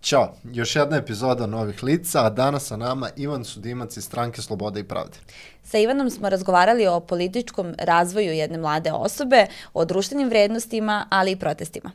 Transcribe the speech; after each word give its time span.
Ćao, 0.00 0.34
još 0.44 0.76
jedna 0.76 0.96
epizoda 0.96 1.46
Novih 1.46 1.82
lica, 1.82 2.26
a 2.26 2.30
danas 2.30 2.66
sa 2.66 2.76
nama 2.76 3.10
Ivan 3.16 3.44
Sudimac 3.44 3.96
iz 3.96 4.04
stranke 4.04 4.42
Slobode 4.42 4.80
i 4.80 4.84
Pravde. 4.84 5.16
Sa 5.62 5.78
Ivanom 5.78 6.10
smo 6.10 6.28
razgovarali 6.28 6.86
o 6.86 7.00
političkom 7.00 7.74
razvoju 7.78 8.32
jedne 8.32 8.58
mlade 8.58 8.92
osobe, 8.92 9.46
o 9.74 9.84
društvenim 9.84 10.28
vrednostima, 10.28 11.06
ali 11.10 11.30
i 11.30 11.36
protestima. 11.36 11.90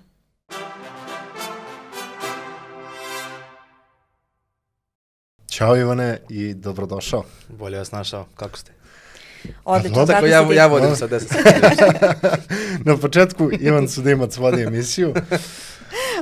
Ćao 5.50 5.78
Ivane 5.78 6.18
i 6.30 6.54
dobrodošao. 6.54 7.24
Bolje 7.50 7.78
vas 7.78 7.92
našao, 7.92 8.26
kako 8.36 8.58
ste? 8.58 8.72
Odlično, 9.66 10.06
Tako 10.06 10.12
kako 10.12 10.26
ja, 10.26 10.54
ja 10.54 10.68
vodim 10.68 10.96
sa 10.96 11.08
10 11.08 11.20
sekundi. 11.20 12.40
Na 12.90 12.98
početku 12.98 13.50
Ivan 13.60 13.90
Sudimac 13.90 14.38
vodi 14.38 14.62
emisiju. 14.62 15.14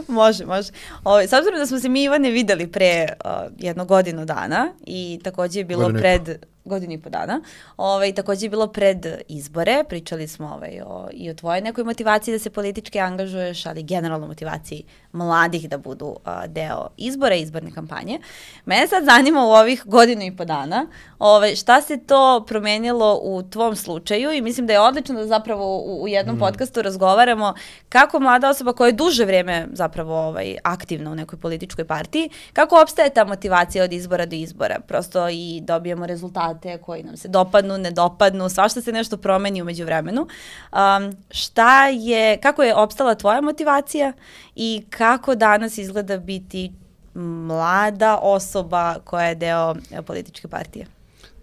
može, 0.21 0.45
može. 0.45 0.71
Ovo, 1.03 1.19
s 1.19 1.33
obzirom 1.33 1.59
da 1.59 1.65
smo 1.65 1.79
se 1.79 1.89
mi 1.89 2.03
Ivane 2.03 2.31
videli 2.31 2.67
pre 2.67 3.07
uh, 3.25 3.31
jedno 3.57 3.85
godinu 3.85 4.25
dana 4.25 4.73
i 4.85 5.19
takođe 5.23 5.59
je 5.59 5.65
bilo 5.65 5.81
Godinu 5.81 5.99
i 5.99 6.01
pred 6.01 6.45
godinu 6.65 6.93
i 6.93 7.01
po 7.01 7.09
dana. 7.09 7.41
Ovaj, 7.77 8.13
takođe 8.13 8.45
je 8.45 8.49
bilo 8.49 8.67
pred 8.67 9.05
izbore, 9.27 9.83
pričali 9.89 10.27
smo 10.27 10.47
ovaj, 10.47 10.81
o, 10.85 11.07
i 11.13 11.29
o 11.29 11.33
tvojoj 11.33 11.61
nekoj 11.61 11.83
motivaciji 11.83 12.31
da 12.31 12.39
se 12.39 12.49
politički 12.49 12.99
angažuješ, 12.99 13.65
ali 13.65 13.83
generalno 13.83 14.27
motivaciji 14.27 14.83
mladih 15.13 15.69
da 15.69 15.77
budu 15.77 16.15
a, 16.25 16.47
deo 16.47 16.87
izbora 16.97 17.35
i 17.35 17.41
izborne 17.41 17.71
kampanje. 17.71 18.19
Mene 18.65 18.87
sad 18.87 19.03
zanima 19.03 19.43
u 19.43 19.49
ovih 19.49 19.83
godinu 19.85 20.21
i 20.23 20.35
po 20.35 20.45
dana 20.45 20.87
ovaj, 21.19 21.55
šta 21.55 21.81
se 21.81 21.97
to 21.97 22.45
promenilo 22.47 23.19
u 23.23 23.43
tvom 23.43 23.75
slučaju 23.75 24.31
i 24.31 24.41
mislim 24.41 24.67
da 24.67 24.73
je 24.73 24.79
odlično 24.79 25.15
da 25.15 25.27
zapravo 25.27 25.77
u, 25.77 26.03
u 26.03 26.07
jednom 26.07 26.35
mm. 26.35 26.39
podcastu 26.39 26.81
razgovaramo 26.81 27.53
kako 27.89 28.19
mlada 28.19 28.49
osoba 28.49 28.73
koja 28.73 28.87
je 28.87 28.93
duže 28.93 29.25
vreme 29.25 29.67
zapravo 29.71 30.27
ovaj, 30.27 30.55
aktivna 30.63 31.11
u 31.11 31.15
nekoj 31.15 31.39
političkoj 31.39 31.85
partiji, 31.85 32.29
kako 32.53 32.81
opstaje 32.81 33.09
ta 33.09 33.25
motivacija 33.25 33.83
od 33.83 33.93
izbora 33.93 34.25
do 34.25 34.35
izbora. 34.35 34.79
Prosto 34.87 35.29
i 35.29 35.61
dobijemo 35.61 36.05
rezultate 36.05 36.77
koji 36.77 37.03
nam 37.03 37.17
se 37.17 37.27
dopadnu, 37.27 37.77
ne 37.77 37.91
dopadnu, 37.91 38.49
svašta 38.49 38.81
se 38.81 38.91
nešto 38.91 39.17
promeni 39.17 39.61
umeđu 39.61 39.85
vremenu. 39.85 40.21
Um, 40.21 41.17
šta 41.31 41.87
je, 41.87 42.37
kako 42.37 42.63
je 42.63 42.75
opstala 42.75 43.15
tvoja 43.15 43.41
motivacija 43.41 44.13
i 44.55 44.85
kako 44.89 45.35
danas 45.35 45.77
izgleda 45.77 46.17
biti 46.17 46.71
mlada 47.15 48.17
osoba 48.21 48.95
koja 49.03 49.25
je 49.25 49.35
deo 49.35 49.75
e, 49.91 50.01
političke 50.01 50.47
partije? 50.47 50.85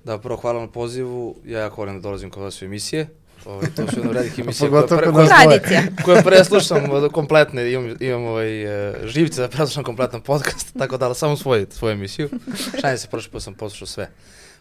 Da, 0.04 0.18
prvo 0.18 0.36
hvala 0.36 0.60
na 0.60 0.68
pozivu, 0.68 1.36
ja 1.44 1.60
jako 1.60 1.80
volim 1.80 1.94
da 1.94 2.00
dolazim 2.00 2.30
kod 2.30 2.42
vas 2.42 2.62
u 2.62 2.64
emisije. 2.64 3.08
Ovo, 3.44 3.62
to 3.76 3.86
su 3.86 3.98
jedna 3.98 4.12
redih 4.12 4.38
emisija 4.38 4.70
kod 4.70 4.88
pre, 4.88 5.10
dvoje. 5.10 5.28
Tradicija. 5.28 5.82
koje 6.04 6.22
preslušam 6.22 6.80
kompletne, 7.12 7.72
imam, 7.72 7.96
imam 8.00 8.24
ovaj, 8.24 8.62
e, 8.88 8.94
živce 9.04 9.40
da 9.40 9.48
preslušam 9.48 9.84
kompletan 9.84 10.20
podcast, 10.20 10.72
tako 10.78 10.96
da 10.96 11.14
samo 11.14 11.36
svoju, 11.36 11.66
svoju 11.70 11.92
emisiju. 11.92 12.28
Šalim 12.80 12.98
se, 12.98 13.08
prošli 13.08 13.32
put 13.32 13.42
sam 13.42 13.54
poslušao 13.54 13.86
sve. 13.86 14.10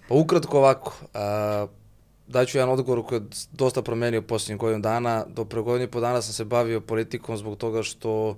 Pa 0.08 0.16
ukratko 0.16 0.58
ovako, 0.58 0.96
a, 1.14 1.68
дајќу 2.30 2.60
еден 2.60 2.70
одговор 2.70 3.02
кој 3.04 3.24
доста 3.58 3.82
променио 3.82 4.22
последни 4.22 4.60
години 4.60 4.82
дана. 4.82 5.26
До 5.28 5.46
пред 5.46 5.64
години 5.64 5.88
по 5.88 6.02
дана 6.02 6.22
сам 6.22 6.34
се 6.34 6.46
бавио 6.46 6.82
политиком 6.82 7.38
због 7.38 7.58
тога 7.58 7.84
што 7.84 8.38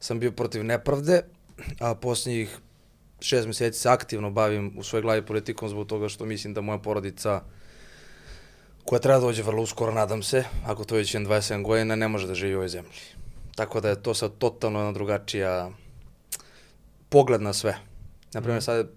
сам 0.00 0.20
бил 0.20 0.32
против 0.32 0.62
неправде, 0.62 1.22
а 1.80 1.94
последних 1.94 2.60
6 3.20 3.46
месеци 3.46 3.80
се 3.80 3.88
активно 3.88 4.30
бавим 4.30 4.78
у 4.78 4.86
свој 4.86 5.02
глави 5.02 5.26
политиком 5.26 5.68
због 5.68 5.88
тога 5.88 6.08
што 6.08 6.24
мислим 6.24 6.54
да 6.54 6.62
моја 6.62 6.82
породица 6.82 7.42
која 8.86 9.02
треба 9.02 9.20
да 9.20 9.26
дојде 9.26 9.42
врло 9.42 9.62
ускоро, 9.62 9.92
надам 9.92 10.22
се, 10.22 10.46
ако 10.66 10.82
тој 10.82 11.02
веќе 11.02 11.26
27 11.26 11.62
година, 11.62 11.96
не 11.96 12.08
може 12.08 12.26
да 12.26 12.34
живи 12.34 12.56
во 12.56 12.66
земји. 12.66 13.14
Така 13.56 13.80
да 13.80 13.90
е 13.90 13.96
тоа 13.96 14.14
се 14.14 14.28
тотално 14.30 14.86
на 14.86 14.94
другачија 14.94 15.72
поглед 17.10 17.40
на 17.40 17.54
све. 17.54 17.76
Например, 18.34 18.60
mm 18.60 18.64
-hmm. 18.64 18.88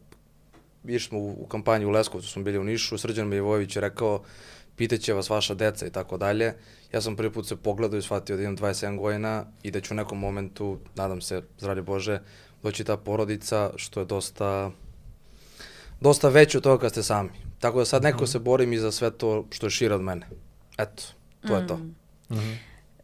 Išli 0.86 1.08
smo 1.08 1.20
u, 1.20 1.44
u 1.44 1.48
kampanju 1.48 1.88
u 1.88 1.92
Leskovcu, 1.92 2.28
smo 2.28 2.44
bili 2.44 2.58
u 2.58 2.64
Nišu, 2.64 2.98
Srđan 2.98 3.28
Milivojević 3.28 3.76
je 3.76 3.82
rekao 3.82 4.24
pitaće 4.76 5.14
vas 5.14 5.30
vaša 5.30 5.54
deca 5.54 5.88
i 5.88 5.90
tako 5.90 6.18
dalje. 6.18 6.54
Ja 6.94 7.02
sam 7.02 7.16
prvi 7.16 7.34
put 7.34 7.48
se 7.48 7.56
pogledao 7.56 7.98
i 7.98 8.02
shvatio 8.02 8.36
da 8.36 8.44
imam 8.44 8.58
27 8.58 8.98
godina 8.98 9.46
i 9.64 9.72
da 9.72 9.82
ću 9.82 9.94
u 9.94 9.98
nekom 9.98 10.20
momentu, 10.20 10.80
nadam 10.96 11.22
se, 11.22 11.42
zdravlje 11.60 11.82
Bože, 11.82 12.20
doći 12.64 12.84
ta 12.84 12.98
porodica, 12.98 13.72
što 13.76 14.00
je 14.00 14.06
dosta, 14.06 14.72
dosta 16.02 16.30
veće 16.30 16.58
od 16.58 16.64
toga 16.64 16.82
kad 16.82 16.92
ste 16.92 17.04
sami. 17.04 17.30
Tako 17.60 17.80
da 17.80 17.86
sad 17.86 18.04
neko 18.04 18.28
se 18.28 18.40
borim 18.40 18.74
i 18.74 18.78
za 18.78 18.92
sve 18.92 19.12
to 19.12 19.46
što 19.52 19.66
je 19.66 19.72
šire 19.72 19.96
od 19.96 20.02
mene. 20.02 20.28
Eto, 20.78 21.04
to 21.48 21.56
je 21.56 21.68
to. 21.68 21.80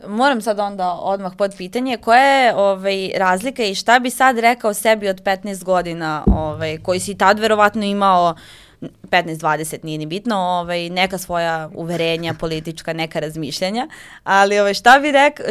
Moram 0.08 0.42
sad 0.42 0.60
onda 0.60 0.92
odmah 0.92 1.34
pod 1.38 1.56
pitanje, 1.58 1.98
koja 1.98 2.22
je 2.22 2.56
ovaj, 2.56 3.12
razlika 3.16 3.64
i 3.64 3.76
šta 3.76 4.00
bi 4.00 4.10
sad 4.10 4.40
rekao 4.40 4.74
sebi 4.74 5.10
od 5.10 5.24
15 5.24 5.64
godina, 5.64 6.24
ovaj, 6.28 6.78
koji 6.78 7.00
si 7.00 7.18
tad 7.18 7.40
verovatno 7.40 7.84
imao 7.84 8.36
15-20, 8.82 9.78
nije 9.84 9.98
ni 9.98 10.06
bitno, 10.06 10.36
ovaj, 10.36 10.90
neka 10.90 11.18
svoja 11.18 11.70
uverenja 11.74 12.34
politička, 12.34 12.94
neka 12.94 13.20
razmišljanja, 13.20 13.88
ali 14.24 14.60
ovaj, 14.60 14.74
šta 14.74 15.00
bi 15.00 15.12
rekao, 15.12 15.46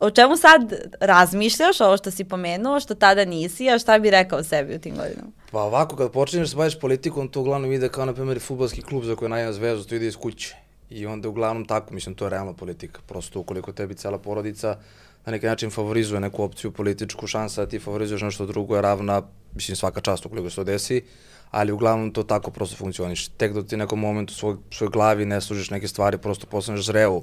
o 0.00 0.10
čemu 0.10 0.36
sad 0.36 0.72
razmišljaš, 1.00 1.80
ovo 1.80 1.96
što 1.96 2.10
si 2.10 2.24
pomenuo, 2.24 2.80
što 2.80 2.94
tada 2.94 3.24
nisi, 3.24 3.70
a 3.70 3.78
šta 3.78 3.98
bi 3.98 4.10
rekao 4.10 4.42
sebi 4.42 4.74
u 4.74 4.78
tim 4.78 4.96
godinama? 4.96 5.30
Pa 5.50 5.62
ovako, 5.62 5.96
kad 5.96 6.10
počinješ 6.10 6.46
da 6.46 6.50
se 6.50 6.56
baviš 6.56 6.80
politikom, 6.80 7.28
to 7.28 7.40
uglavnom 7.40 7.72
ide 7.72 7.88
kao, 7.88 8.06
na 8.06 8.14
primjer, 8.14 8.40
futbolski 8.40 8.82
klub 8.82 9.04
za 9.04 9.16
koji 9.16 9.28
najam 9.28 9.52
zvezu, 9.52 9.84
to 9.84 9.94
ide 9.94 10.06
iz 10.06 10.16
kuće. 10.16 10.61
I 10.94 11.06
onda 11.06 11.28
uglavnom 11.28 11.64
tako, 11.64 11.94
mislim, 11.94 12.14
to 12.14 12.24
je 12.24 12.30
realna 12.30 12.52
politika. 12.52 13.00
Prosto 13.06 13.40
ukoliko 13.40 13.72
tebi 13.72 13.94
cela 13.94 14.18
porodica 14.18 14.76
na 15.26 15.32
neki 15.32 15.46
način 15.46 15.70
favorizuje 15.70 16.20
neku 16.20 16.42
opciju 16.42 16.70
političku, 16.72 17.26
šansa 17.26 17.64
da 17.64 17.68
ti 17.68 17.78
favorizuješ 17.78 18.22
nešto 18.22 18.46
drugo 18.46 18.76
je 18.76 18.82
ravna, 18.82 19.22
mislim, 19.54 19.76
svaka 19.76 20.00
čast 20.00 20.26
ukoliko 20.26 20.50
se 20.50 20.56
to 20.56 20.64
desi, 20.64 21.02
ali 21.50 21.72
uglavnom 21.72 22.10
to 22.12 22.22
tako 22.22 22.50
prosto 22.50 22.76
funkcioniš. 22.76 23.28
Tek 23.28 23.52
dok 23.52 23.66
ti 23.66 23.76
nekom 23.76 24.00
momentu 24.00 24.32
u 24.32 24.34
svoj, 24.34 24.56
svoj 24.70 24.90
glavi 24.90 25.26
ne 25.26 25.40
služiš 25.40 25.70
neke 25.70 25.88
stvari, 25.88 26.18
prosto 26.18 26.46
postaneš 26.46 26.86
zreo. 26.86 27.22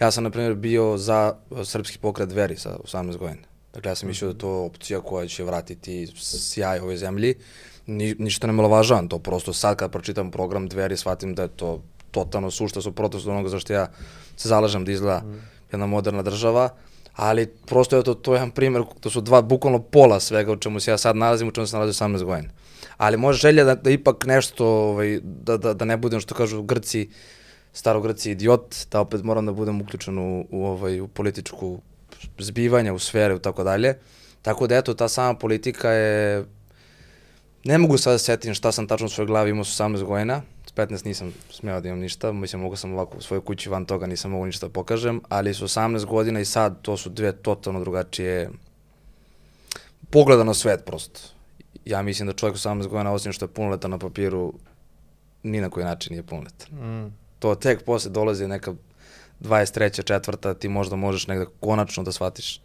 Ja 0.00 0.10
sam, 0.10 0.24
na 0.24 0.30
primjer, 0.30 0.54
bio 0.54 0.96
za 0.96 1.34
uh, 1.50 1.64
srpski 1.64 1.98
pokret 1.98 2.28
dveri 2.28 2.56
sa 2.56 2.76
18 2.84 3.16
godina. 3.16 3.46
Dakle, 3.74 3.90
ja 3.90 3.94
sam 3.94 4.08
mislio 4.08 4.28
da 4.28 4.34
je 4.34 4.38
to 4.38 4.64
opcija 4.64 5.00
koja 5.00 5.26
će 5.26 5.44
vratiti 5.44 6.06
sjaj 6.16 6.78
ove 6.78 6.96
zemlji. 6.96 7.34
Ni, 7.86 8.14
ništa 8.18 8.46
ne 8.46 8.52
malovažavam 8.52 9.08
to, 9.08 9.18
prosto 9.18 9.52
sad 9.52 9.76
kad 9.76 9.92
pročitam 9.92 10.30
program 10.30 10.68
dveri, 10.68 10.96
shvatim 10.96 11.34
da 11.34 11.42
je 11.42 11.48
to 11.48 11.82
totalno 12.10 12.50
sušta 12.50 12.80
suprotnost 12.80 13.26
onoga 13.26 13.48
zašto 13.48 13.72
ja 13.72 13.86
se 14.36 14.48
zalažem 14.48 14.84
da 14.84 14.92
izgleda 14.92 15.22
jedna 15.72 15.86
moderna 15.86 16.22
država, 16.22 16.68
ali 17.16 17.46
prosto 17.46 17.96
je 17.96 18.02
to, 18.02 18.14
to 18.14 18.32
je 18.32 18.36
jedan 18.36 18.50
primjer, 18.50 18.84
to 19.00 19.10
su 19.10 19.20
dva, 19.20 19.42
bukvalno 19.42 19.78
pola 19.78 20.20
svega 20.20 20.52
u 20.52 20.56
čemu 20.56 20.80
se 20.80 20.90
ja 20.90 20.98
sad 20.98 21.16
nalazim, 21.16 21.48
u 21.48 21.50
čemu 21.50 21.66
se 21.66 21.76
nalazim 21.76 22.06
18 22.06 22.24
godina. 22.24 22.48
Ali 22.96 23.16
može 23.16 23.38
želja 23.38 23.64
da, 23.64 23.74
da 23.74 23.90
ipak 23.90 24.26
nešto, 24.26 24.66
ovaj, 24.66 25.20
da, 25.22 25.56
da, 25.56 25.74
da 25.74 25.84
ne 25.84 25.96
budem 25.96 26.20
što 26.20 26.34
kažu 26.34 26.62
Grci, 26.62 27.08
starogrci 27.72 28.30
idiot, 28.30 28.76
da 28.90 29.00
opet 29.00 29.22
moram 29.22 29.46
da 29.46 29.52
budem 29.52 29.80
uključen 29.80 30.18
u, 30.18 30.46
u, 30.50 30.66
ovaj, 30.66 31.00
u 31.00 31.08
političku 31.08 31.78
zbivanja, 32.38 32.92
u 32.94 32.98
sfere 32.98 33.36
i 33.36 33.38
tako 33.38 33.64
dalje. 33.64 33.98
Tako 34.42 34.66
da 34.66 34.76
eto, 34.76 34.94
ta 34.94 35.08
sama 35.08 35.34
politika 35.34 35.90
je 35.90 36.44
Ne 37.64 37.78
mogu 37.78 37.98
sad 37.98 38.14
da 38.14 38.18
setim 38.18 38.54
šta 38.54 38.72
sam 38.72 38.86
tačno 38.86 39.06
u 39.06 39.08
svojoj 39.08 39.26
glavi 39.26 39.50
imao 39.50 39.64
sa 39.64 39.84
18 39.84 40.02
godina, 40.04 40.42
15 40.74 41.06
nisam 41.06 41.34
smeo 41.50 41.80
da 41.80 41.88
imam 41.88 42.00
ništa, 42.00 42.32
mislim 42.32 42.62
mogu 42.62 42.76
sam 42.76 42.92
ovako 42.92 43.18
u 43.18 43.20
svojoj 43.20 43.44
kući 43.44 43.68
van 43.68 43.84
toga 43.84 44.06
nisam 44.06 44.30
mogu 44.30 44.46
ništa 44.46 44.66
da 44.66 44.72
pokažem, 44.72 45.20
ali 45.28 45.54
su 45.54 45.64
18 45.64 46.04
godina 46.04 46.40
i 46.40 46.44
sad 46.44 46.82
to 46.82 46.96
su 46.96 47.10
dve 47.10 47.32
totalno 47.32 47.80
drugačije 47.80 48.50
pogleda 50.10 50.44
na 50.44 50.54
svet 50.54 50.84
prosto. 50.84 51.20
Ja 51.84 52.02
mislim 52.02 52.26
da 52.26 52.32
čovjek 52.32 52.54
u 52.54 52.58
18 52.58 52.88
godina 52.88 53.12
osim 53.12 53.32
što 53.32 53.44
je 53.44 53.48
punoletan 53.48 53.90
na 53.90 53.98
papiru 53.98 54.52
ni 55.42 55.60
na 55.60 55.70
koji 55.70 55.84
način 55.84 56.12
nije 56.12 56.22
punoletan. 56.22 56.78
Mm. 56.78 57.12
To 57.38 57.54
tek 57.54 57.84
posle 57.84 58.10
dolazi 58.10 58.48
neka 58.48 58.74
23. 59.40 60.04
četvrta, 60.04 60.54
ti 60.54 60.68
možda 60.68 60.96
možeš 60.96 61.26
negde 61.26 61.46
konačno 61.60 62.02
da 62.02 62.12
shvatiš 62.12 62.60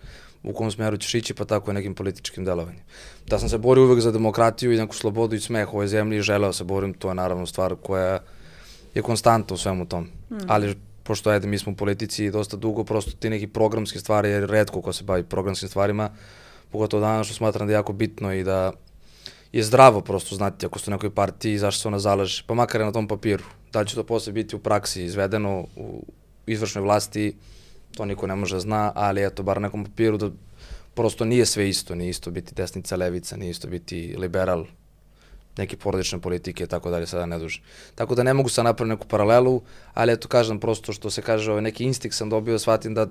u 0.45 0.53
kom 0.53 0.71
smeru 0.71 0.97
ćeš 0.97 1.15
ići, 1.15 1.33
pa 1.33 1.45
tako 1.45 1.71
i 1.71 1.73
nekim 1.73 1.95
političkim 1.95 2.45
delovanjem. 2.45 2.81
Da 3.27 3.39
sam 3.39 3.49
se 3.49 3.57
borio 3.57 3.83
uvek 3.83 3.99
za 3.99 4.11
demokratiju 4.11 4.73
i 4.73 4.77
neku 4.77 4.95
slobodu 4.95 5.35
i 5.35 5.39
smeh 5.39 5.73
ovoj 5.73 5.87
zemlji 5.87 6.17
i 6.17 6.21
želeo 6.21 6.53
se 6.53 6.63
borim, 6.63 6.93
to 6.93 7.07
je 7.07 7.15
naravno 7.15 7.45
stvar 7.45 7.75
koja 7.75 8.19
je 8.95 9.01
konstanta 9.01 9.53
u 9.53 9.57
svemu 9.57 9.85
tom. 9.85 10.03
Mm. 10.03 10.37
Ali 10.47 10.75
pošto 11.03 11.29
ajde, 11.29 11.47
mi 11.47 11.57
smo 11.57 11.71
u 11.71 11.75
politici 11.75 12.31
dosta 12.31 12.57
dugo, 12.57 12.83
prosto 12.83 13.11
ti 13.11 13.29
neki 13.29 13.47
programske 13.47 13.99
stvari, 13.99 14.29
jer 14.29 14.49
redko 14.49 14.81
ko 14.81 14.93
se 14.93 15.03
bavi 15.03 15.23
programskim 15.23 15.69
stvarima, 15.69 16.09
pogotovo 16.71 17.01
danas 17.01 17.27
što 17.27 17.35
smatram 17.35 17.67
da 17.67 17.73
je 17.73 17.75
jako 17.75 17.93
bitno 17.93 18.33
i 18.33 18.43
da 18.43 18.71
je 19.51 19.63
zdravo 19.63 20.01
prosto 20.01 20.35
znati 20.35 20.65
ako 20.65 20.79
ste 20.79 20.91
u 20.91 20.95
nekoj 20.95 21.09
partiji 21.09 21.57
zašto 21.57 21.81
se 21.81 21.87
ona 21.87 21.99
zalaže, 21.99 22.43
pa 22.47 22.53
makar 22.53 22.81
je 22.81 22.85
na 22.85 22.91
tom 22.91 23.07
papiru. 23.07 23.43
Da 23.73 23.79
li 23.81 23.87
će 23.87 23.95
to 23.95 24.03
posle 24.03 24.33
biti 24.33 24.55
u 24.55 24.59
praksi 24.59 25.03
izvedeno 25.03 25.67
u 25.75 26.03
izvršnoj 26.47 26.83
vlasti, 26.83 27.35
to 27.95 28.05
niko 28.05 28.27
ne 28.27 28.35
može 28.35 28.55
da 28.55 28.59
zna, 28.59 28.91
ali 28.95 29.25
eto, 29.25 29.43
bar 29.43 29.61
na 29.61 29.67
nekom 29.67 29.85
papiru 29.85 30.17
da 30.17 30.29
prosto 30.93 31.25
nije 31.25 31.45
sve 31.45 31.69
isto, 31.69 31.95
nije 31.95 32.09
isto 32.09 32.31
biti 32.31 32.55
desnica, 32.55 32.95
levica, 32.95 33.37
nije 33.37 33.51
isto 33.51 33.67
biti 33.67 34.15
liberal, 34.17 34.65
neke 35.57 35.77
porodične 35.77 36.19
politike 36.19 36.63
i 36.63 36.67
tako 36.67 36.89
dalje, 36.89 37.07
sada 37.07 37.25
ne 37.25 37.39
duže. 37.39 37.61
Tako 37.95 38.15
da 38.15 38.23
ne 38.23 38.33
mogu 38.33 38.49
sad 38.49 38.65
napraviti 38.65 38.95
neku 38.95 39.07
paralelu, 39.07 39.61
ali 39.93 40.13
eto 40.13 40.27
kažem 40.27 40.59
prosto 40.59 40.93
što 40.93 41.09
se 41.09 41.21
kaže, 41.21 41.51
ovaj 41.51 41.61
neki 41.61 41.83
instinkt 41.83 42.17
sam 42.17 42.29
dobio, 42.29 42.59
shvatim 42.59 42.93
da 42.93 43.07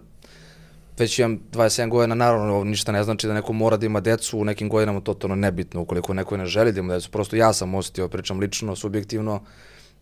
već 0.98 1.18
imam 1.18 1.40
27 1.52 1.88
godina, 1.88 2.14
naravno 2.14 2.54
ovo 2.54 2.64
ništa 2.64 2.92
ne 2.92 3.04
znači 3.04 3.26
da 3.26 3.34
neko 3.34 3.52
mora 3.52 3.76
da 3.76 3.86
ima 3.86 4.00
decu 4.00 4.38
u 4.38 4.44
nekim 4.44 4.68
godinama 4.68 5.00
totalno 5.00 5.36
nebitno, 5.36 5.80
ukoliko 5.80 6.14
neko 6.14 6.36
ne 6.36 6.46
želi 6.46 6.72
da 6.72 6.80
ima 6.80 6.94
decu, 6.94 7.10
prosto 7.10 7.36
ja 7.36 7.52
sam 7.52 7.74
osetio, 7.74 8.08
pričam 8.08 8.38
lično, 8.38 8.76
subjektivno, 8.76 9.42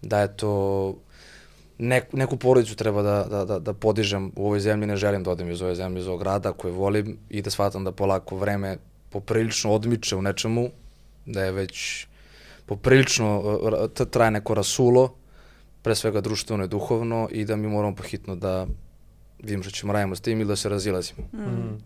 da 0.03 0.21
je 0.21 0.37
to 0.37 0.97
ne, 1.79 2.03
neku 2.13 2.37
porodicu 2.37 2.77
treba 2.77 3.03
da, 3.03 3.27
da, 3.31 3.45
da, 3.45 3.59
da 3.59 3.73
podižem 3.73 4.33
u 4.37 4.47
ovoj 4.47 4.61
zemlji, 4.61 4.87
ne 4.87 4.97
želim 4.97 5.25
da 5.25 5.31
odem 5.31 5.51
iz 5.51 5.63
ove 5.63 5.75
zemlje, 5.75 6.01
iz 6.01 6.07
ovog 6.07 6.21
grada 6.21 6.53
koje 6.53 6.73
volim 6.73 7.19
i 7.31 7.43
da 7.43 7.51
shvatam 7.51 7.85
da 7.85 7.93
polako 7.93 8.37
vreme 8.37 8.77
poprilično 9.11 9.73
odmiče 9.73 10.17
u 10.17 10.23
nečemu, 10.23 10.69
da 11.27 11.45
je 11.45 11.53
već 11.53 12.07
poprilično 12.67 13.59
traje 14.11 14.31
neko 14.31 14.55
rasulo, 14.55 15.15
pre 15.83 15.95
svega 15.95 16.21
društveno 16.21 16.65
i 16.65 16.69
duhovno 16.69 17.29
i 17.31 17.45
da 17.45 17.57
mi 17.57 17.69
moramo 17.69 17.95
pohitno 17.95 18.37
da 18.37 18.67
vidimo 19.39 19.63
što 19.63 19.73
ćemo 19.73 19.93
radimo 19.93 20.17
s 20.17 20.21
tim 20.21 20.41
ili 20.41 20.49
da 20.49 20.57
se 20.57 20.69
razilazimo. 20.69 21.23
Mm. 21.33 21.79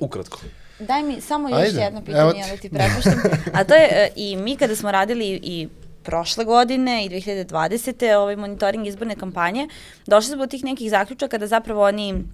Ukratko. 0.00 0.40
Daj 0.78 1.02
mi 1.02 1.20
samo 1.20 1.48
još 1.48 1.58
Ajde, 1.58 1.80
jedno 1.80 2.04
pitanje, 2.04 2.44
da 2.50 2.56
ti 2.56 2.68
prepuštam. 2.68 3.22
A 3.56 3.64
to 3.64 3.74
je, 3.74 3.88
e, 3.92 4.10
i 4.16 4.36
mi 4.36 4.56
kada 4.56 4.76
smo 4.76 4.90
radili 4.90 5.40
i 5.42 5.68
prošle 6.02 6.44
godine 6.44 7.04
i 7.04 7.08
2020. 7.08 8.16
ovaj 8.16 8.36
monitoring 8.36 8.86
izborne 8.86 9.16
kampanje, 9.16 9.68
došli 10.06 10.28
smo 10.28 10.36
do 10.36 10.46
tih 10.46 10.64
nekih 10.64 10.90
zaključaka 10.90 11.38
da 11.38 11.46
zapravo 11.46 11.84
oni 11.84 12.24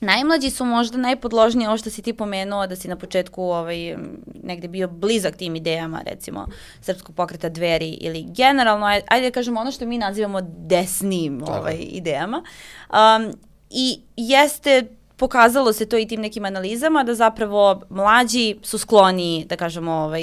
Najmlađi 0.00 0.50
su 0.50 0.64
možda 0.64 0.98
najpodložniji, 0.98 1.66
ovo 1.66 1.76
što 1.76 1.90
si 1.90 2.02
ti 2.02 2.12
pomenuo, 2.12 2.66
da 2.66 2.76
si 2.76 2.88
na 2.88 2.96
početku 2.96 3.42
ovaj, 3.42 3.96
negde 4.42 4.68
bio 4.68 4.88
blizak 4.88 5.36
tim 5.36 5.56
idejama, 5.56 6.00
recimo, 6.06 6.46
Srpskog 6.80 7.14
pokreta 7.14 7.48
dveri 7.48 7.88
ili 7.90 8.26
generalno, 8.36 8.86
ajde 8.86 9.26
da 9.26 9.30
kažemo 9.30 9.60
ono 9.60 9.70
što 9.70 9.86
mi 9.86 9.98
nazivamo 9.98 10.40
desnim 10.42 11.42
ovaj, 11.46 11.76
idejama. 11.80 12.42
Um, 12.90 13.32
I 13.70 14.00
jeste 14.16 14.86
pokazalo 15.20 15.72
se 15.72 15.86
to 15.86 15.98
i 15.98 16.06
tim 16.08 16.20
nekim 16.20 16.44
analizama 16.44 17.04
da 17.04 17.14
zapravo 17.14 17.82
mlađi 17.90 18.56
su 18.62 18.78
skloni, 18.78 19.46
da 19.48 19.56
kažemo, 19.56 19.92
ovaj, 19.92 20.22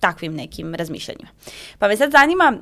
takvim 0.00 0.34
nekim 0.34 0.74
razmišljanjima. 0.74 1.30
Pa 1.78 1.88
me 1.88 1.96
sad 1.96 2.10
zanima, 2.10 2.52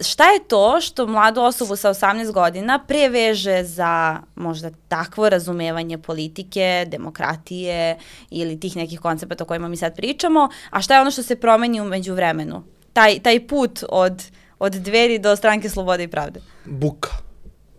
šta 0.00 0.30
je 0.30 0.48
to 0.48 0.80
što 0.80 1.06
mladu 1.06 1.40
osobu 1.40 1.76
sa 1.76 1.88
18 1.94 2.32
godina 2.32 2.78
preveže 2.78 3.64
za 3.64 4.20
možda 4.34 4.70
takvo 4.88 5.28
razumevanje 5.28 5.98
politike, 5.98 6.86
demokratije 6.88 7.98
ili 8.30 8.60
tih 8.60 8.76
nekih 8.76 9.00
koncepata 9.00 9.44
o 9.44 9.46
kojima 9.46 9.68
mi 9.68 9.76
sad 9.76 9.96
pričamo, 9.96 10.48
a 10.70 10.80
šta 10.80 10.94
je 10.94 11.00
ono 11.00 11.10
što 11.10 11.22
se 11.22 11.36
promeni 11.36 11.80
umeđu 11.80 12.14
vremenu? 12.14 12.62
Taj, 12.92 13.18
taj 13.20 13.46
put 13.46 13.84
od, 13.88 14.22
od 14.58 14.72
dveri 14.72 15.18
do 15.18 15.36
stranke 15.36 15.68
slobode 15.68 16.04
i 16.04 16.08
pravde. 16.08 16.40
Buka. 16.64 17.10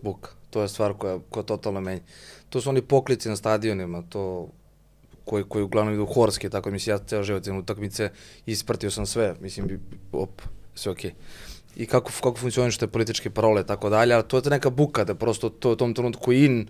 Buka. 0.02 0.39
To 0.50 0.62
je 0.62 0.68
stvar 0.68 0.94
koja, 0.94 1.18
koja 1.30 1.42
totalno 1.42 1.80
menja. 1.80 2.00
To 2.48 2.60
su 2.60 2.70
oni 2.70 2.82
poklici 2.82 3.28
na 3.28 3.36
stadionima, 3.36 4.02
to 4.08 4.48
koji, 5.24 5.44
koji 5.44 5.64
uglavnom 5.64 5.94
idu 5.94 6.06
horske, 6.06 6.50
tako 6.50 6.70
da 6.70 6.72
mislim, 6.72 6.94
ja 6.94 6.98
ceo 6.98 7.22
život 7.22 7.46
imam 7.46 7.60
utakmice, 7.60 8.10
ispratio 8.46 8.90
sam 8.90 9.06
sve, 9.06 9.34
mislim, 9.40 9.80
op, 10.12 10.42
sve 10.74 10.92
okej. 10.92 11.10
Okay 11.10 11.14
i 11.76 11.86
kako, 11.86 12.12
kako 12.22 12.36
funkcioniš 12.36 12.78
te 12.78 12.86
političke 12.86 13.30
parole 13.30 13.66
tako 13.66 13.90
dalje, 13.90 14.14
ali 14.14 14.24
to 14.28 14.36
je 14.36 14.42
ta 14.42 14.50
neka 14.50 14.70
buka 14.70 15.04
da 15.04 15.14
prosto 15.14 15.48
to 15.48 15.72
u 15.72 15.76
tom 15.76 15.94
trenutku 15.94 16.32
in, 16.32 16.66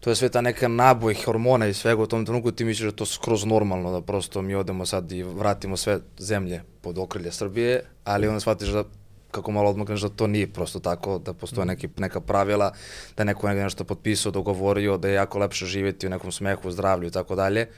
to 0.00 0.10
je 0.10 0.16
sve 0.16 0.28
ta 0.28 0.40
neka 0.40 0.68
naboj 0.68 1.14
hormona 1.14 1.66
i 1.66 1.74
svega 1.74 2.02
u 2.02 2.06
tom 2.06 2.24
trenutku 2.24 2.52
ti 2.52 2.64
misliš 2.64 2.90
da 2.90 2.96
to 2.96 3.06
skroz 3.06 3.44
normalno, 3.44 3.92
da 3.92 4.00
prosto 4.00 4.42
mi 4.42 4.54
odemo 4.54 4.86
sad 4.86 5.12
i 5.12 5.22
vratimo 5.22 5.76
sve 5.76 6.00
zemlje 6.18 6.62
pod 6.80 6.98
okrilje 6.98 7.32
Srbije, 7.32 7.82
ali 8.04 8.28
onda 8.28 8.40
shvatiš 8.40 8.68
da 8.68 8.84
kako 9.30 9.50
malo 9.50 9.70
odmakneš 9.70 10.00
da 10.00 10.08
to 10.08 10.26
nije 10.26 10.46
prosto 10.46 10.80
tako, 10.80 11.18
da 11.18 11.32
postoje 11.32 11.64
mm. 11.64 11.68
neki, 11.68 11.88
neka 11.96 12.20
pravila, 12.20 12.72
da 13.16 13.24
neko 13.24 13.48
negde 13.48 13.62
nešto 13.62 13.84
potpisao, 13.84 14.32
dogovorio, 14.32 14.96
da 14.96 15.08
je 15.08 15.14
jako 15.14 15.38
lepše 15.38 15.66
živjeti 15.66 16.06
u 16.06 16.10
nekom 16.10 16.32
smehu, 16.32 16.70
zdravlju 16.70 17.08
i 17.08 17.10
tako 17.10 17.34
dalje. 17.34 17.68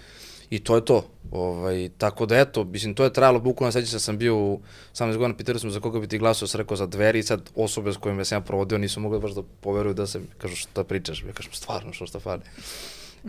I 0.50 0.58
to 0.58 0.76
je 0.76 0.84
to. 0.84 1.06
Ovaj, 1.30 1.90
tako 1.98 2.26
da 2.26 2.38
eto, 2.38 2.64
mislim, 2.64 2.94
to 2.94 3.04
je 3.04 3.12
trajalo 3.12 3.40
bukvalno, 3.40 3.72
sećam 3.72 3.86
se 3.86 3.96
da 3.96 4.00
sam 4.00 4.18
bio 4.18 4.36
u 4.36 4.60
18 4.94 5.16
godina, 5.16 5.36
pitali 5.36 5.58
smo 5.58 5.70
za 5.70 5.80
koga 5.80 6.00
bi 6.00 6.08
ti 6.08 6.18
glasao, 6.18 6.48
sam 6.48 6.58
rekao 6.58 6.76
za 6.76 6.86
dveri 6.86 7.18
i 7.18 7.22
sad 7.22 7.50
osobe 7.54 7.92
s 7.92 7.96
kojima 7.96 8.24
sam 8.24 8.36
ja 8.36 8.40
provodio 8.40 8.78
nisu 8.78 9.00
mogli 9.00 9.20
baš 9.20 9.30
da 9.30 9.42
poveruju 9.60 9.94
da 9.94 10.06
se, 10.06 10.20
kažu 10.38 10.56
šta 10.56 10.84
pričaš, 10.84 11.22
ja 11.22 11.32
kažem 11.32 11.52
stvarno 11.52 11.92
što 11.92 12.06
šta 12.06 12.20
fali. 12.20 12.42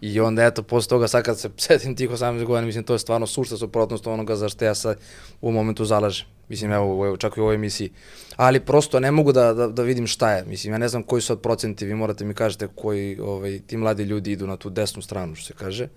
I 0.01 0.19
onda 0.19 0.45
eto, 0.45 0.63
posle 0.63 0.89
toga 0.89 1.07
sad 1.07 1.23
kad 1.23 1.39
se 1.39 1.49
setim 1.67 1.95
tih 1.95 2.09
18 2.09 2.45
godina, 2.45 2.65
mislim, 2.65 2.83
to 2.83 2.93
je 2.93 2.99
stvarno 2.99 3.27
sušta 3.27 3.57
suprotnost 3.57 4.07
onoga 4.07 4.35
za 4.35 4.49
što 4.49 4.65
ja 4.65 4.75
sad 4.75 4.97
u 5.41 5.51
momentu 5.51 5.85
zalažem. 5.85 6.27
Mislim, 6.51 6.71
evo, 6.71 7.05
evo 7.05 7.17
čak 7.17 7.37
i 7.37 7.39
u 7.39 7.43
ovoj 7.43 7.55
emisiji. 7.55 7.91
Ali 8.35 8.59
prosto 8.59 8.99
ne 8.99 9.11
mogu 9.11 9.31
da, 9.31 9.53
da, 9.53 9.67
da 9.67 9.83
vidim 9.83 10.07
šta 10.07 10.31
je. 10.31 10.45
Mislim, 10.45 10.73
ja 10.73 10.77
ne 10.77 10.87
znam 10.87 11.03
koji 11.03 11.21
su 11.21 11.33
od 11.33 11.41
procenti, 11.41 11.85
vi 11.85 11.95
morate 11.95 12.25
mi 12.25 12.33
kažete 12.33 12.67
koji 12.75 13.19
ovaj, 13.19 13.59
ti 13.67 13.77
mladi 13.77 14.03
ljudi 14.03 14.31
idu 14.31 14.47
na 14.47 14.57
tu 14.57 14.69
desnu 14.69 15.01
stranu, 15.01 15.35
što 15.35 15.45
se 15.45 15.53
kaže. 15.53 15.87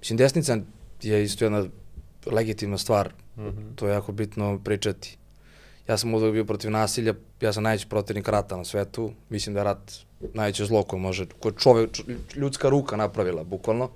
Mislim, 0.00 0.16
desnica 0.16 0.58
je 1.02 1.22
isto 1.24 1.44
jedna 1.44 1.64
legitimna 2.26 2.78
stvar. 2.78 3.12
Mm 3.36 3.42
-hmm. 3.42 3.74
To 3.74 3.86
je 3.86 3.92
jako 3.92 4.12
bitno 4.12 4.58
pričati. 4.64 5.16
Ja 5.88 5.98
sam 5.98 6.14
uvijek 6.14 6.32
bio 6.32 6.44
protiv 6.44 6.70
nasilja, 6.70 7.14
ja 7.40 7.52
sam 7.52 7.62
najveći 7.62 7.86
protivnik 7.88 8.28
rata 8.28 8.56
na 8.56 8.64
svetu. 8.64 9.12
Mislim 9.28 9.54
da 9.54 9.60
je 9.60 9.64
rat 9.64 9.92
najveće 10.34 10.64
zlo 10.64 10.82
koje 10.82 11.00
može, 11.00 11.26
koje 11.40 11.54
čovek, 11.58 11.90
ljudska 12.34 12.68
ruka 12.68 12.96
napravila, 12.96 13.44
bukvalno. 13.44 13.90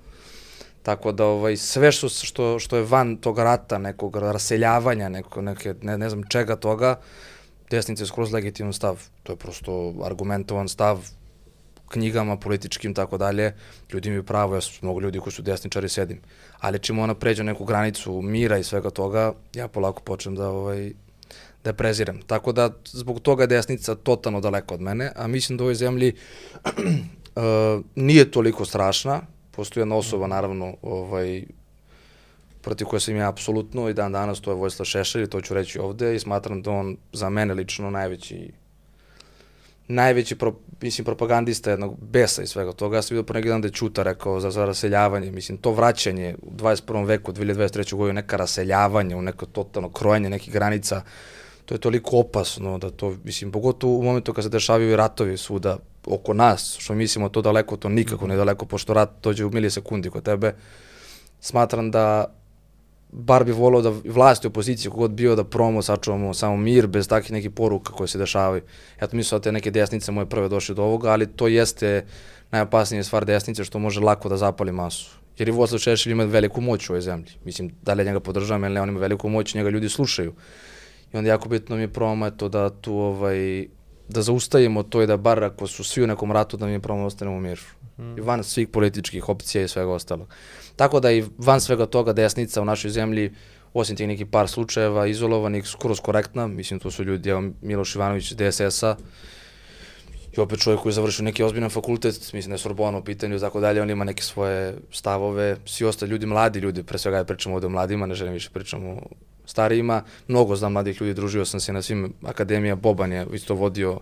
Tako 0.83 1.13
da 1.13 1.25
ovaj, 1.25 1.57
sve 1.57 1.93
što, 1.93 2.09
što, 2.09 2.59
što 2.59 2.77
je 2.77 2.83
van 2.83 3.17
tog 3.17 3.39
rata, 3.39 3.79
nekog 3.79 4.17
raseljavanja, 4.17 5.09
neko, 5.09 5.43
neke, 5.43 5.75
ne, 5.83 5.99
ne 5.99 6.11
znam 6.11 6.23
čega 6.29 6.57
toga, 6.57 7.01
desnica 7.71 8.03
je 8.03 8.07
skroz 8.07 8.33
legitiman 8.33 8.73
stav. 8.73 9.03
To 9.23 9.33
je 9.33 9.37
prosto 9.37 9.95
argumentovan 10.05 10.69
stav, 10.69 10.99
knjigama, 11.91 12.37
političkim, 12.37 12.95
tako 12.95 13.19
dalje, 13.19 13.55
ljudi 13.93 14.09
imaju 14.09 14.25
pravo, 14.25 14.55
ja 14.55 14.61
su 14.61 14.79
mnogo 14.83 15.01
ljudi 15.01 15.21
koji 15.21 15.33
su 15.33 15.43
desničari 15.43 15.89
sedim. 15.89 16.21
Ali 16.61 16.79
čim 16.79 16.99
ona 16.99 17.15
pređe 17.15 17.45
neku 17.45 17.65
granicu 17.65 18.23
mira 18.23 18.59
i 18.59 18.65
svega 18.65 18.91
toga, 18.91 19.33
ja 19.55 19.69
polako 19.69 20.03
počnem 20.03 20.35
da, 20.35 20.49
ovaj, 20.49 20.93
da 21.65 21.71
je 21.71 21.77
prezirem. 21.77 22.23
Tako 22.27 22.53
da 22.53 22.71
zbog 22.85 23.21
toga 23.21 23.43
je 23.43 23.47
desnica 23.47 23.95
totalno 23.95 24.41
daleko 24.41 24.75
od 24.75 24.81
mene, 24.81 25.13
a 25.17 25.27
mislim 25.27 25.59
da 25.59 25.65
u 25.65 25.67
ovoj 25.67 25.75
zemlji 25.75 26.13
uh, 26.65 26.73
nije 28.07 28.31
toliko 28.31 28.65
strašna. 28.65 29.21
Postoji 29.61 29.83
jedna 29.83 29.97
osoba, 29.97 30.27
naravno, 30.27 30.75
ovaj, 30.83 31.43
protiv 32.63 32.87
koje 32.87 33.01
sam 33.01 33.17
ja 33.17 33.29
apsolutno 33.29 33.89
i 33.89 33.95
dan 33.95 34.13
danas, 34.13 34.41
to 34.41 34.51
je 34.51 34.55
Vojstva 34.55 34.85
Šešelj, 34.85 35.27
to 35.27 35.41
ću 35.41 35.55
reći 35.55 35.79
ovde 35.79 36.15
i 36.15 36.19
smatram 36.19 36.63
da 36.63 36.71
on 36.71 36.97
za 37.13 37.29
mene 37.31 37.55
lično 37.55 37.91
najveći 37.91 38.53
najveći 39.89 40.37
pro, 40.37 40.55
mislim, 40.81 41.05
propagandista 41.05 41.71
jednog 41.71 41.97
besa 42.01 42.43
i 42.43 42.47
svega 42.47 42.73
toga. 42.73 42.97
Ja 42.97 43.03
sam 43.03 43.15
vidio 43.15 43.27
po 43.27 43.33
neki 43.33 43.49
dan 43.49 43.61
da 43.61 43.69
je 43.69 43.73
Čuta 43.73 44.03
rekao 44.03 44.41
za, 44.41 44.51
za 44.51 44.65
raseljavanje, 44.65 45.31
mislim, 45.33 45.59
to 45.59 45.73
vraćanje 45.73 46.35
u 46.43 46.51
21. 46.51 47.07
veku, 47.07 47.33
2023. 47.33 47.95
godinu, 47.95 48.15
neka 48.15 48.37
raseljavanje, 48.37 49.17
u 49.17 49.23
neko 49.23 49.47
totalno 49.47 49.91
krojenje 49.91 50.31
nekih 50.31 50.53
granica, 50.53 51.03
to 51.65 51.75
je 51.75 51.79
toliko 51.79 52.19
opasno 52.19 52.79
da 52.79 52.91
to, 52.91 53.17
mislim, 53.25 53.53
pogotovo 53.53 53.99
u 53.99 54.03
momentu 54.03 54.33
kad 54.33 54.45
se 54.45 54.51
dešavaju 54.51 54.97
ratovi 54.97 55.37
svuda 55.37 55.79
oko 56.07 56.35
nas, 56.35 56.77
što 56.79 56.95
mislimo 56.95 57.29
to 57.29 57.43
daleko, 57.43 57.77
to 57.77 57.89
nikako 57.89 58.27
ne 58.27 58.37
daleko, 58.37 58.67
pošto 58.67 58.95
rat 58.95 59.11
dođe 59.23 59.45
u 59.45 59.51
milisekundi 59.51 60.11
kod 60.11 60.23
tebe, 60.23 60.55
smatram 61.41 61.91
da 61.91 62.25
bar 63.13 63.45
bi 63.45 63.53
volao 63.53 63.83
da 63.83 63.93
vlasti 64.05 64.47
opozicije 64.47 64.91
kogod 64.91 65.11
bio 65.11 65.37
da 65.37 65.45
promo 65.45 65.83
sačuvamo 65.83 66.35
samo 66.35 66.57
mir 66.57 66.87
bez 66.87 67.09
takih 67.09 67.33
nekih 67.33 67.51
poruka 67.51 67.93
koje 67.93 68.09
se 68.09 68.19
dešavaju. 68.19 68.63
Ja 69.01 69.07
to 69.07 69.17
mislim 69.17 69.39
da 69.39 69.43
te 69.43 69.53
neke 69.53 69.71
desnice 69.71 70.13
moje 70.13 70.27
prve 70.27 70.49
došle 70.49 70.75
do 70.75 70.83
ovoga, 70.83 71.11
ali 71.11 71.27
to 71.27 71.49
jeste 71.49 72.07
najopasnija 72.51 73.05
stvar 73.05 73.25
desnice 73.25 73.65
što 73.65 73.79
može 73.79 74.01
lako 74.01 74.29
da 74.29 74.37
zapali 74.37 74.73
masu. 74.73 75.11
Jer 75.39 75.49
i 75.49 75.53
Voslav 75.53 75.79
Šešelj 75.79 76.13
ima 76.13 76.25
veliku 76.25 76.61
moć 76.61 76.89
u 76.89 76.93
ovoj 76.93 77.01
zemlji. 77.01 77.33
Mislim, 77.45 77.71
da 77.83 77.95
li 77.95 78.05
njega 78.05 78.21
podržavam 78.21 78.65
ili 78.65 78.75
ne, 78.75 78.81
on 78.81 78.89
ima 78.89 79.01
veliku 79.01 79.29
moć, 79.29 79.55
njega 79.55 79.71
ljudi 79.71 79.89
slušaju. 79.89 80.33
I 81.13 81.17
onda 81.17 81.31
jako 81.31 81.49
bitno 81.49 81.77
mi 81.77 81.83
je 81.83 81.93
promo 81.93 82.31
to 82.31 82.49
da 82.49 82.71
tu 82.71 82.95
ovaj, 82.95 83.67
da 84.11 84.23
zaustavimo 84.23 84.83
to 84.83 85.03
i 85.03 85.07
da 85.07 85.17
bar 85.17 85.45
ako 85.45 85.67
su 85.67 85.85
svi 85.85 86.03
u 86.03 86.07
nekom 86.07 86.33
ratu 86.33 86.57
da 86.57 86.67
mi 86.67 86.81
promo 86.81 87.07
ostanemo 87.07 87.37
u 87.37 87.41
miru. 87.41 87.63
Mm. 87.99 88.19
I 88.19 88.21
van 88.21 88.45
svih 88.45 88.69
političkih 88.69 89.29
opcija 89.29 89.65
i 89.65 89.69
svega 89.69 89.93
ostalog. 89.93 90.29
Tako 90.77 91.01
da 91.01 91.13
i 91.13 91.25
van 91.39 91.61
svega 91.61 91.87
toga 91.87 92.13
desnica 92.13 92.63
u 92.63 92.65
našoj 92.65 92.91
zemlji, 92.91 93.33
osim 93.75 93.97
tih 93.97 94.09
nekih 94.09 94.27
par 94.27 94.49
slučajeva, 94.49 95.07
izolovanih, 95.07 95.69
skroz 95.69 96.01
korektna, 96.01 96.47
mislim 96.47 96.81
to 96.81 96.91
su 96.91 97.05
ljudi, 97.05 97.31
evo 97.31 97.43
Miloš 97.63 97.95
Ivanović 97.95 98.31
iz 98.31 98.37
DSS-a, 98.37 98.97
i 100.37 100.41
opet 100.41 100.61
čovjek 100.61 100.81
koji 100.81 100.91
je 100.91 100.95
završio 100.95 101.25
neki 101.25 101.43
ozbiljan 101.43 101.71
fakultet, 101.71 102.33
mislim 102.33 102.51
da 102.51 102.55
je 102.55 102.59
Sorbona 102.59 102.99
u 102.99 103.05
pitanju 103.05 103.37
i 103.37 103.41
tako 103.41 103.61
dalje, 103.61 103.83
on 103.83 103.91
ima 103.91 104.05
neke 104.05 104.23
svoje 104.23 104.75
stavove, 104.93 105.57
svi 105.67 105.87
ostali 105.87 106.11
ljudi, 106.11 106.27
mladi 106.27 106.59
ljudi, 106.59 106.83
pre 106.83 106.99
svega 106.99 107.17
ja 107.17 107.25
pričam 107.25 107.53
ovde 107.53 107.67
o 107.67 107.71
mladima, 107.71 108.07
ne 108.07 108.15
želim 108.15 108.33
više 108.33 108.51
pričam 108.51 108.87
o 108.87 109.01
starijima, 109.51 110.03
mnogo 110.29 110.57
znam 110.57 110.73
mladih 110.73 111.01
ljudi, 111.01 111.15
družio 111.15 111.45
sam 111.45 111.61
se 111.61 111.73
na 111.73 111.83
svim 111.83 112.13
akademija, 112.23 112.77
Boban 112.77 113.13
je 113.13 113.27
isto 113.33 113.55
vodio 113.55 114.01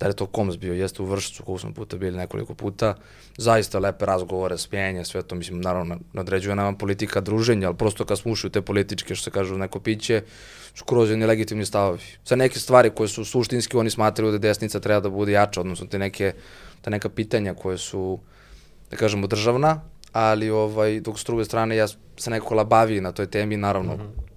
da 0.00 0.06
je 0.06 0.12
to 0.12 0.26
Koms 0.26 0.56
bio, 0.56 0.74
jeste 0.74 1.02
u 1.02 1.06
Vršcu, 1.06 1.42
koliko 1.42 1.60
smo 1.60 1.72
puta 1.74 1.96
bili 1.96 2.16
nekoliko 2.16 2.54
puta, 2.54 2.94
zaista 3.36 3.78
lepe 3.78 4.06
razgovore, 4.06 4.58
smjenje, 4.58 5.04
sve 5.04 5.22
to, 5.22 5.34
mislim, 5.34 5.60
naravno, 5.60 5.98
nadređuje 6.12 6.56
nam 6.56 6.78
politika 6.78 7.20
druženja, 7.20 7.66
ali 7.66 7.76
prosto 7.76 8.04
kad 8.04 8.18
smo 8.18 8.32
ušli 8.32 8.46
u 8.46 8.50
te 8.50 8.62
političke, 8.62 9.14
što 9.14 9.24
se 9.24 9.30
kaže, 9.30 9.54
u 9.54 9.58
neko 9.58 9.80
piće, 9.80 10.22
skroz 10.74 11.10
jedni 11.10 11.26
legitimni 11.26 11.66
stavovi. 11.66 12.02
Za 12.24 12.36
neke 12.36 12.58
stvari 12.58 12.90
koje 12.90 13.08
su 13.08 13.24
suštinski, 13.24 13.76
oni 13.76 13.90
smatraju 13.90 14.32
da 14.32 14.38
desnica 14.38 14.80
treba 14.80 15.00
da 15.00 15.10
bude 15.10 15.32
jača, 15.32 15.60
odnosno 15.60 15.86
te 15.86 15.98
neke, 15.98 16.32
te 16.82 16.90
neka 16.90 17.08
pitanja 17.08 17.54
koje 17.54 17.78
su 17.78 18.18
da 18.90 18.96
kažemo, 18.96 19.26
državna, 19.26 19.80
ali 20.12 20.50
ovaj, 20.50 21.00
dok 21.00 21.18
s 21.18 21.24
druge 21.24 21.44
strane 21.44 21.76
ja 21.76 21.88
se 22.16 22.30
nekako 22.30 22.54
labaviji 22.54 23.00
na 23.00 23.12
toj 23.12 23.26
temi, 23.26 23.56
naravno, 23.56 23.96
mm 23.96 24.00
-hmm. 24.00 24.27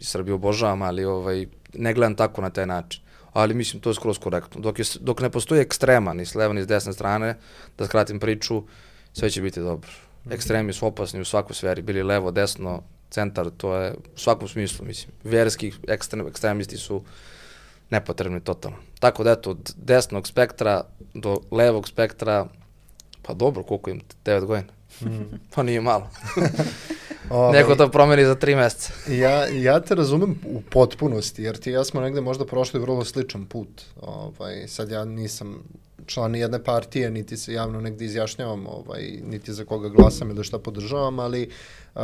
I 0.00 0.04
Srbiju 0.04 0.34
obožavam, 0.34 0.82
ali 0.82 1.04
ovaj, 1.04 1.46
ne 1.74 1.94
gledam 1.94 2.14
tako 2.14 2.42
na 2.42 2.50
taj 2.50 2.66
način. 2.66 3.02
Ali 3.32 3.54
mislim, 3.54 3.82
to 3.82 3.90
je 3.90 3.94
skroz 3.94 4.18
korektno. 4.18 4.60
Dok, 4.60 4.78
je, 4.78 4.84
dok 5.00 5.20
ne 5.20 5.30
postoji 5.30 5.60
ekstrema, 5.60 6.12
ni 6.12 6.26
s 6.26 6.34
leva, 6.34 6.54
ni 6.54 6.62
s 6.62 6.66
desne 6.66 6.92
strane, 6.92 7.36
da 7.78 7.86
skratim 7.86 8.20
priču, 8.20 8.62
sve 9.12 9.30
će 9.30 9.42
biti 9.42 9.60
dobro. 9.60 9.90
-hmm. 10.26 10.34
Ekstremi 10.34 10.72
su 10.72 10.86
opasni 10.86 11.20
u 11.20 11.24
svakoj 11.24 11.54
sferi, 11.54 11.82
bili 11.82 12.02
levo, 12.02 12.30
desno, 12.30 12.82
centar, 13.10 13.50
to 13.56 13.74
je 13.74 13.94
u 14.14 14.18
svakom 14.18 14.48
smislu, 14.48 14.86
mislim. 14.86 15.12
Verski 15.24 15.72
ekstrem, 15.88 16.26
ekstremisti 16.26 16.76
su 16.76 17.02
nepotrebni 17.90 18.40
totalno. 18.40 18.76
Tako 19.00 19.24
da 19.24 19.32
eto, 19.32 19.50
od 19.50 19.74
desnog 19.76 20.28
spektra 20.28 20.84
do 21.14 21.40
levog 21.50 21.88
spektra, 21.88 22.46
pa 23.22 23.34
dobro, 23.34 23.62
koliko 23.62 23.90
im, 23.90 24.00
9 24.24 24.44
godina. 24.44 24.72
Mm. 25.00 25.36
pa 25.54 25.62
nije 25.62 25.80
malo. 25.80 26.10
Ove, 27.30 27.58
Neko 27.58 27.74
to 27.74 27.88
promeni 27.88 28.24
za 28.24 28.34
tri 28.34 28.54
meseca. 28.54 28.92
ja, 29.24 29.46
ja 29.46 29.80
te 29.80 29.94
razumem 29.94 30.38
u 30.44 30.62
potpunosti, 30.70 31.42
jer 31.42 31.56
ti 31.56 31.70
ja 31.70 31.84
smo 31.84 32.00
negde 32.00 32.20
možda 32.20 32.46
prošli 32.46 32.80
vrlo 32.80 33.04
sličan 33.04 33.46
put. 33.46 33.82
Ovaj, 34.00 34.68
sad 34.68 34.90
ja 34.90 35.04
nisam 35.04 35.62
član 36.06 36.30
ni 36.30 36.38
jedne 36.38 36.64
partije, 36.64 37.10
niti 37.10 37.36
se 37.36 37.52
javno 37.52 37.80
negde 37.80 38.04
izjašnjavam, 38.04 38.66
ovaj, 38.66 39.02
niti 39.24 39.52
za 39.52 39.64
koga 39.64 39.88
glasam 39.88 40.30
ili 40.30 40.44
šta 40.44 40.58
podržavam, 40.58 41.18
ali 41.18 41.50
uh, 41.94 42.02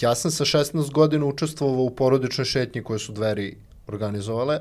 ja 0.00 0.14
sam 0.14 0.30
sa 0.30 0.44
16 0.44 0.92
godina 0.92 1.26
učestvovao 1.26 1.82
u 1.82 1.90
porodičnoj 1.90 2.44
šetnji 2.44 2.82
koje 2.82 2.98
su 2.98 3.12
dveri 3.12 3.56
organizovale, 3.86 4.60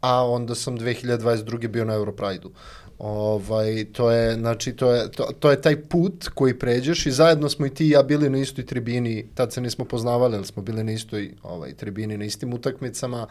a 0.00 0.24
onda 0.26 0.54
sam 0.54 0.78
2022. 0.78 1.68
bio 1.68 1.84
na 1.84 1.94
Europride-u. 1.94 2.50
Ovaj, 2.98 3.84
to 3.92 4.10
je, 4.10 4.34
znači, 4.34 4.72
to 4.72 4.92
je, 4.92 5.10
to, 5.10 5.28
to 5.38 5.50
je 5.50 5.62
taj 5.62 5.82
put 5.82 6.28
koji 6.34 6.58
pređeš 6.58 7.06
i 7.06 7.10
zajedno 7.10 7.48
smo 7.48 7.66
i 7.66 7.74
ti 7.74 7.86
i 7.86 7.90
ja 7.90 8.02
bili 8.02 8.30
na 8.30 8.38
istoj 8.38 8.66
tribini, 8.66 9.26
tad 9.34 9.52
se 9.52 9.60
nismo 9.60 9.84
poznavali, 9.84 10.36
ali 10.36 10.46
smo 10.46 10.62
bili 10.62 10.84
na 10.84 10.92
istoj 10.92 11.34
ovaj, 11.42 11.74
tribini, 11.74 12.16
na 12.16 12.24
istim 12.24 12.54
utakmicama 12.54 13.26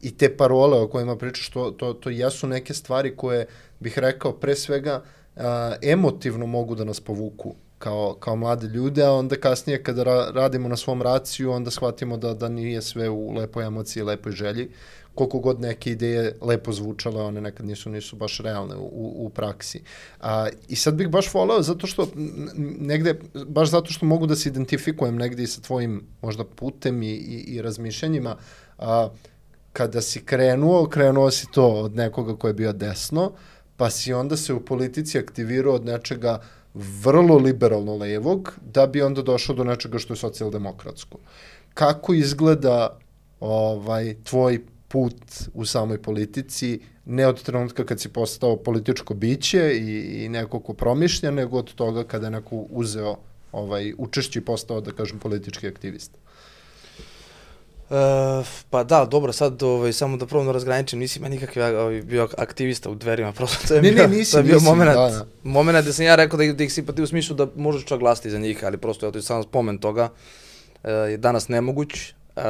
i 0.00 0.16
te 0.16 0.36
parole 0.36 0.80
o 0.80 0.88
kojima 0.88 1.16
pričaš, 1.16 1.50
to, 1.50 1.70
to, 1.70 1.92
to 1.92 2.10
jesu 2.10 2.46
neke 2.46 2.74
stvari 2.74 3.16
koje 3.16 3.46
bih 3.80 3.98
rekao 3.98 4.32
pre 4.32 4.54
svega 4.54 5.02
a, 5.36 5.74
emotivno 5.82 6.46
mogu 6.46 6.74
da 6.74 6.84
nas 6.84 7.00
povuku 7.00 7.54
kao, 7.78 8.16
kao 8.20 8.36
mlade 8.36 8.66
ljude, 8.66 9.04
a 9.04 9.12
onda 9.12 9.36
kasnije 9.36 9.82
kada 9.82 10.02
ra 10.02 10.30
radimo 10.34 10.68
na 10.68 10.76
svom 10.76 11.02
raciju, 11.02 11.52
onda 11.52 11.70
shvatimo 11.70 12.16
da, 12.16 12.34
da 12.34 12.48
nije 12.48 12.82
sve 12.82 13.08
u 13.08 13.32
lepoj 13.32 13.66
emociji, 13.66 14.02
lepoj 14.02 14.32
želji. 14.32 14.70
Koliko 15.14 15.38
god 15.38 15.60
neke 15.60 15.90
ideje 15.90 16.36
lepo 16.40 16.72
zvučale, 16.72 17.22
one 17.22 17.40
nekad 17.40 17.66
nisu, 17.66 17.90
nisu 17.90 18.16
baš 18.16 18.38
realne 18.38 18.76
u, 18.76 19.26
u 19.26 19.30
praksi. 19.34 19.82
A, 20.20 20.48
I 20.68 20.76
sad 20.76 20.94
bih 20.94 21.08
baš 21.08 21.34
volao, 21.34 21.62
zato 21.62 21.86
što 21.86 22.08
negde, 22.78 23.14
baš 23.46 23.70
zato 23.70 23.92
što 23.92 24.06
mogu 24.06 24.26
da 24.26 24.36
se 24.36 24.48
identifikujem 24.48 25.16
negde 25.16 25.42
i 25.42 25.46
sa 25.46 25.60
tvojim 25.60 26.02
možda 26.22 26.44
putem 26.44 27.02
i, 27.02 27.10
i, 27.10 27.44
i 27.54 27.62
razmišljanjima, 27.62 28.36
a, 28.78 29.08
kada 29.72 30.00
si 30.00 30.24
krenuo, 30.24 30.86
krenuo 30.86 31.30
si 31.30 31.46
to 31.52 31.68
od 31.68 31.96
nekoga 31.96 32.36
ko 32.36 32.48
je 32.48 32.54
bio 32.54 32.72
desno, 32.72 33.32
pa 33.76 33.90
si 33.90 34.12
onda 34.12 34.36
se 34.36 34.54
u 34.54 34.60
politici 34.60 35.18
aktivirao 35.18 35.74
od 35.74 35.84
nečega 35.84 36.40
vrlo 36.74 37.36
liberalno 37.36 37.96
levog, 37.96 38.52
da 38.72 38.86
bi 38.86 39.02
onda 39.02 39.22
došao 39.22 39.56
do 39.56 39.64
nečega 39.64 39.98
što 39.98 40.12
je 40.12 40.16
socijaldemokratsko. 40.16 41.18
Kako 41.74 42.14
izgleda 42.14 42.98
ovaj 43.40 44.16
tvoj 44.24 44.60
put 44.90 45.14
u 45.54 45.64
samoj 45.64 46.02
politici, 46.02 46.80
ne 47.04 47.26
od 47.26 47.42
trenutka 47.42 47.84
kad 47.86 48.00
si 48.00 48.08
postao 48.08 48.56
političko 48.56 49.14
biće 49.14 49.72
i, 49.74 50.24
i 50.24 50.28
neko 50.28 50.60
ko 50.60 50.72
promišlja, 50.72 51.30
nego 51.30 51.58
od 51.58 51.74
toga 51.74 52.04
kada 52.04 52.26
je 52.26 52.30
neko 52.30 52.56
uzeo 52.56 53.16
ovaj, 53.52 53.92
učešći 53.98 54.38
i 54.38 54.44
postao, 54.44 54.80
da 54.80 54.92
kažem, 54.92 55.18
politički 55.18 55.68
aktivista? 55.68 56.18
Uh, 57.90 57.96
pa 58.70 58.84
da, 58.84 59.04
dobro, 59.04 59.32
sad 59.32 59.62
ovaj, 59.62 59.92
samo 59.92 60.16
da 60.16 60.26
probam 60.26 60.46
da 60.46 60.52
razgraničim, 60.52 60.98
nisi 60.98 61.20
meni 61.20 61.34
nikakvi 61.36 61.62
ovaj, 61.62 62.02
bio 62.02 62.28
aktivista 62.38 62.90
u 62.90 62.94
dverima, 62.94 63.32
prosto 63.38 63.68
to 63.68 63.74
je 63.74 63.82
ne, 63.82 63.92
bio, 63.92 64.08
ne, 64.08 64.16
nisi, 64.16 64.32
to 64.32 64.38
je 64.38 64.44
bio 64.44 64.54
nisi, 64.54 64.66
moment, 64.66 64.90
da, 64.90 65.08
da. 65.10 65.26
moment 65.42 65.82
gde 65.82 65.92
sam 65.92 66.04
ja 66.04 66.16
rekao 66.16 66.38
da, 66.38 66.52
da 66.52 66.64
ih 66.64 66.72
simpati 66.72 67.02
u 67.02 67.06
smislu 67.06 67.36
da 67.36 67.46
možeš 67.56 67.84
čak 67.84 67.98
glasiti 67.98 68.30
za 68.30 68.38
njih, 68.38 68.64
ali 68.64 68.78
prosto 68.78 69.06
je 69.06 69.12
to 69.12 69.22
samo 69.22 69.42
spomen 69.42 69.78
toga, 69.78 70.08
uh, 70.82 70.90
je 70.90 71.16
danas 71.16 71.48
nemoguć, 71.48 72.14
uh, 72.36 72.42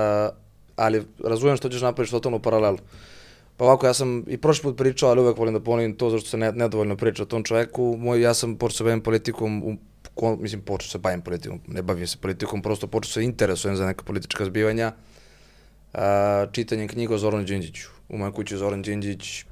ali 0.80 1.02
razumem 1.24 1.56
što 1.56 1.68
ćeš 1.68 1.82
napraviš 1.82 2.10
totalnu 2.10 2.38
paralelu. 2.38 2.78
Pa 3.56 3.64
ovako, 3.64 3.86
ja 3.86 3.94
sam 3.94 4.24
i 4.26 4.36
prošli 4.36 4.62
put 4.62 4.76
pričao, 4.76 5.10
ali 5.10 5.20
uvek 5.20 5.38
volim 5.38 5.54
da 5.54 5.60
ponovim 5.60 5.94
to 5.96 6.10
zašto 6.10 6.28
se 6.28 6.36
ne, 6.36 6.52
nedovoljno 6.52 6.96
priča 6.96 7.22
o 7.22 7.26
tom 7.26 7.44
čoveku. 7.44 7.96
Moj, 7.98 8.22
ja 8.22 8.34
sam 8.34 8.56
počeo 8.56 8.76
se 8.76 8.84
bavim 8.84 9.00
politikom, 9.00 9.62
u, 9.64 9.76
ko, 10.14 10.36
mislim, 10.36 10.62
počeo 10.62 10.88
se 10.88 10.98
bavim 10.98 11.20
politikom, 11.20 11.60
ne 11.66 11.82
bavim 11.82 12.06
se 12.06 12.16
politikom, 12.20 12.62
prosto 12.62 12.86
počeo 12.86 13.12
se 13.12 13.24
interesujem 13.24 13.76
za 13.76 13.86
neka 13.86 14.04
politička 14.04 14.44
zbivanja 14.44 14.92
a, 15.92 16.46
čitanjem 16.52 16.88
knjiga 16.88 17.14
o 17.14 17.18
Zoranu 17.18 17.44
Đinđiću. 17.44 17.88
U 18.08 18.18
mojoj 18.18 18.32
kući 18.32 18.56
Zoran 18.56 18.82
Đinđić 18.82 19.44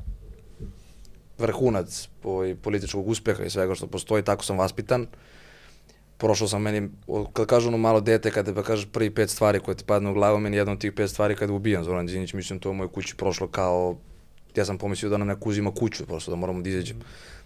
vrhunac 1.39 2.09
po, 2.23 2.45
političkog 2.63 3.09
uspeha 3.09 3.45
i 3.45 3.51
svega 3.51 3.75
što 3.75 3.87
postoji, 3.87 4.23
tako 4.23 4.45
sam 4.45 4.59
vaspitan. 4.59 5.07
Prošao 6.19 6.49
sam 6.49 6.63
meni, 6.63 6.89
kad 7.33 7.47
kažu 7.47 7.69
ono 7.69 7.79
malo 7.79 8.01
dete, 8.01 8.31
kada 8.31 8.55
pa 8.55 8.63
kažeš 8.63 8.87
prvi 8.93 9.11
pet 9.11 9.31
stvari 9.31 9.61
koje 9.61 9.77
ti 9.77 9.85
padne 9.85 10.11
u 10.11 10.15
glavu, 10.15 10.39
meni 10.39 10.57
jedna 10.57 10.73
od 10.73 10.81
tih 10.81 10.93
pet 10.93 11.11
stvari 11.11 11.37
kada 11.37 11.53
ubijam 11.53 11.85
Zoran 11.85 12.07
Đinđić, 12.07 12.33
mislim 12.33 12.59
to 12.59 12.71
u 12.71 12.75
mojoj 12.75 12.93
kući 12.93 13.17
prošlo 13.17 13.49
kao, 13.49 13.97
ja 14.57 14.65
sam 14.65 14.79
pomislio 14.79 15.11
da 15.11 15.17
nam 15.17 15.29
neko 15.29 15.49
uzima 15.49 15.75
kuću, 15.75 16.07
prosto 16.07 16.31
da 16.31 16.37
moramo 16.37 16.63
da 16.63 16.69
izađemo. 16.69 17.01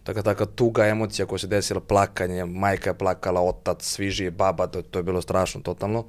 Taka, 0.05 0.23
taka 0.23 0.47
tuga 0.47 0.87
emocija 0.87 1.27
koja 1.27 1.39
se 1.39 1.47
desila, 1.47 1.81
plakanje, 1.81 2.45
majka 2.45 2.91
je 2.91 2.99
plakala, 2.99 3.41
otac, 3.41 3.85
sviži 3.85 4.25
je 4.25 4.31
baba, 4.31 4.67
to, 4.67 4.83
to 4.83 4.99
je 4.99 5.03
bilo 5.03 5.23
strašno, 5.23 5.61
totalno. 5.61 5.99
Uh, 5.99 6.07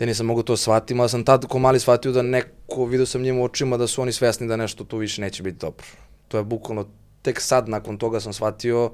da 0.00 0.06
nisam 0.06 0.26
mogu 0.26 0.42
to 0.42 0.56
shvatiti, 0.56 1.00
ali 1.00 1.08
sam 1.08 1.24
tad 1.24 1.46
ko 1.46 1.58
mali 1.58 1.80
shvatio 1.80 2.12
da 2.12 2.22
neko, 2.22 2.84
vidio 2.84 3.06
sam 3.06 3.22
njima 3.22 3.42
očima 3.42 3.76
da 3.76 3.86
su 3.86 4.02
oni 4.02 4.12
svesni 4.12 4.48
da 4.48 4.56
nešto 4.56 4.84
tu 4.84 4.96
više 4.96 5.20
neće 5.20 5.42
biti 5.42 5.58
dobro. 5.58 5.86
To 6.28 6.38
je 6.38 6.44
bukvalno, 6.44 6.86
tek 7.22 7.40
sad 7.40 7.68
nakon 7.68 7.98
toga 7.98 8.20
sam 8.20 8.32
shvatio 8.32 8.90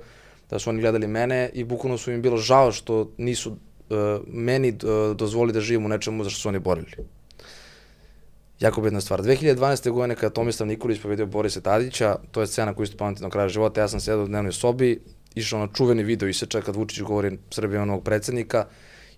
da 0.50 0.58
su 0.58 0.70
oni 0.70 0.80
gledali 0.80 1.06
mene 1.06 1.50
i 1.52 1.64
bukvalno 1.64 1.98
su 1.98 2.12
im 2.12 2.22
bilo 2.22 2.36
žao 2.36 2.72
što 2.72 3.10
nisu 3.18 3.50
uh, 3.50 3.56
meni 4.26 4.68
uh, 4.68 5.16
dozvoli 5.16 5.52
da 5.52 5.60
živim 5.60 5.86
u 5.86 5.88
nečemu 5.88 6.24
za 6.24 6.30
što 6.30 6.40
su 6.40 6.48
oni 6.48 6.58
borili. 6.58 6.92
Jako 8.60 8.80
bitna 8.80 9.00
stvar. 9.00 9.22
2012. 9.22 9.90
godine 9.90 10.14
kada 10.14 10.30
Tomislav 10.30 10.66
Nikolić 10.66 11.02
pobedio 11.02 11.26
Borisa 11.26 11.60
Tadića, 11.60 12.16
to 12.30 12.40
je 12.40 12.46
scena 12.46 12.74
koju 12.74 12.84
isto 12.84 13.10
na 13.10 13.30
kraju 13.30 13.48
života, 13.48 13.80
ja 13.80 13.88
sam 13.88 14.00
sedao 14.00 14.24
u 14.24 14.28
dnevnoj 14.28 14.52
sobi, 14.52 15.00
išao 15.34 15.58
na 15.58 15.68
čuveni 15.74 16.02
video 16.02 16.28
isečak 16.28 16.64
kad 16.64 16.76
Vučić 16.76 17.00
govori 17.00 17.38
Srbije 17.50 17.80
onog 17.80 18.04
predsednika, 18.04 18.66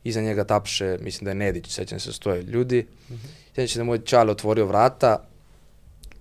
iza 0.05 0.21
njega 0.21 0.45
tapše, 0.45 0.99
mislim 1.01 1.25
da 1.25 1.31
je 1.31 1.35
Nedić, 1.35 1.75
sećam 1.75 2.01
se, 2.01 2.13
stoje 2.13 2.43
ljudi. 2.43 2.87
Mm 3.09 3.15
-hmm. 3.15 3.29
Sećam 3.55 3.69
se 3.69 3.79
da 3.79 3.85
moj 3.85 4.05
čale 4.05 4.31
otvorio 4.31 4.67
vrata, 4.67 5.29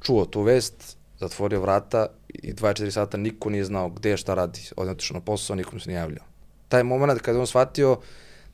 čuo 0.01 0.25
tu 0.25 0.41
vest, 0.41 0.97
zatvorio 1.19 1.61
vrata 1.61 2.07
i 2.43 2.53
24 2.53 2.91
sata 2.91 3.17
niko 3.17 3.49
nije 3.49 3.63
znao 3.63 3.89
gde 3.89 4.09
je 4.09 4.17
šta 4.17 4.33
radi. 4.33 4.59
On 4.77 4.89
otišao 4.89 5.15
na 5.15 5.21
posao, 5.21 5.55
nikom 5.55 5.79
se 5.79 5.89
nije 5.89 5.97
javljao. 5.97 6.25
Taj 6.67 6.83
moment 6.83 7.21
kada 7.21 7.39
on 7.39 7.47
shvatio 7.47 7.99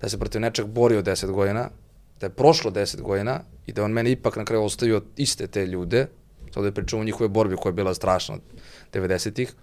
da 0.02 0.10
se 0.10 0.20
protiv 0.20 0.42
nečeg 0.42 0.66
borio 0.66 1.02
10 1.02 1.32
godina, 1.32 1.70
da 2.20 2.26
je 2.26 2.30
prošlo 2.30 2.72
10 2.72 3.02
godina 3.02 3.40
i 3.66 3.74
da 3.74 3.84
on 3.84 3.92
mene 3.92 4.12
ipak 4.12 4.36
na 4.36 4.46
kraju 4.46 4.64
ostavio 4.64 5.02
iste 5.16 5.48
te 5.48 5.66
ljude, 5.66 6.08
sad 6.54 6.64
da 6.64 6.72
pričamo 6.72 7.02
o 7.02 7.06
njihove 7.06 7.28
borbi 7.28 7.56
koja 7.56 7.70
je 7.70 7.74
bila 7.74 7.94
strašna 7.94 8.38
90-ih, 8.94 9.54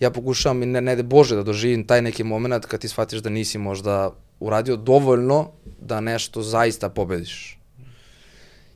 ja 0.00 0.10
pokušavam 0.10 0.62
i 0.62 0.66
ne, 0.66 0.80
ne 0.80 0.96
de 0.96 1.02
Bože 1.02 1.36
da 1.36 1.42
doživim 1.42 1.86
taj 1.86 2.02
neki 2.02 2.24
moment 2.24 2.66
kad 2.66 2.80
ti 2.80 2.88
shvatiš 2.88 3.20
da 3.22 3.30
nisi 3.30 3.58
možda 3.58 4.10
uradio 4.40 4.76
dovoljno 4.76 5.50
da 5.80 6.00
nešto 6.00 6.42
zaista 6.42 6.88
pobediš. 6.88 7.58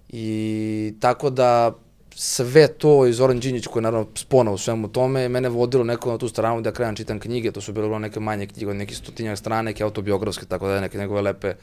I 0.09 0.95
tako 1.01 1.31
da 1.31 1.75
sve 2.19 2.69
to 2.69 3.07
i 3.07 3.13
Zoran 3.13 3.41
Đinjić 3.41 3.67
koji 3.67 3.81
je 3.81 3.83
naravno 3.83 4.07
spona 4.15 4.51
u 4.51 4.59
svemu 4.59 4.89
tome, 4.89 5.29
mene 5.29 5.49
vodilo 5.49 5.85
neko 5.85 6.11
na 6.11 6.19
tu 6.19 6.29
stranu 6.29 6.61
da 6.61 6.73
krenem 6.73 6.97
čitam 6.97 7.21
knjige, 7.21 7.53
to 7.53 7.61
su 7.61 7.73
bilo 7.73 7.99
neke 7.99 8.21
manje 8.21 8.47
knjige 8.47 8.71
od 8.71 8.77
nekih 8.77 8.97
stotinjak 8.97 9.39
strana, 9.39 9.63
neke 9.63 9.85
autobiografske, 9.85 10.47
tako 10.47 10.69
da 10.69 10.81
neke 10.81 10.99
njegove 10.99 11.23
lepe 11.23 11.55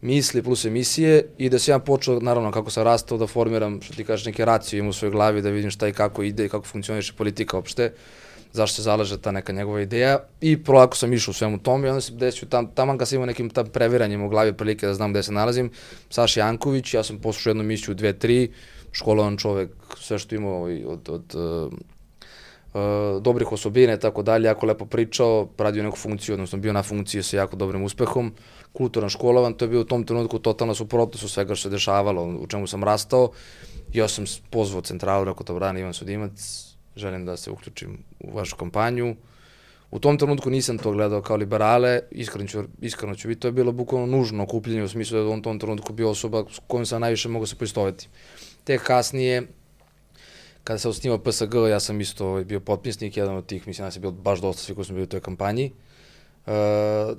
misli 0.00 0.42
plus 0.42 0.64
emisije. 0.64 1.28
I 1.38 1.48
da 1.48 1.58
se 1.58 1.70
ja 1.70 1.78
počeo, 1.78 2.20
naravno 2.20 2.50
kako 2.50 2.70
sam 2.70 2.84
rastao, 2.84 3.18
da 3.18 3.26
formiram, 3.26 3.80
što 3.82 3.94
ti 3.94 4.04
kažeš, 4.04 4.26
neke 4.26 4.44
racije 4.44 4.78
im 4.78 4.88
u 4.88 4.92
svojoj 4.92 5.12
glavi, 5.12 5.42
da 5.42 5.50
vidim 5.50 5.70
šta 5.70 5.88
i 5.88 5.92
kako 5.92 6.22
ide 6.22 6.44
i 6.44 6.48
kako 6.48 6.66
funkcioniše 6.66 7.12
politika 7.12 7.58
opšte. 7.58 7.92
Zašto 8.52 8.76
se 8.76 8.82
zalaže 8.82 9.20
ta 9.20 9.30
neka 9.30 9.52
njegova 9.52 9.80
ideja. 9.80 10.18
I 10.40 10.62
polako 10.62 10.96
sam 10.96 11.12
išao 11.12 11.30
u 11.30 11.34
svemu 11.34 11.58
tome 11.58 11.86
i 11.86 11.90
onda 11.90 12.00
se 12.00 12.12
desio 12.12 12.48
tam, 12.48 12.66
taman 12.74 12.98
kad 12.98 13.08
sam 13.08 13.16
imao 13.16 13.26
nekim 13.26 13.50
tam 13.50 13.66
previranjem 13.66 14.22
u 14.22 14.28
glavi 14.28 14.52
prilike 14.52 14.86
da 14.86 14.94
znam 14.94 15.10
gde 15.10 15.22
se 15.22 15.32
nalazim, 15.32 15.70
Saša 16.10 16.40
Janković, 16.40 16.94
ja 16.94 17.02
sam 17.02 17.18
poslušao 17.18 17.50
jednu 17.50 17.62
misiju, 17.62 17.94
dve, 17.94 18.12
tri, 18.12 18.50
školovan 18.92 19.36
čovek, 19.36 19.70
sve 19.96 20.18
što 20.18 20.34
imao 20.34 20.62
od, 20.86 21.08
od 21.08 21.34
uh, 21.34 21.72
uh, 22.74 23.22
dobrih 23.22 23.52
osobine 23.52 23.94
i 23.94 24.00
tako 24.00 24.22
dalje, 24.22 24.46
jako 24.46 24.66
lepo 24.66 24.86
pričao, 24.86 25.48
radio 25.58 25.82
neku 25.82 25.96
funkciju, 25.96 26.34
odnosno 26.34 26.58
bio 26.58 26.72
na 26.72 26.82
funkciji 26.82 27.22
sa 27.22 27.36
jako 27.36 27.56
dobrim 27.56 27.82
uspehom, 27.82 28.32
kulturan 28.72 29.10
školovan, 29.10 29.54
to 29.54 29.64
je 29.64 29.68
bio 29.68 29.80
u 29.80 29.84
tom 29.84 30.04
trenutku 30.04 30.38
totalno 30.38 30.74
suprotno 30.74 31.18
su 31.18 31.28
svega 31.28 31.54
što 31.54 31.68
se 31.68 31.72
dešavalo, 31.72 32.24
u 32.24 32.46
čemu 32.46 32.66
sam 32.66 32.84
rastao. 32.84 33.30
Ja 33.92 34.08
sam 34.08 34.24
pozvao 34.50 34.82
centralu, 34.82 35.24
rekao 35.24 35.44
to 35.44 35.54
brani 35.54 35.80
Ivan 35.80 35.92
Sudimac, 35.92 36.66
želim 36.96 37.26
da 37.26 37.36
se 37.36 37.50
uključim 37.50 37.98
u 38.20 38.36
vašu 38.36 38.56
kampanju. 38.56 39.16
U 39.90 39.98
tom 39.98 40.18
trenutku 40.18 40.50
nisam 40.50 40.78
to 40.78 40.92
gledao 40.92 41.22
kao 41.22 41.36
liberale, 41.36 42.00
iskreno 42.10 42.48
ću, 42.48 42.62
iskreno 42.80 43.14
ću 43.14 43.28
biti, 43.28 43.40
to 43.40 43.48
je 43.48 43.52
bilo 43.52 43.72
bukvalno 43.72 44.06
nužno 44.06 44.42
okupljenje 44.42 44.82
u 44.82 44.88
smislu 44.88 45.18
da 45.18 45.24
je 45.24 45.28
on 45.28 45.42
tom 45.42 45.58
trenutku 45.58 45.92
bio 45.92 46.10
osoba 46.10 46.44
s 46.50 46.60
kojom 46.66 46.86
sam 46.86 47.00
najviše 47.00 47.28
mogao 47.28 47.46
se 47.46 47.56
poistoveti. 47.56 48.08
Tek 48.64 48.82
kasnije, 48.82 49.46
kada 50.64 50.78
se 50.78 50.88
osnivao 50.88 51.18
PSG, 51.18 51.54
ja 51.70 51.80
sam 51.80 52.00
isto 52.00 52.26
ovaj, 52.26 52.44
bio 52.44 52.60
potpisnik, 52.60 53.16
jedan 53.16 53.36
od 53.36 53.46
tih, 53.46 53.66
mislim 53.66 53.86
da 53.86 53.90
se 53.90 54.00
bio 54.00 54.10
baš 54.10 54.40
dosta 54.40 54.62
svi 54.62 54.74
koji 54.74 54.84
smo 54.84 54.94
bili 54.94 55.04
u 55.04 55.08
toj 55.08 55.20
kampanji. 55.20 55.72
Uh, 56.46 56.52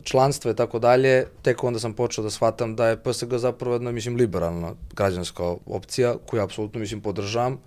članstva 0.03 0.51
i 0.51 0.55
tako 0.55 0.79
dalje, 0.79 1.27
tek 1.41 1.63
onda 1.63 1.79
sam 1.79 1.93
počeo 1.93 2.23
da 2.23 2.29
shvatam 2.29 2.75
da 2.75 2.87
je 2.87 2.97
PSG 3.03 3.37
zapravo 3.37 3.75
jedna, 3.75 3.91
mislim, 3.91 4.15
liberalna 4.15 4.73
građanska 4.95 5.55
opcija, 5.65 6.15
koju 6.25 6.41
apsolutno, 6.41 6.79
mislim, 6.79 7.01
podržavam. 7.01 7.59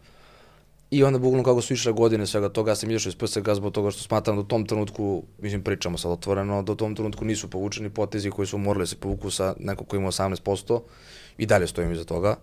I 0.90 1.04
onda 1.04 1.18
bukvalno 1.18 1.44
kako 1.44 1.60
su 1.60 1.72
išle 1.72 1.92
godine 1.92 2.26
svega 2.26 2.48
toga, 2.48 2.70
ja 2.70 2.74
sam 2.76 2.90
izašao 2.90 3.10
iz 3.10 3.16
PSG 3.16 3.48
zbog 3.54 3.72
toga 3.72 3.90
što 3.90 4.02
smatram 4.02 4.36
da 4.36 4.40
u 4.40 4.44
tom 4.44 4.66
trenutku, 4.66 5.22
mislim 5.38 5.62
pričamo 5.62 5.98
sad 5.98 6.12
otvoreno, 6.12 6.62
da 6.62 6.72
u 6.72 6.76
tom 6.76 6.94
trenutku 6.94 7.24
nisu 7.24 7.50
povučeni 7.50 7.90
potezi 7.90 8.30
koji 8.30 8.46
su 8.46 8.58
morali 8.58 8.82
da 8.82 8.86
se 8.86 8.96
povuku 8.96 9.30
sa 9.30 9.54
nekog 9.58 9.88
koji 9.88 10.00
ima 10.00 10.08
18% 10.08 10.80
i 11.38 11.46
dalje 11.46 11.66
stojim 11.66 11.92
iza 11.92 12.04
toga 12.04 12.36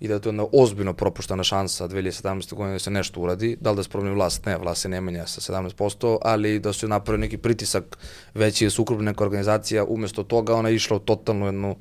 i 0.00 0.08
da 0.08 0.14
je 0.14 0.20
to 0.20 0.28
jedna 0.28 0.46
ozbiljno 0.52 0.92
propuštana 0.92 1.44
šansa 1.44 1.88
2017. 1.88 2.54
godine 2.54 2.72
da 2.72 2.78
se 2.78 2.90
nešto 2.90 3.20
uradi, 3.20 3.56
da 3.60 3.70
li 3.70 3.76
da 3.76 3.82
se 3.82 3.88
promeni 3.88 4.14
vlast, 4.14 4.46
ne, 4.46 4.56
vlast 4.58 4.82
se 4.82 4.88
ne 4.88 5.00
menja 5.00 5.26
sa 5.26 5.52
17%, 5.52 6.18
ali 6.22 6.58
da 6.58 6.72
su 6.72 6.88
napravili 6.88 7.20
neki 7.20 7.36
pritisak 7.36 7.98
veći 8.34 8.66
da 8.66 8.70
su 8.70 8.82
ukrupne 8.82 9.04
neka 9.04 9.24
organizacija, 9.24 9.84
umesto 9.84 10.22
toga 10.22 10.54
ona 10.54 10.68
je 10.68 10.74
išla 10.74 10.96
u 10.96 11.00
totalno 11.00 11.46
jednu 11.46 11.76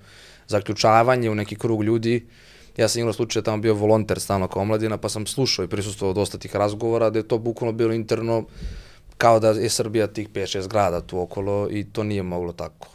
zaključavanje 0.48 1.30
u 1.30 1.36
neki 1.36 1.56
krug 1.56 1.84
ljudi, 1.84 2.28
ja 2.78 2.88
sam 2.88 3.00
imao 3.00 3.14
slučaj 3.14 3.42
da 3.42 3.46
tamo 3.46 3.62
bio 3.62 3.74
volonter 3.74 4.20
stalno 4.20 4.48
kao 4.48 4.62
omladina, 4.62 4.98
pa 4.98 5.10
sam 5.10 5.26
slušao 5.26 5.66
i 5.66 5.68
prisustvovao 5.68 6.14
dosta 6.14 6.38
tih 6.38 6.56
razgovora, 6.56 7.10
da 7.10 7.20
je 7.20 7.28
to 7.28 7.38
bukvalno 7.38 7.78
bilo 7.78 7.94
interno 7.94 8.46
kao 9.18 9.40
da 9.40 9.50
je 9.50 9.70
Srbija 9.70 10.08
tih 10.08 10.30
5-6 10.30 10.68
grada 10.68 11.02
tu 11.02 11.20
okolo 11.20 11.68
i 11.72 11.84
to 11.84 12.04
nije 12.04 12.24
moglo 12.24 12.54
tako. 12.54 12.95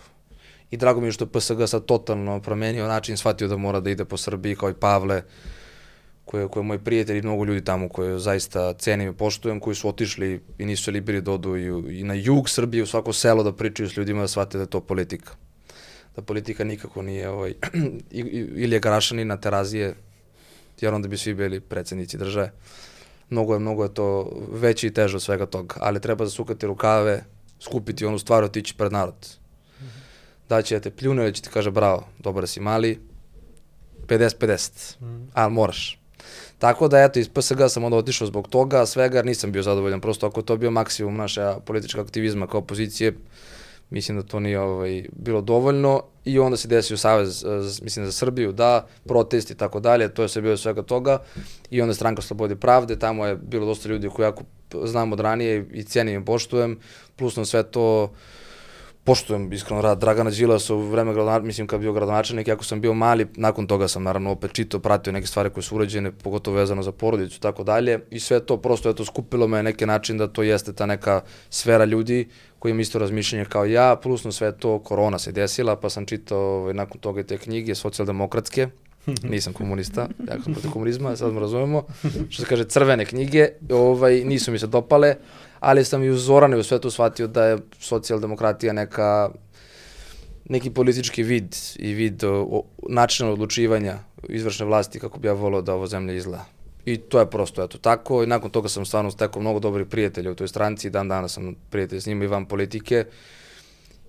I 0.71 0.77
drago 0.77 1.01
mi 1.01 1.07
je 1.07 1.13
što 1.13 1.27
PSG 1.27 1.67
sad 1.67 1.85
totalno 1.85 2.41
promenio 2.41 2.89
način, 2.89 3.17
shvatio 3.17 3.49
da 3.49 3.57
mora 3.57 3.81
da 3.81 3.91
ide 3.91 4.05
po 4.05 4.17
Srbiji 4.17 4.57
kao 4.57 4.71
i 4.71 4.75
Pavle, 4.75 5.23
koji 6.25 6.49
koji 6.49 6.63
je 6.63 6.67
moj 6.67 6.79
prijatelj 6.79 7.19
i 7.19 7.23
mnogo 7.23 7.45
ljudi 7.45 7.65
tamo 7.65 7.89
koje 7.89 8.19
zaista 8.19 8.73
cenim 8.73 9.09
i 9.09 9.17
poštujem, 9.17 9.61
koji 9.61 9.75
su 9.75 9.89
otišli 9.89 10.41
i 10.59 10.67
nisu 10.67 10.85
se 10.85 10.91
liberi 10.91 11.21
da 11.21 11.33
odu 11.33 11.57
i, 11.57 12.01
i 12.01 12.05
na 12.05 12.15
jug 12.15 12.49
Srbije, 12.49 12.83
u 12.83 12.87
svako 12.87 13.13
selo 13.13 13.43
da 13.43 13.53
pričaju 13.53 13.89
s 13.89 13.97
ljudima 13.97 14.21
da 14.21 14.29
shvate 14.29 14.59
da 14.59 14.63
je 14.63 14.71
to 14.71 14.81
politika 14.81 15.33
da 16.17 16.23
politika 16.23 16.65
nikako 16.65 17.03
nije 17.03 17.29
ovaj, 17.29 17.55
ili 18.63 18.77
je 18.77 18.81
Garašanin 18.81 19.29
na 19.29 19.37
terazije, 19.37 19.95
jer 20.81 20.95
onda 20.95 21.09
bi 21.09 21.17
svi 21.17 21.35
bili 21.35 21.61
predsednici 21.61 22.19
države. 22.19 22.53
Mnogo 23.31 23.55
je, 23.55 23.59
mnogo 23.59 23.83
je 23.83 23.95
to 23.95 24.33
veće 24.53 24.87
i 24.87 24.95
teže 24.95 25.17
od 25.17 25.23
svega 25.23 25.47
toga, 25.47 25.77
ali 25.81 26.01
treba 26.01 26.25
zasukati 26.25 26.67
rukave, 26.67 27.25
skupiti 27.61 28.07
onu 28.07 28.19
stvar, 28.19 28.45
otići 28.45 28.75
pred 28.75 28.93
narod. 28.93 29.40
Da 30.51 30.63
će 30.63 30.75
da 30.75 30.81
te 30.81 30.91
pljune 30.91 31.23
ili 31.23 31.35
će 31.35 31.43
ti 31.43 31.49
kaže 31.53 31.71
bravo, 31.71 32.07
dobar 32.19 32.49
si 32.49 32.61
mali, 32.61 32.99
50-50, 34.07 35.01
mm. 35.01 35.31
ali 35.35 35.53
moraš. 35.53 36.01
Tako 36.59 36.89
da, 36.89 37.03
eto, 37.03 37.19
iz 37.19 37.29
PSG 37.29 37.59
sam 37.69 37.85
onda 37.85 37.97
otišao 37.97 38.27
zbog 38.27 38.49
toga, 38.49 38.87
svega 38.87 39.23
nisam 39.23 39.53
bio 39.53 39.63
zadovoljan, 39.63 40.01
prosto 40.01 40.27
ako 40.27 40.43
to 40.43 40.57
bio 40.57 40.71
maksimum 40.71 41.17
naše 41.17 41.55
politička 41.65 42.01
aktivizma 42.01 42.47
kao 42.47 42.61
opozicije, 42.61 43.13
mislim 43.91 44.19
da 44.19 44.23
to 44.23 44.41
nije 44.41 44.61
ovaj, 44.61 45.05
bilo 45.13 45.41
dovoljno 45.41 46.03
i 46.25 46.39
onda 46.39 46.57
se 46.57 46.69
desio 46.69 46.97
savez, 46.97 47.45
eh, 47.45 47.83
mislim 47.85 48.07
za 48.07 48.13
Srbiju, 48.13 48.53
da, 48.53 48.87
protesti 49.07 49.53
i 49.53 49.57
tako 49.57 49.81
dalje, 49.81 50.15
to 50.15 50.23
je 50.23 50.29
sve 50.29 50.43
bilo 50.43 50.57
svega 50.57 50.83
toga 50.83 51.23
i 51.71 51.83
onda 51.83 51.95
stranka 51.95 52.23
Slobode 52.23 52.57
pravde, 52.57 52.99
tamo 52.99 53.27
je 53.27 53.37
bilo 53.37 53.67
dosta 53.67 53.89
ljudi 53.89 54.09
koji 54.09 54.27
jako 54.27 54.45
znam 54.85 55.13
od 55.13 55.21
ranije 55.21 55.67
i 55.73 55.85
cijenim 55.85 56.23
i 56.23 56.25
poštujem, 56.25 56.79
plus 57.17 57.37
na 57.37 57.45
sve 57.45 57.63
to 57.63 58.03
uh, 58.03 58.11
poštujem 59.11 59.53
iskreno 59.53 59.83
rad 59.83 59.99
Dragana 59.99 60.31
Đilasa 60.31 60.75
u 60.75 60.81
vreme 60.81 61.13
gradonačelnika, 61.13 61.47
mislim 61.47 61.67
kad 61.67 61.81
bio 61.81 61.93
gradonačelnik, 61.93 62.49
ako 62.49 62.65
sam 62.65 62.81
bio 62.81 62.95
mali, 62.95 63.27
nakon 63.35 63.67
toga 63.67 63.89
sam 63.89 64.03
naravno 64.03 64.31
opet 64.31 64.53
čitao, 64.53 64.81
pratio 64.81 65.13
neke 65.13 65.27
stvari 65.27 65.51
koje 65.51 65.65
su 65.65 65.75
urađene, 65.77 66.13
pogotovo 66.13 66.57
vezano 66.57 66.83
za 66.83 66.93
porodicu 66.93 67.37
i 67.37 67.41
tako 67.41 67.65
dalje. 67.65 67.99
I 68.11 68.21
sve 68.21 68.41
to 68.41 68.57
prosto 68.57 68.91
eto 68.91 69.05
skupilo 69.05 69.49
me 69.49 69.63
neki 69.63 69.87
način 69.87 70.19
da 70.19 70.29
to 70.29 70.43
jeste 70.43 70.73
ta 70.73 70.87
neka 70.87 71.21
sfera 71.51 71.85
ljudi 71.85 72.29
koji 72.59 72.71
imaju 72.71 72.83
isto 72.83 72.99
razmišljanje 72.99 73.45
kao 73.45 73.65
ja, 73.65 73.97
plus 74.03 74.25
na 74.25 74.33
sve 74.33 74.53
to 74.57 74.79
korona 74.79 75.19
se 75.19 75.33
desila, 75.33 75.77
pa 75.77 75.91
sam 75.91 76.07
čitao 76.07 76.39
ovaj, 76.39 76.75
nakon 76.75 77.01
toga 77.01 77.23
te 77.23 77.39
knjige 77.39 77.75
socijaldemokratske, 77.75 78.69
nisam 79.23 79.53
komunista, 79.53 80.09
ja 80.29 80.43
sam 80.45 80.53
protiv 80.53 80.71
komunizma, 80.71 81.17
sad 81.17 81.33
me 81.33 81.41
razumemo, 81.41 81.83
što 82.31 82.43
se 82.43 82.49
kaže 82.49 82.65
crvene 82.65 83.05
knjige, 83.05 83.49
ovaj, 83.71 84.25
nisu 84.25 84.53
mi 84.53 84.59
se 84.59 84.67
dopale, 84.67 85.15
ali 85.61 85.85
sam 85.85 86.03
i 86.03 86.11
u 86.11 86.17
Zorane 86.17 86.57
u 86.57 86.63
svetu 86.63 86.91
shvatio 86.91 87.27
da 87.27 87.45
je 87.45 87.59
socijaldemokratija 87.79 88.73
neka 88.73 89.31
neki 90.51 90.71
politički 90.71 91.23
vid 91.23 91.57
i 91.77 91.93
vid 91.95 92.23
načina 92.89 93.31
odlučivanja 93.31 93.99
izvršne 94.29 94.67
vlasti 94.67 95.01
kako 95.01 95.19
bi 95.19 95.29
ja 95.29 95.33
volao 95.33 95.63
da 95.63 95.75
ovo 95.75 95.87
zemlja 95.87 96.15
izgleda. 96.15 96.45
I 96.85 96.97
to 96.97 97.21
je 97.21 97.31
prosto 97.31 97.65
eto 97.65 97.79
tako 97.79 98.23
i 98.23 98.27
nakon 98.27 98.51
toga 98.51 98.69
sam 98.69 98.85
stvarno 98.85 99.11
stekao 99.11 99.43
mnogo 99.43 99.61
dobrih 99.61 99.87
prijatelja 99.87 100.31
u 100.31 100.35
toj 100.35 100.49
stranci 100.49 100.87
i 100.87 100.91
dan 100.91 101.09
danas 101.09 101.33
sam 101.33 101.55
prijatelj 101.71 102.01
s 102.01 102.07
njima 102.07 102.25
i 102.25 102.27
van 102.27 102.47
politike. 102.47 103.05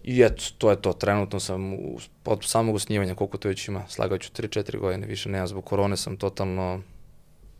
I 0.03 0.21
eto, 0.21 0.43
to 0.57 0.69
je 0.69 0.81
to. 0.81 0.93
Trenutno 0.93 1.39
sam 1.39 1.73
u, 1.73 1.97
od 2.25 2.43
samog 2.43 2.75
osnivanja, 2.75 3.15
koliko 3.15 3.37
to 3.37 3.47
već 3.47 3.67
ima, 3.67 3.83
slagaću 3.87 4.31
3-4 4.31 4.79
godine, 4.79 5.07
više 5.07 5.29
nema, 5.29 5.47
zbog 5.47 5.65
korone 5.65 5.97
sam 5.97 6.17
totalno 6.17 6.81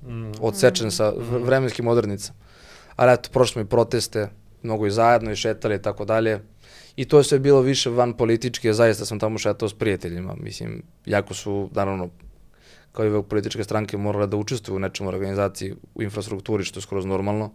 mm. 0.04 0.32
odsečen 0.42 0.92
sa 0.92 1.14
vremenskim 1.18 1.88
odrednicama 1.88 2.40
ali 2.96 3.14
eto, 3.14 3.30
prošli 3.34 3.54
smo 3.54 3.62
i 3.62 3.66
proteste, 3.66 4.30
mnogo 4.64 4.88
i 4.88 4.92
zajedno 4.92 5.32
i 5.32 5.36
šetali 5.36 5.76
i 5.76 5.82
tako 5.82 6.06
dalje. 6.06 6.40
I 6.96 7.06
to 7.06 7.18
je 7.18 7.24
sve 7.24 7.40
bilo 7.40 7.62
više 7.62 7.90
van 7.90 8.14
politički, 8.14 8.70
a 8.70 8.74
zaista 8.74 9.06
sam 9.06 9.20
tamo 9.20 9.38
šetao 9.38 9.70
s 9.70 9.74
prijateljima. 9.74 10.36
Mislim, 10.36 10.84
jako 11.06 11.34
su, 11.34 11.70
naravno, 11.74 12.10
kao 12.92 13.06
i 13.06 13.24
političke 13.24 13.64
stranke 13.64 13.98
morale 13.98 14.28
da 14.28 14.38
učestvuju 14.38 14.76
u 14.76 14.80
nečem 14.80 15.08
organizaciji, 15.08 15.76
u 15.96 16.04
infrastrukturi, 16.04 16.64
što 16.64 16.78
je 16.80 16.82
skoro 16.82 17.02
normalno. 17.06 17.52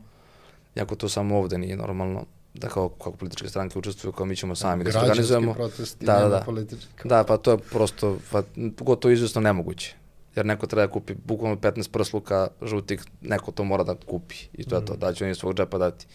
Jako 0.75 0.95
to 0.95 1.09
samo 1.09 1.39
ovde 1.39 1.59
nije 1.59 1.77
normalno 1.77 2.25
da 2.61 2.69
kao 2.69 2.89
kako 2.89 3.11
političke 3.13 3.49
stranke 3.49 3.79
učestvuju, 3.79 4.13
kao 4.13 4.27
mi 4.27 4.37
ćemo 4.37 4.55
sami 4.55 4.85
da 4.85 4.93
se 4.93 4.99
organizujemo. 4.99 5.55
protesti, 5.55 6.05
da, 6.05 6.19
da, 6.19 6.29
da. 6.29 6.43
politički. 6.47 7.09
Da, 7.09 7.25
pa 7.25 7.37
to 7.37 7.51
je 7.51 7.59
prosto, 7.59 8.19
pa, 8.31 8.43
gotovo 8.81 9.13
izvesno 9.13 9.41
nemoguće 9.41 9.95
jer 10.37 10.47
neko 10.47 10.67
treba 10.67 10.87
da 10.87 10.93
kupi 10.93 11.15
bukvalno 11.25 11.57
15 11.57 11.91
prsluka 11.91 12.49
žutih, 12.63 13.01
neko 13.23 13.53
to 13.53 13.65
mora 13.65 13.85
da 13.85 13.95
kupi 14.07 14.37
i 14.53 14.65
to 14.65 14.77
je 14.77 14.85
to, 14.85 14.93
mhm. 14.93 15.01
da 15.01 15.13
će 15.13 15.25
oni 15.25 15.35
svog 15.35 15.55
džepa 15.55 15.79
dati. 15.79 16.07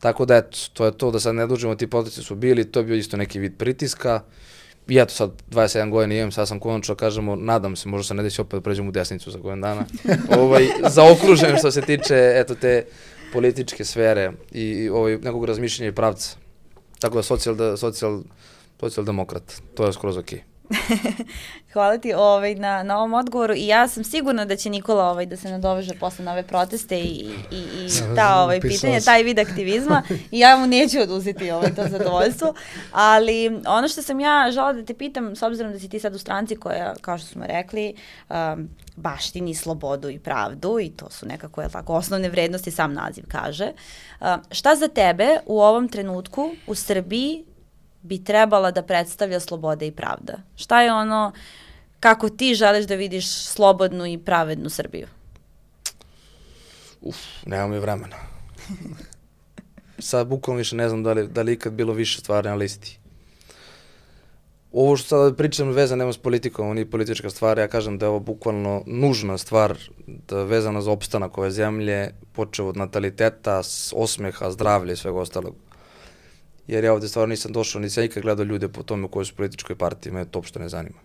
Tako 0.00 0.24
da 0.24 0.36
eto, 0.36 0.58
to 0.72 0.84
je 0.84 0.92
to 0.92 1.10
da 1.10 1.20
sad 1.20 1.34
ne 1.34 1.46
dužimo, 1.46 1.74
ti 1.74 1.86
potici 1.86 2.22
su 2.22 2.34
bili, 2.34 2.64
to 2.64 2.80
je 2.80 2.84
bio 2.84 2.96
isto 2.96 3.16
neki 3.16 3.38
vid 3.38 3.56
pritiska, 3.58 4.20
I 4.88 4.98
eto 4.98 5.14
sad 5.14 5.30
27 5.50 5.90
godina 5.90 6.14
imam, 6.14 6.32
sad 6.32 6.48
sam 6.48 6.60
konačno 6.60 6.94
kažemo, 6.94 7.36
nadam 7.36 7.76
se, 7.76 7.88
možda 7.88 8.04
se 8.04 8.14
ne 8.14 8.22
desi 8.22 8.40
opet 8.40 8.58
da 8.58 8.60
pređem 8.60 8.88
u 8.88 8.92
desnicu 8.92 9.30
za 9.30 9.38
godin 9.38 9.60
dana. 9.60 9.84
ovaj, 10.38 10.68
zaokružen 10.88 11.56
što 11.56 11.70
se 11.70 11.80
tiče 11.80 12.32
eto 12.36 12.54
te 12.54 12.84
političke 13.34 13.84
sfere 13.84 14.32
i, 14.52 14.88
ovaj, 14.88 15.18
nekog 15.18 15.44
razmišljenja 15.44 15.90
i 15.92 15.94
pravca. 15.94 16.36
Tako 16.98 17.20
da 17.20 17.22
socijal, 17.22 17.56
da, 17.56 17.76
socijal, 17.76 18.22
socijaldemokrat, 18.80 19.62
to 19.74 19.86
je 19.86 19.92
skroz 19.92 20.16
okej. 20.16 20.38
Okay. 20.38 20.53
Hvala 21.72 21.98
ti 21.98 22.12
ovaj, 22.14 22.54
na, 22.54 22.82
na 22.82 22.98
ovom 22.98 23.14
odgovoru 23.14 23.54
i 23.54 23.66
ja 23.66 23.88
sam 23.88 24.04
sigurna 24.04 24.44
da 24.44 24.56
će 24.56 24.70
Nikola 24.70 25.10
ovaj, 25.10 25.26
da 25.26 25.36
se 25.36 25.50
nadoveže 25.50 25.94
posle 25.94 26.24
na 26.24 26.32
ove 26.32 26.42
proteste 26.42 26.98
i, 26.98 27.30
i, 27.50 27.56
i 27.56 27.88
ta 28.16 28.42
ovaj, 28.42 28.60
pitanje, 28.60 29.00
taj 29.00 29.22
vid 29.22 29.38
aktivizma 29.38 30.02
i 30.30 30.38
ja 30.38 30.56
mu 30.56 30.66
neću 30.66 31.00
oduzeti 31.00 31.50
ovaj, 31.50 31.74
to 31.74 31.84
zadovoljstvo, 31.88 32.54
ali 32.92 33.60
ono 33.66 33.88
što 33.88 34.02
sam 34.02 34.20
ja 34.20 34.50
žela 34.52 34.72
da 34.72 34.84
te 34.84 34.94
pitam, 34.94 35.36
s 35.36 35.42
obzirom 35.42 35.72
da 35.72 35.78
si 35.78 35.88
ti 35.88 36.00
sad 36.00 36.14
u 36.14 36.18
stranci 36.18 36.56
koja, 36.56 36.94
kao 37.00 37.18
što 37.18 37.26
smo 37.26 37.46
rekli, 37.46 37.94
um, 38.30 38.68
baštini 38.96 39.54
slobodu 39.54 40.10
i 40.10 40.18
pravdu 40.18 40.78
i 40.80 40.90
to 40.90 41.10
su 41.10 41.26
nekako 41.26 41.62
je 41.62 41.68
tako 41.68 41.94
osnovne 41.94 42.28
vrednosti 42.28 42.70
sam 42.70 42.92
naziv 42.92 43.24
kaže. 43.28 43.72
Uh, 44.20 44.26
šta 44.50 44.76
za 44.76 44.88
tebe 44.88 45.28
u 45.46 45.60
ovom 45.60 45.88
trenutku 45.88 46.50
u 46.66 46.74
Srbiji 46.74 47.44
bi 48.04 48.24
trebala 48.24 48.70
da 48.70 48.82
predstavlja 48.82 49.40
sloboda 49.40 49.84
i 49.84 49.90
pravda? 49.90 50.38
Šta 50.56 50.82
je 50.82 50.92
ono 50.92 51.32
kako 52.00 52.28
ti 52.28 52.54
želiš 52.54 52.86
da 52.86 52.94
vidiš 52.94 53.32
slobodnu 53.34 54.06
i 54.06 54.18
pravednu 54.18 54.68
Srbiju? 54.70 55.06
Uf, 57.00 57.16
nema 57.46 57.66
mi 57.66 57.78
vremena. 57.78 58.16
Sad 59.98 60.26
bukvalno 60.26 60.58
više 60.58 60.76
ne 60.76 60.88
znam 60.88 61.02
da 61.02 61.12
li, 61.12 61.28
da 61.28 61.42
li 61.42 61.52
ikad 61.52 61.72
bilo 61.72 61.92
više 61.92 62.20
stvari 62.20 62.48
na 62.48 62.54
listi. 62.54 62.98
Ovo 64.72 64.96
što 64.96 65.08
sad 65.08 65.36
pričam 65.36 65.68
vezano 65.68 65.98
nema 65.98 66.12
s 66.12 66.18
politikom, 66.18 66.64
ovo 66.64 66.74
nije 66.74 66.90
politička 66.90 67.30
stvar, 67.30 67.58
ja 67.58 67.68
kažem 67.68 67.98
da 67.98 68.06
je 68.06 68.10
ovo 68.10 68.20
bukvalno 68.20 68.82
nužna 68.86 69.38
stvar 69.38 69.78
da 70.06 70.42
vezana 70.42 70.80
za 70.80 70.90
opstanak 70.90 71.38
ove 71.38 71.50
zemlje, 71.50 72.10
počeo 72.32 72.66
od 72.66 72.76
nataliteta, 72.76 73.62
osmeha, 73.92 74.50
zdravlja 74.50 74.92
i 74.92 74.96
svega 74.96 75.18
ostalog 75.18 75.54
jer 76.66 76.84
ja 76.84 76.92
ovde 76.92 77.08
stvarno 77.08 77.30
nisam 77.30 77.52
došao, 77.52 77.80
nisam 77.80 78.02
nikad 78.02 78.22
gledao 78.22 78.44
ljude 78.44 78.68
po 78.68 78.82
tome 78.82 79.04
u 79.04 79.08
kojoj 79.08 79.24
su 79.24 79.34
političkoj 79.34 79.76
partiji, 79.76 80.12
me 80.12 80.24
to 80.24 80.38
uopšte 80.38 80.58
ne 80.58 80.68
zanima. 80.68 80.98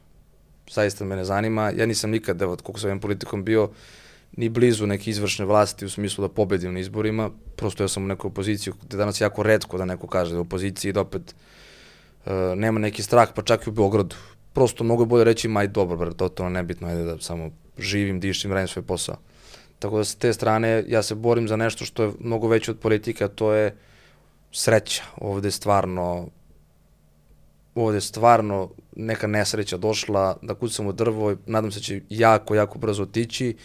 Zaista 0.71 1.05
me 1.05 1.15
ne 1.15 1.25
zanima, 1.25 1.71
ja 1.75 1.85
nisam 1.85 2.09
nikad, 2.09 2.41
evo, 2.41 2.57
koliko 2.63 2.79
sam 2.79 2.99
politikom 2.99 3.43
bio, 3.43 3.69
ni 4.37 4.49
blizu 4.49 4.87
neke 4.87 5.09
izvršne 5.09 5.45
vlasti 5.45 5.85
u 5.85 5.89
smislu 5.89 6.27
da 6.27 6.33
pobedim 6.33 6.73
na 6.73 6.79
izborima, 6.79 7.29
prosto 7.55 7.83
ja 7.83 7.87
sam 7.87 8.03
u 8.03 8.07
nekoj 8.07 8.29
opoziciji, 8.29 8.73
gde 8.81 8.97
danas 8.97 9.21
jako 9.21 9.43
redko 9.43 9.77
da 9.77 9.85
neko 9.85 10.07
kaže 10.07 10.31
da 10.31 10.35
je 10.35 10.39
u 10.39 10.41
opoziciji 10.41 10.93
da 10.93 11.01
opet 11.01 11.35
uh, 12.25 12.31
nema 12.55 12.79
neki 12.79 13.03
strah, 13.03 13.29
pa 13.35 13.41
čak 13.41 13.67
i 13.67 13.69
u 13.69 13.73
Beogradu. 13.73 14.15
Prosto 14.53 14.83
mnogo 14.83 15.03
je 15.03 15.07
bolje 15.07 15.23
reći, 15.23 15.47
maj 15.47 15.67
dobro, 15.67 15.97
bre, 15.97 16.13
totalno 16.13 16.49
nebitno, 16.49 16.87
ajde 16.87 17.03
da 17.03 17.19
samo 17.19 17.51
živim, 17.77 18.19
dišim, 18.19 18.51
radim 18.51 18.67
svoj 18.67 18.83
posao. 18.83 19.15
Tako 19.79 19.97
da 19.97 20.03
sa 20.03 20.17
te 20.17 20.33
strane 20.33 20.83
ja 20.87 21.03
se 21.03 21.15
borim 21.15 21.47
za 21.47 21.55
nešto 21.55 21.85
što 21.85 22.03
je 22.03 22.11
mnogo 22.19 22.47
veće 22.47 22.71
od 22.71 22.79
politike, 22.79 23.23
a 23.23 23.27
to 23.27 23.53
je 23.53 23.75
sreća. 24.51 25.03
Ovde 25.17 25.47
je 25.47 25.51
stvarno 25.51 26.27
ovde 27.75 27.97
je 27.97 28.01
stvarno 28.01 28.69
neka 28.95 29.27
nesreća 29.27 29.77
došla 29.77 30.37
da 30.41 30.53
kucam 30.53 30.87
u 30.87 30.91
drvo 30.91 31.31
i 31.31 31.35
nadam 31.45 31.71
se 31.71 31.79
da 31.79 31.83
će 31.83 32.01
jako, 32.09 32.55
jako 32.55 32.79
brzo 32.79 33.03
otići 33.03 33.55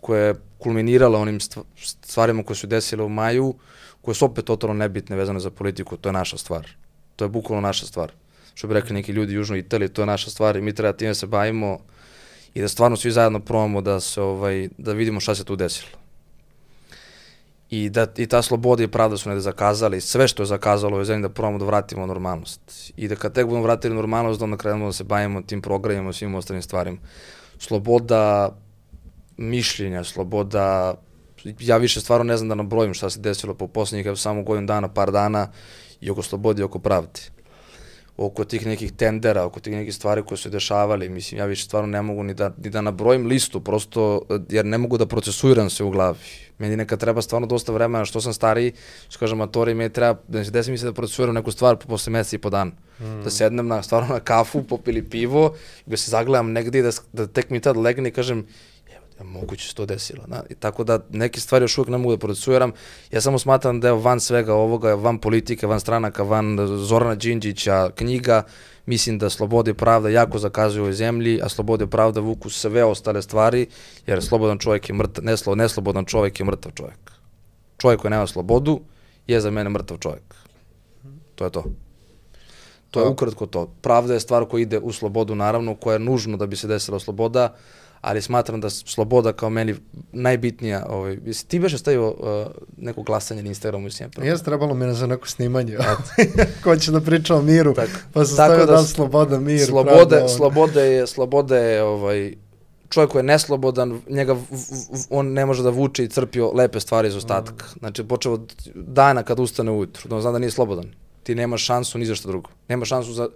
koja 0.00 0.24
je 0.24 0.34
kulminirala 0.58 1.18
onim 1.18 1.40
stvarima 1.76 2.42
koje 2.42 2.56
su 2.56 2.66
desile 2.66 3.04
u 3.04 3.08
maju, 3.08 3.54
koje 4.02 4.14
su 4.14 4.24
opet 4.24 4.44
totalno 4.44 4.74
nebitne 4.74 5.16
vezane 5.16 5.40
za 5.40 5.50
politiku, 5.50 5.96
to 5.96 6.08
je 6.08 6.12
naša 6.12 6.38
stvar. 6.38 6.68
To 7.16 7.24
je 7.24 7.28
bukvalno 7.28 7.60
naša 7.60 7.86
stvar. 7.86 8.12
Što 8.54 8.68
bi 8.68 8.74
rekli 8.74 8.94
neki 8.94 9.12
ljudi 9.12 9.32
u 9.32 9.38
Južnoj 9.38 9.58
Italiji, 9.58 9.88
to 9.88 10.02
je 10.02 10.06
naša 10.06 10.30
stvar 10.30 10.56
i 10.56 10.60
mi 10.60 10.74
treba 10.74 10.92
time 10.92 11.10
da 11.10 11.14
se 11.14 11.26
bavimo 11.26 11.78
i 12.54 12.60
da 12.60 12.68
stvarno 12.68 12.96
svi 12.96 13.10
zajedno 13.10 13.40
probamo 13.40 13.80
da 13.80 14.00
se 14.00 14.20
ovaj 14.22 14.68
da 14.78 14.92
vidimo 14.92 15.20
šta 15.20 15.34
se 15.34 15.44
tu 15.44 15.56
desilo. 15.56 16.03
I 17.74 17.90
da 17.90 18.06
i 18.16 18.26
ta 18.26 18.42
sloboda 18.42 18.82
i 18.82 18.88
pravda 18.88 19.16
su 19.16 19.28
ne 19.30 19.40
zakazali, 19.40 20.00
sve 20.00 20.28
što 20.28 20.42
je 20.42 20.46
zakazalo 20.46 20.98
je 20.98 21.04
zemlji 21.04 21.22
da 21.22 21.34
probamo 21.34 21.58
da 21.58 21.64
vratimo 21.64 22.06
normalnost. 22.06 22.92
I 22.96 23.08
da 23.08 23.16
kad 23.16 23.34
tek 23.34 23.46
budemo 23.46 23.62
vratili 23.62 23.94
normalnost, 23.94 24.38
da 24.38 24.44
onda 24.44 24.56
krenemo 24.56 24.86
da 24.86 24.92
se 24.92 25.04
bavimo 25.04 25.42
tim 25.42 25.62
programima, 25.62 26.12
svim 26.12 26.34
ostalim 26.34 26.62
stvarima. 26.62 26.98
Sloboda 27.58 28.50
mišljenja, 29.36 30.04
sloboda, 30.04 30.94
ja 31.60 31.76
više 31.76 32.00
stvarno 32.00 32.24
ne 32.24 32.36
znam 32.36 32.48
da 32.48 32.54
nabrojim 32.54 32.94
šta 32.94 33.10
se 33.10 33.20
desilo 33.20 33.54
po 33.54 33.66
poslednjih 33.66 34.06
samo 34.16 34.42
godinu 34.42 34.66
dana, 34.66 34.88
par 34.88 35.10
dana 35.12 35.48
i 36.00 36.10
oko 36.10 36.22
slobode 36.22 36.62
i 36.62 36.64
oko 36.64 36.78
pravde. 36.78 37.20
Oko 38.16 38.44
tih 38.44 38.66
nekih 38.66 38.92
tendera, 38.92 39.42
oko 39.44 39.60
tih 39.60 39.72
nekih 39.74 39.94
stvari 39.94 40.22
koje 40.22 40.38
su 40.38 40.50
dešavali, 40.50 41.08
mislim, 41.08 41.38
ja 41.38 41.46
više 41.46 41.64
stvarno 41.64 41.86
ne 41.86 42.02
mogu 42.02 42.22
ni 42.22 42.34
da, 42.34 42.52
ni 42.64 42.70
da 42.70 42.80
nabrojim 42.80 43.26
listu, 43.26 43.60
prosto, 43.60 44.22
jer 44.48 44.66
ne 44.66 44.78
mogu 44.78 44.98
da 44.98 45.06
procesuiram 45.06 45.70
se 45.70 45.84
u 45.84 45.90
glavi. 45.90 46.18
Meni 46.58 46.76
nekad 46.76 47.00
treba 47.00 47.22
stvarno 47.22 47.46
dosta 47.46 47.72
vremena, 47.72 48.04
što 48.04 48.20
sam 48.20 48.32
stariji, 48.32 48.72
što 49.08 49.18
kažem, 49.18 49.38
matori, 49.38 49.74
meni 49.74 49.90
treba, 49.90 50.20
da 50.28 50.44
se 50.44 50.50
desi 50.50 50.70
mi 50.70 50.78
se 50.78 50.86
da 50.86 50.92
procesuiram 50.92 51.34
neku 51.34 51.50
stvar 51.50 51.76
posle 51.76 52.12
meseca 52.12 52.36
i 52.36 52.38
po 52.38 52.50
dana. 52.50 52.70
Mm. 53.00 53.22
Da 53.24 53.30
sednem 53.30 53.66
na, 53.66 53.82
stvarno 53.82 54.14
na 54.14 54.20
kafu, 54.20 54.62
popili 54.62 55.02
pivo, 55.02 55.54
da 55.86 55.96
se 55.96 56.10
zagledam 56.10 56.52
negde 56.52 56.78
i 56.78 56.82
da, 56.82 56.90
da 57.12 57.26
tek 57.26 57.50
mi 57.50 57.60
tad 57.60 57.76
legne 57.76 58.08
i 58.08 58.12
kažem, 58.12 58.46
moguće 59.22 59.68
se 59.68 59.74
to 59.74 59.86
desilo. 59.86 60.24
Da? 60.26 60.42
I 60.50 60.54
tako 60.54 60.84
da 60.84 60.98
neke 61.10 61.40
stvari 61.40 61.62
još 61.62 61.78
uvijek 61.78 61.88
ne 61.88 61.98
mogu 61.98 62.16
da 62.16 62.18
procesuiram. 62.18 62.72
Ja 63.10 63.20
samo 63.20 63.38
smatram 63.38 63.80
da 63.80 63.88
je 63.88 63.94
van 63.94 64.20
svega 64.20 64.54
ovoga, 64.54 64.94
van 64.94 65.18
politike, 65.18 65.66
van 65.66 65.80
stranaka, 65.80 66.22
van 66.22 66.58
Zorana 66.78 67.14
Đinđića, 67.14 67.90
knjiga, 67.94 68.42
mislim 68.86 69.18
da 69.18 69.30
sloboda 69.30 69.70
i 69.70 69.74
pravda 69.74 70.08
jako 70.08 70.38
zakazuju 70.38 70.82
u 70.82 70.84
ovoj 70.84 70.92
zemlji, 70.92 71.40
a 71.42 71.48
sloboda 71.48 71.84
i 71.84 71.90
pravda 71.90 72.20
vuku 72.20 72.50
sve 72.50 72.84
ostale 72.84 73.22
stvari, 73.22 73.66
jer 74.06 74.22
slobodan 74.22 74.58
čovjek 74.58 74.88
je 74.88 74.94
mrtav, 74.94 75.24
neslo, 75.24 75.54
neslobodan 75.54 76.04
čovjek 76.04 76.40
je 76.40 76.46
mrtav 76.46 76.72
čovjek. 76.72 77.10
Čovjek 77.78 78.00
koji 78.00 78.10
nema 78.10 78.26
slobodu 78.26 78.80
je 79.26 79.40
za 79.40 79.50
mene 79.50 79.70
mrtav 79.70 79.98
čovjek. 79.98 80.34
To 81.34 81.44
je 81.44 81.50
to. 81.50 81.64
To 82.90 83.00
je 83.00 83.08
ukratko 83.08 83.46
to. 83.46 83.66
Pravda 83.82 84.14
je 84.14 84.20
stvar 84.20 84.44
koja 84.44 84.62
ide 84.62 84.78
u 84.78 84.92
slobodu, 84.92 85.34
naravno, 85.34 85.74
koja 85.74 85.92
je 85.92 85.98
nužno 85.98 86.36
da 86.36 86.46
bi 86.46 86.56
se 86.56 86.68
desila 86.68 86.98
sloboda, 86.98 87.54
ali 88.04 88.22
smatram 88.22 88.60
da 88.60 88.70
sloboda 88.70 89.32
kao 89.32 89.50
meni 89.50 89.74
najbitnija, 90.12 90.86
ovaj, 90.88 91.18
jesi 91.26 91.48
ti 91.48 91.58
beše 91.58 91.78
stavio 91.78 92.08
uh, 92.08 92.46
neko 92.76 93.02
glasanje 93.02 93.42
na 93.42 93.48
Instagramu 93.48 93.86
i 93.86 93.90
sjepra? 93.90 94.24
Jes, 94.24 94.42
trebalo 94.42 94.74
mi 94.74 94.94
za 94.94 95.06
neko 95.06 95.28
snimanje. 95.28 95.78
Ko 96.64 96.76
će 96.76 96.92
da 96.92 97.00
priča 97.00 97.36
o 97.36 97.42
miru, 97.42 97.74
tak, 97.74 98.06
pa 98.12 98.24
sam 98.24 98.34
stavio 98.34 98.66
da, 98.66 98.72
da 98.72 98.82
sloboda, 98.82 99.40
mir. 99.40 99.66
Slobode, 99.66 100.08
pravda, 100.08 100.28
sloboda 100.28 100.80
je, 100.80 101.06
sloboda 101.06 101.56
je 101.56 101.82
ovaj, 101.82 102.34
čovjek 102.88 103.10
koji 103.10 103.20
je 103.20 103.24
neslobodan, 103.24 104.00
njega 104.08 104.32
v, 104.32 104.38
v, 104.50 105.04
on 105.10 105.32
ne 105.32 105.46
može 105.46 105.62
da 105.62 105.70
vuče 105.70 106.04
i 106.04 106.08
crpio 106.08 106.52
lepe 106.52 106.80
stvari 106.80 107.08
iz 107.08 107.16
ostatka. 107.16 107.66
Mm. 107.66 107.78
Znači, 107.78 108.04
počeo 108.04 108.32
od 108.32 108.54
dana 108.74 109.22
kad 109.22 109.40
ustane 109.40 109.70
ujutru, 109.70 110.08
da 110.08 110.16
on 110.16 110.22
zna 110.22 110.32
da 110.32 110.38
nije 110.38 110.50
slobodan. 110.50 110.92
Ti 111.22 111.34
nemaš 111.34 111.64
šansu 111.64 111.98
ni 111.98 112.06
za 112.06 112.14
što 112.14 112.28
drugo. 112.28 112.50
Nema 112.68 112.84
šansu 112.84 113.12
za 113.12 113.28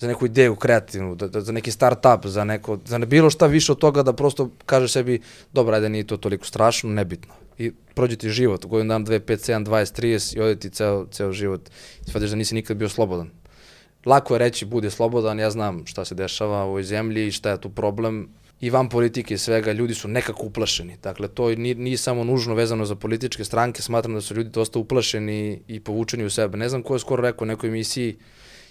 za 0.00 0.08
neku 0.08 0.26
ideju 0.26 0.56
kreativnu, 0.56 1.14
da, 1.14 1.28
da, 1.28 1.40
za 1.40 1.52
neki 1.52 1.70
start-up, 1.70 2.26
za, 2.26 2.44
neko, 2.44 2.78
za 2.84 2.98
ne 2.98 3.06
bilo 3.06 3.30
šta 3.30 3.46
više 3.46 3.72
od 3.72 3.78
toga 3.78 4.02
da 4.02 4.12
prosto 4.12 4.50
kažeš 4.66 4.92
sebi, 4.92 5.20
dobro, 5.52 5.74
ajde, 5.74 5.88
nije 5.88 6.06
to 6.06 6.16
toliko 6.16 6.46
strašno, 6.46 6.90
nebitno. 6.90 7.34
I 7.58 7.72
prođe 7.94 8.16
ti 8.16 8.30
život, 8.30 8.66
godin 8.66 8.88
dan, 8.88 9.06
2, 9.06 9.20
5, 9.20 9.52
7, 9.52 9.64
20, 9.64 10.00
30 10.02 10.36
i 10.36 10.40
ode 10.40 10.56
ti 10.56 10.70
ceo, 10.70 11.06
ceo 11.10 11.32
život. 11.32 11.68
I 12.06 12.10
shvatiš 12.10 12.30
da 12.30 12.36
nisi 12.36 12.54
nikad 12.54 12.76
bio 12.76 12.88
slobodan. 12.88 13.30
Lako 14.06 14.34
je 14.34 14.38
reći, 14.38 14.64
bude 14.64 14.90
slobodan, 14.90 15.38
ja 15.38 15.50
znam 15.50 15.86
šta 15.86 16.04
se 16.04 16.14
dešava 16.14 16.64
u 16.64 16.68
ovoj 16.68 16.82
zemlji 16.82 17.26
i 17.26 17.32
šta 17.32 17.50
je 17.50 17.60
tu 17.60 17.70
problem. 17.70 18.28
I 18.60 18.70
van 18.70 18.88
politike 18.88 19.34
i 19.34 19.38
svega, 19.38 19.72
ljudi 19.72 19.94
su 19.94 20.08
nekako 20.08 20.46
uplašeni. 20.46 20.96
Dakle, 21.02 21.28
to 21.28 21.48
nije, 21.54 21.74
nije 21.74 21.96
samo 21.96 22.24
nužno 22.24 22.54
vezano 22.54 22.84
za 22.84 22.94
političke 22.94 23.44
stranke, 23.44 23.82
smatram 23.82 24.14
da 24.14 24.20
su 24.20 24.34
ljudi 24.34 24.50
dosta 24.50 24.78
uplašeni 24.78 25.62
i 25.68 25.80
povučeni 25.80 26.24
u 26.24 26.30
sebe. 26.30 26.56
Ne 26.56 26.68
znam 26.68 26.82
ko 26.82 26.94
je 26.94 26.98
skoro 26.98 27.22
rekao 27.22 27.44
u 27.44 27.48
nekoj 27.48 27.68
emisiji, 27.68 28.16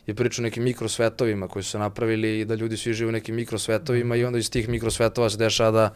je 0.10 0.16
pričao 0.16 0.42
o 0.42 0.48
nekim 0.48 0.64
mikrosvetovima 0.64 1.48
koji 1.48 1.64
su 1.64 1.72
se 1.72 1.80
napravili 1.80 2.40
i 2.40 2.46
da 2.46 2.56
ljudi 2.56 2.78
svi 2.78 2.94
žive 2.94 3.10
u 3.10 3.12
nekim 3.12 3.36
mikrosvetovima 3.36 4.16
i 4.16 4.26
onda 4.26 4.40
iz 4.40 4.50
tih 4.52 4.70
mikrosvetova 4.70 5.30
se 5.30 5.38
dešava 5.38 5.72
da 5.72 5.94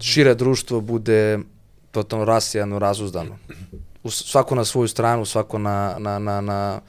šire 0.00 0.34
društvo 0.34 0.80
bude 0.80 1.38
totalno 1.90 2.24
rasijano, 2.24 2.78
razuzdano. 2.78 3.38
U, 4.02 4.10
svako 4.10 4.54
na 4.54 4.64
svoju 4.64 4.88
stranu, 4.88 5.24
svako 5.24 5.58
na, 5.58 5.96
na, 5.98 6.18
na, 6.18 6.40
na 6.40 6.80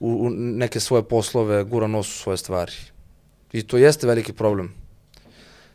u, 0.00 0.26
u 0.26 0.30
neke 0.30 0.80
svoje 0.80 1.02
poslove, 1.02 1.64
gura 1.64 1.86
nos 1.86 2.08
u 2.08 2.18
svoje 2.18 2.36
stvari. 2.36 2.72
I 3.52 3.62
to 3.62 3.76
jeste 3.76 4.06
veliki 4.06 4.32
problem. 4.32 4.74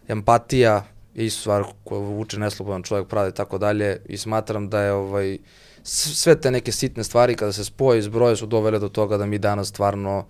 Empatija 0.07 0.83
je 1.17 1.25
isto 1.25 1.41
stvar 1.41 1.63
koja 1.83 2.01
vuče 2.01 2.39
neslobodan 2.39 2.83
čovjek 2.83 3.07
pravi 3.07 3.33
tako 3.33 3.57
dalje 3.57 4.01
i 4.05 4.17
smatram 4.17 4.69
da 4.69 4.81
je 4.81 4.91
ovaj, 4.93 5.37
sve 5.83 6.41
te 6.41 6.51
neke 6.51 6.71
sitne 6.71 7.03
stvari 7.03 7.35
kada 7.35 7.51
se 7.51 7.65
spoje 7.65 7.99
i 7.99 8.01
zbroje 8.01 8.35
su 8.35 8.45
dovele 8.45 8.79
do 8.79 8.89
toga 8.89 9.17
da 9.17 9.25
mi 9.25 9.37
danas 9.37 9.67
stvarno 9.67 10.25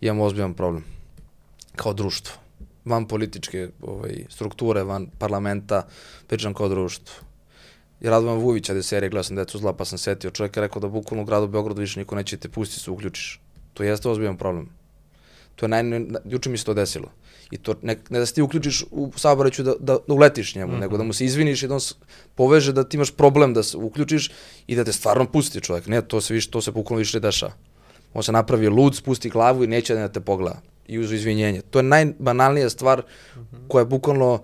imamo 0.00 0.24
ozbiljan 0.24 0.54
problem 0.54 0.84
kao 1.76 1.92
društvo. 1.92 2.36
Van 2.84 3.08
političke 3.08 3.68
ovaj, 3.82 4.24
strukture, 4.28 4.82
van 4.82 5.06
parlamenta, 5.18 5.86
pričam 6.26 6.54
kao 6.54 6.68
društvo. 6.68 7.14
I 8.00 8.08
Radovan 8.08 8.38
Vujović, 8.38 8.70
da 8.70 8.82
serije, 8.82 9.10
gledao 9.10 9.22
sam 9.22 9.36
decu 9.36 9.58
zla, 9.58 9.72
pa 9.72 9.84
sam 9.84 9.98
setio, 9.98 10.30
čovjek 10.30 10.56
je 10.56 10.60
rekao 10.60 10.80
da 10.80 10.88
bukvalno 10.88 11.22
u 11.22 11.26
gradu 11.26 11.46
Beogradu 11.46 11.80
više 11.80 12.00
niko 12.00 12.14
neće 12.14 12.36
te 12.36 12.48
pustiti 12.48 12.82
se 12.82 12.90
uključiš. 12.90 13.40
To 13.74 13.82
jeste 13.82 14.08
ozbiljan 14.08 14.36
problem. 14.36 14.68
To 15.56 15.64
je 15.64 15.68
naj, 15.68 15.82
juče 16.24 16.50
mi 16.50 16.58
se 16.58 16.64
to 16.64 16.74
desilo. 16.74 17.08
I 17.52 17.58
to 17.58 17.74
ne, 17.82 17.96
ne 18.10 18.18
da 18.18 18.26
se 18.26 18.34
ti 18.34 18.42
uključiš 18.42 18.84
u 18.90 19.12
saobraćaju 19.16 19.64
da, 19.64 19.74
da, 19.80 19.98
da 20.08 20.14
uletiš 20.14 20.54
njemu, 20.54 20.72
mm 20.72 20.76
-hmm. 20.76 20.80
nego 20.80 20.96
da 20.96 21.04
mu 21.04 21.12
se 21.12 21.24
izviniš 21.24 21.62
i 21.62 21.68
da 21.68 21.74
on 21.74 21.80
poveže 22.34 22.72
da 22.72 22.84
ti 22.84 22.96
imaš 22.96 23.10
problem 23.10 23.54
da 23.54 23.62
se 23.62 23.76
uključiš 23.76 24.30
i 24.66 24.76
da 24.76 24.84
te 24.84 24.92
stvarno 24.92 25.26
pusti 25.26 25.60
čovjek. 25.60 25.86
Ne, 25.86 26.02
to 26.02 26.20
se 26.20 26.34
više, 26.34 26.50
to 26.50 26.60
se 26.60 26.72
bukvalno 26.72 26.98
više 26.98 27.20
dešava. 27.20 27.52
On 28.14 28.22
se 28.22 28.32
napravi 28.32 28.68
lud, 28.68 28.96
spusti 28.96 29.28
glavu 29.28 29.64
i 29.64 29.66
neće 29.66 29.94
da 29.94 30.08
te 30.08 30.20
pogleda 30.20 30.60
i 30.86 30.98
uz 30.98 31.12
izvinjenje. 31.12 31.60
To 31.60 31.78
je 31.78 31.82
najbanalnija 31.82 32.70
stvar 32.70 32.98
mm 32.98 33.40
-hmm. 33.40 33.68
koja 33.68 33.80
je 33.80 33.86
bukvalno 33.86 34.42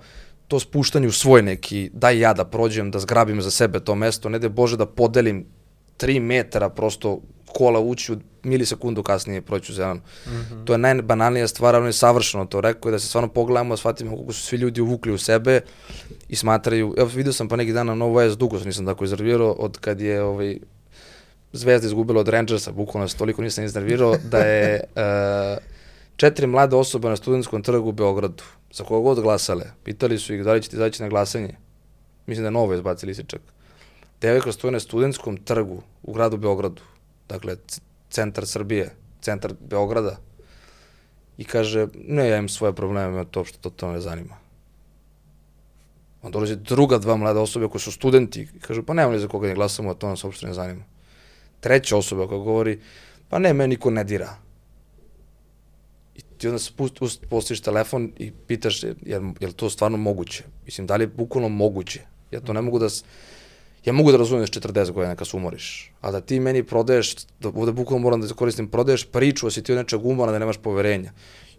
to 0.48 0.60
spuštanje 0.60 1.08
u 1.08 1.12
svoj 1.12 1.42
neki, 1.42 1.90
daj 1.92 2.18
ja 2.18 2.34
da 2.34 2.44
prođem, 2.44 2.90
da 2.90 2.98
zgrabim 2.98 3.42
za 3.42 3.50
sebe 3.50 3.80
to 3.80 3.94
mesto, 3.94 4.28
ne 4.28 4.38
da 4.38 4.48
Bože 4.48 4.76
da 4.76 4.86
podelim 4.86 5.46
3 5.98 6.20
metara 6.20 6.68
prosto 6.68 7.20
kola 7.48 7.80
ući 7.80 8.12
u 8.12 8.16
milisekundu 8.42 9.02
kasnije 9.02 9.42
proći 9.42 9.72
u 9.72 9.74
zelenu. 9.74 10.00
Mm 10.26 10.30
-hmm. 10.30 10.64
To 10.64 10.72
je 10.72 10.78
najbanalnija 10.78 11.48
stvar, 11.48 11.76
on 11.76 11.86
je 11.86 11.92
savršeno 11.92 12.44
to 12.44 12.60
rekao 12.60 12.90
da 12.90 12.98
se 12.98 13.06
stvarno 13.06 13.28
pogledamo, 13.28 13.76
shvatimo 13.76 14.16
kako 14.16 14.32
su 14.32 14.42
svi 14.42 14.56
ljudi 14.56 14.80
uvukli 14.80 15.12
u 15.12 15.18
sebe 15.18 15.60
i 16.28 16.36
smatraju, 16.36 16.94
evo 16.98 17.10
vidio 17.14 17.32
sam 17.32 17.48
pa 17.48 17.56
neki 17.56 17.72
dan 17.72 17.86
na 17.86 17.94
Novo 17.94 18.20
S, 18.20 18.36
dugo 18.36 18.58
sam 18.58 18.66
nisam 18.66 18.86
tako 18.86 19.04
iznervirao, 19.04 19.50
od 19.50 19.78
kad 19.78 20.00
je 20.00 20.22
ovaj, 20.22 20.58
Zvezda 21.52 21.86
izgubila 21.86 22.20
od 22.20 22.28
Rangersa, 22.28 22.72
bukvalno 22.72 23.08
se 23.08 23.16
toliko 23.16 23.42
nisam 23.42 23.64
iznervirao, 23.64 24.16
da 24.32 24.38
je 24.38 24.84
uh, 24.96 25.64
četiri 26.16 26.46
mlade 26.46 26.76
osobe 26.76 27.08
na 27.08 27.16
studentskom 27.16 27.62
trgu 27.62 27.88
u 27.88 27.92
Beogradu, 27.92 28.42
za 28.72 28.84
koga 28.84 29.02
god 29.02 29.20
glasale, 29.20 29.64
pitali 29.84 30.18
su 30.18 30.34
ih 30.34 30.44
da 30.44 30.52
li 30.52 30.62
ćete 30.62 30.76
izaći 30.76 31.02
na 31.02 31.08
glasanje. 31.08 31.54
Mislim 32.26 32.42
da 32.42 32.46
je 32.46 32.50
Novo 32.50 32.74
izbacili 32.74 33.14
se 33.14 33.22
čak. 33.26 33.40
Devojka 34.20 34.52
stoje 34.52 34.72
na 34.72 34.80
studentskom 34.80 35.36
trgu 35.36 35.82
u 36.02 36.12
gradu 36.12 36.36
Beogradu 36.36 36.82
dakle, 37.28 37.56
centar 38.10 38.46
Srbije, 38.46 38.94
centar 39.20 39.54
Beograda, 39.60 40.16
i 41.38 41.44
kaže, 41.44 41.86
ne, 41.94 42.28
ja 42.28 42.36
imam 42.36 42.48
svoje 42.48 42.72
probleme, 42.72 43.08
me 43.08 43.24
to 43.24 43.40
uopšte 43.40 43.70
to 43.70 43.92
ne 43.92 44.00
zanima. 44.00 44.36
On 46.22 46.32
dolazi 46.32 46.56
druga 46.56 46.98
dva 46.98 47.16
mlada 47.16 47.40
osobe 47.40 47.68
koji 47.68 47.80
su 47.80 47.92
studenti 47.92 48.40
i 48.54 48.60
kaže, 48.60 48.82
pa 48.82 48.94
nema 48.94 49.12
li 49.12 49.20
za 49.20 49.28
koga 49.28 49.48
ne 49.48 49.54
glasamo, 49.54 49.90
a 49.90 49.94
to 49.94 50.08
nas 50.08 50.24
uopšte 50.24 50.46
ne 50.46 50.54
zanima. 50.54 50.84
Treća 51.60 51.96
osoba 51.96 52.26
koja 52.26 52.38
govori, 52.38 52.80
pa 53.28 53.38
ne, 53.38 53.52
meni 53.52 53.74
niko 53.74 53.90
ne 53.90 54.04
dira. 54.04 54.34
I 56.14 56.22
ti 56.38 56.48
onda 56.48 56.58
spust, 56.58 57.02
ust, 57.02 57.26
postaviš 57.30 57.60
telefon 57.60 58.12
i 58.18 58.32
pitaš 58.46 58.82
je, 58.82 58.94
je, 59.02 59.20
je 59.40 59.46
li 59.46 59.52
to 59.52 59.70
stvarno 59.70 59.96
moguće? 59.98 60.44
Mislim, 60.64 60.86
da 60.86 60.96
li 60.96 61.04
je 61.04 61.08
bukvalno 61.08 61.48
moguće? 61.48 62.00
Ja 62.30 62.40
to 62.40 62.52
ne 62.52 62.62
mogu 62.62 62.78
da... 62.78 62.88
Ja 63.84 63.92
mogu 63.92 64.12
da 64.12 64.18
razumem 64.18 64.44
da 64.44 64.60
40 64.60 64.90
godina 64.90 65.16
kad 65.16 65.28
se 65.28 65.36
umoriš, 65.36 65.92
a 66.00 66.10
da 66.10 66.20
ti 66.20 66.40
meni 66.40 66.62
prodaješ, 66.62 67.14
da 67.40 67.48
ovde 67.48 67.72
bukvalno 67.72 68.02
moram 68.02 68.20
da 68.20 68.34
koristim, 68.34 68.68
prodaješ 68.68 69.06
priču, 69.06 69.46
a 69.46 69.50
si 69.50 69.62
ti 69.62 69.72
od 69.72 69.78
nečeg 69.78 70.04
umora 70.06 70.32
da 70.32 70.38
nemaš 70.38 70.56
poverenja. 70.56 71.12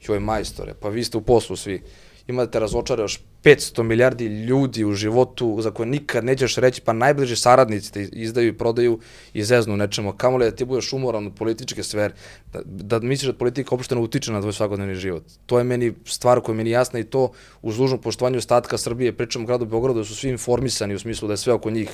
Joj 0.07 0.19
majstore, 0.19 0.73
pa 0.73 0.89
vi 0.89 1.03
ste 1.03 1.17
u 1.17 1.21
poslu 1.21 1.55
svi 1.55 1.81
imate 2.29 2.59
razočare 2.59 3.03
još 3.03 3.19
500 3.43 3.83
milijardi 3.83 4.25
ljudi 4.25 4.85
u 4.85 4.93
životu 4.93 5.57
za 5.61 5.71
koje 5.71 5.87
nikad 5.87 6.25
nećeš 6.25 6.55
reći, 6.55 6.81
pa 6.81 6.93
najbliži 6.93 7.35
saradnici 7.35 7.93
te 7.93 8.01
izdaju 8.01 8.47
i 8.47 8.57
prodaju 8.57 8.99
i 9.33 9.43
zeznu 9.43 9.77
nečemu. 9.77 10.13
Kamo 10.13 10.37
li 10.37 10.45
da 10.45 10.55
ti 10.55 10.65
budeš 10.65 10.93
umoran 10.93 11.27
od 11.27 11.35
političke 11.35 11.83
sfere, 11.83 12.13
da, 12.53 12.61
da 12.65 12.99
misliš 12.99 13.31
da 13.31 13.37
politika 13.37 13.75
uopšte 13.75 13.95
ne 13.95 14.01
utiče 14.01 14.31
na 14.31 14.41
tvoj 14.41 14.53
svakodnevni 14.53 14.95
život. 14.95 15.23
To 15.45 15.57
je 15.57 15.63
meni 15.63 15.93
stvar 16.05 16.41
koja 16.41 16.53
je 16.53 16.57
meni 16.57 16.69
jasna 16.69 16.99
i 16.99 17.03
to 17.03 17.31
uz 17.61 17.77
dužno 17.77 17.97
poštovanju 17.97 18.37
ostatka 18.37 18.77
Srbije, 18.77 19.17
pričam 19.17 19.43
o 19.43 19.45
gradu 19.45 19.65
Beogradu, 19.65 19.99
da 19.99 20.05
su 20.05 20.15
svi 20.15 20.29
informisani 20.29 20.95
u 20.95 20.99
smislu 20.99 21.27
da 21.27 21.33
je 21.33 21.37
sve 21.37 21.53
oko 21.53 21.69
njih 21.69 21.89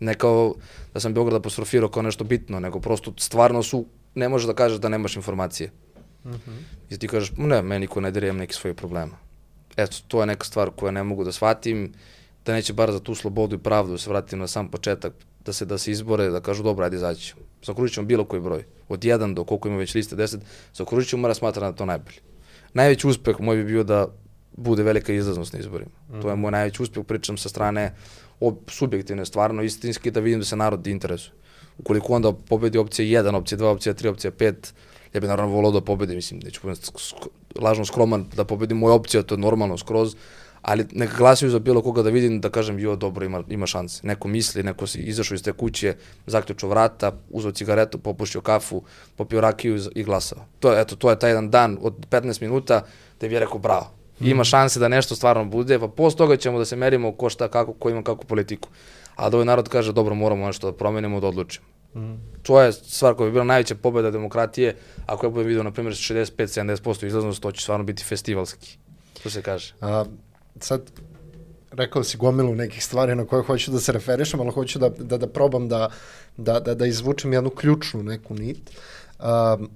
ne 0.00 0.14
kao 0.14 0.54
da 0.94 1.00
sam 1.00 1.14
Beograd 1.14 1.40
apostrofirao 1.40 1.88
kao 1.88 2.02
nešto 2.02 2.24
bitno, 2.24 2.60
nego 2.60 2.80
prosto 2.80 3.12
stvarno 3.16 3.62
su, 3.62 3.86
ne 4.14 4.28
možeš 4.28 4.46
da 4.46 4.54
kažeš 4.54 4.78
da 4.78 4.88
nemaš 4.88 5.16
informacije. 5.16 5.70
Mm 6.24 6.30
-hmm. 6.30 6.58
I 6.90 6.98
ti 6.98 7.08
kažeš, 7.08 7.32
ne, 7.36 7.62
meni 7.62 7.86
ko 7.86 8.00
ne 8.00 8.10
dere, 8.10 8.28
imam 8.28 8.38
neki 8.38 8.54
svoje 8.54 8.74
problema 8.74 9.27
eto, 9.78 9.96
to 10.08 10.20
je 10.20 10.26
neka 10.26 10.44
stvar 10.44 10.70
koja 10.76 10.90
ne 10.90 11.02
mogu 11.02 11.24
da 11.24 11.32
shvatim, 11.32 11.92
da 12.46 12.52
neće 12.52 12.72
bar 12.72 12.92
za 12.92 13.00
tu 13.00 13.14
slobodu 13.14 13.56
i 13.56 13.58
pravdu 13.58 13.92
da 13.92 13.98
se 13.98 14.10
vratim 14.10 14.38
na 14.38 14.46
sam 14.46 14.70
početak, 14.70 15.12
da 15.44 15.52
se 15.52 15.64
da 15.64 15.78
se 15.78 15.90
izbore, 15.90 16.30
da 16.30 16.40
kažu 16.40 16.62
dobro, 16.62 16.84
ajde 16.84 16.96
izaći 16.96 17.22
ćemo. 17.22 17.42
Zakružit 17.64 17.94
ćemo 17.94 18.06
bilo 18.06 18.24
koji 18.24 18.42
broj, 18.42 18.64
od 18.88 19.00
1 19.00 19.34
do 19.34 19.44
koliko 19.44 19.68
ima 19.68 19.76
već 19.76 19.94
liste, 19.94 20.16
10, 20.16 20.38
zakružit 20.74 21.10
ćemo, 21.10 21.22
mora 21.22 21.34
smatram 21.34 21.70
da 21.70 21.76
to 21.76 21.86
najbolje. 21.86 22.18
Najveći 22.74 23.06
uspeh 23.06 23.40
moj 23.40 23.56
bi 23.56 23.64
bio 23.64 23.84
da 23.84 24.06
bude 24.56 24.82
velika 24.82 25.12
izlaznost 25.12 25.52
na 25.52 25.58
izborima. 25.58 25.90
Mm. 26.08 26.20
To 26.20 26.28
je 26.28 26.34
mhm. 26.34 26.40
moj 26.40 26.50
najveći 26.50 26.82
uspeh, 26.82 27.04
pričam 27.04 27.36
sa 27.36 27.48
strane 27.48 27.94
subjektivne, 28.66 29.26
stvarno 29.26 29.62
istinski, 29.62 30.10
da 30.10 30.20
vidim 30.20 30.38
da 30.38 30.44
se 30.44 30.56
narod 30.56 30.86
interesuje. 30.86 31.32
Ukoliko 31.78 32.12
onda 32.12 32.32
pobedi 32.32 32.78
opcija 32.78 33.22
1, 33.22 33.36
opcija 33.36 33.58
2, 33.58 33.64
opcija 33.64 33.94
3, 33.94 34.08
opcija 34.08 34.30
5, 34.30 34.54
ja 35.14 35.20
bih 35.20 35.28
naravno 35.28 35.54
volao 35.54 35.72
da 35.72 35.80
pobedi, 35.80 36.14
mislim, 36.14 36.40
neću 36.44 36.60
lažno 37.60 37.84
skroman 37.84 38.24
da 38.36 38.44
pobedim 38.44 38.78
moja 38.78 38.94
opcija, 38.94 39.22
to 39.22 39.34
je 39.34 39.38
normalno 39.38 39.78
skroz, 39.78 40.16
ali 40.62 40.86
neka 40.92 41.16
glasaju 41.16 41.50
za 41.50 41.58
bilo 41.58 41.82
koga 41.82 42.02
da 42.02 42.10
vidim, 42.10 42.40
da 42.40 42.50
kažem, 42.50 42.78
jo, 42.78 42.96
dobro, 42.96 43.24
ima, 43.24 43.42
ima 43.48 43.66
šanse. 43.66 44.06
Neko 44.06 44.28
misli, 44.28 44.62
neko 44.62 44.86
si 44.86 44.98
izašao 44.98 45.34
iz 45.34 45.42
te 45.42 45.52
kuće, 45.52 45.94
zaključao 46.26 46.70
vrata, 46.70 47.12
uzao 47.30 47.52
cigaretu, 47.52 47.98
popušio 47.98 48.40
kafu, 48.40 48.82
popio 49.16 49.40
rakiju 49.40 49.78
i 49.94 50.04
glasao. 50.04 50.38
To, 50.60 50.80
eto, 50.80 50.96
to 50.96 51.10
je 51.10 51.18
taj 51.18 51.30
jedan 51.30 51.50
dan 51.50 51.78
od 51.80 52.06
15 52.10 52.42
minuta 52.42 52.82
da 53.20 53.28
bi 53.28 53.38
rekao, 53.38 53.58
bravo, 53.58 53.90
ima 54.20 54.44
šanse 54.44 54.80
da 54.80 54.88
nešto 54.88 55.14
stvarno 55.14 55.44
bude, 55.44 55.78
pa 55.78 55.88
posle 55.88 56.18
toga 56.18 56.36
ćemo 56.36 56.58
da 56.58 56.64
se 56.64 56.76
merimo 56.76 57.12
ko 57.12 57.30
šta, 57.30 57.48
kako, 57.48 57.72
ko 57.72 57.90
ima 57.90 58.02
kakvu 58.02 58.24
politiku. 58.24 58.68
A 59.16 59.30
da 59.30 59.36
ovaj 59.36 59.46
narod 59.46 59.68
kaže, 59.68 59.92
dobro, 59.92 60.14
moramo 60.14 60.46
nešto 60.46 60.70
da 60.70 60.76
promenimo, 60.76 61.20
da 61.20 61.26
odlučimo. 61.26 61.66
To 62.42 62.60
je 62.60 62.72
stvar 62.72 63.14
koja 63.14 63.26
bi 63.26 63.32
bila 63.32 63.44
najveća 63.44 63.74
pobeda 63.74 64.10
demokratije, 64.10 64.76
ako 65.06 65.26
ja 65.26 65.30
budem 65.30 65.46
vidio, 65.46 65.62
na 65.62 65.70
primjer, 65.70 65.94
65-70% 65.94 67.06
izlaznost, 67.06 67.42
to 67.42 67.52
će 67.52 67.62
stvarno 67.62 67.84
biti 67.84 68.04
festivalski. 68.04 68.78
To 69.22 69.30
se 69.30 69.42
kaže. 69.42 69.74
A, 69.80 70.04
sad, 70.60 70.90
rekao 71.70 72.04
si 72.04 72.16
gomilu 72.16 72.54
nekih 72.54 72.84
stvari 72.84 73.14
na 73.14 73.24
koje 73.24 73.42
hoću 73.42 73.70
da 73.70 73.80
se 73.80 73.92
referišem, 73.92 74.40
ali 74.40 74.50
hoću 74.50 74.78
da, 74.78 74.88
da, 74.88 75.18
da 75.18 75.26
probam 75.26 75.68
da, 75.68 75.90
da, 76.36 76.60
da, 76.60 76.74
da 76.74 76.86
izvučem 76.86 77.32
jednu 77.32 77.50
ključnu 77.50 78.02
neku 78.02 78.34
nit. 78.34 78.70
Um, 79.18 79.70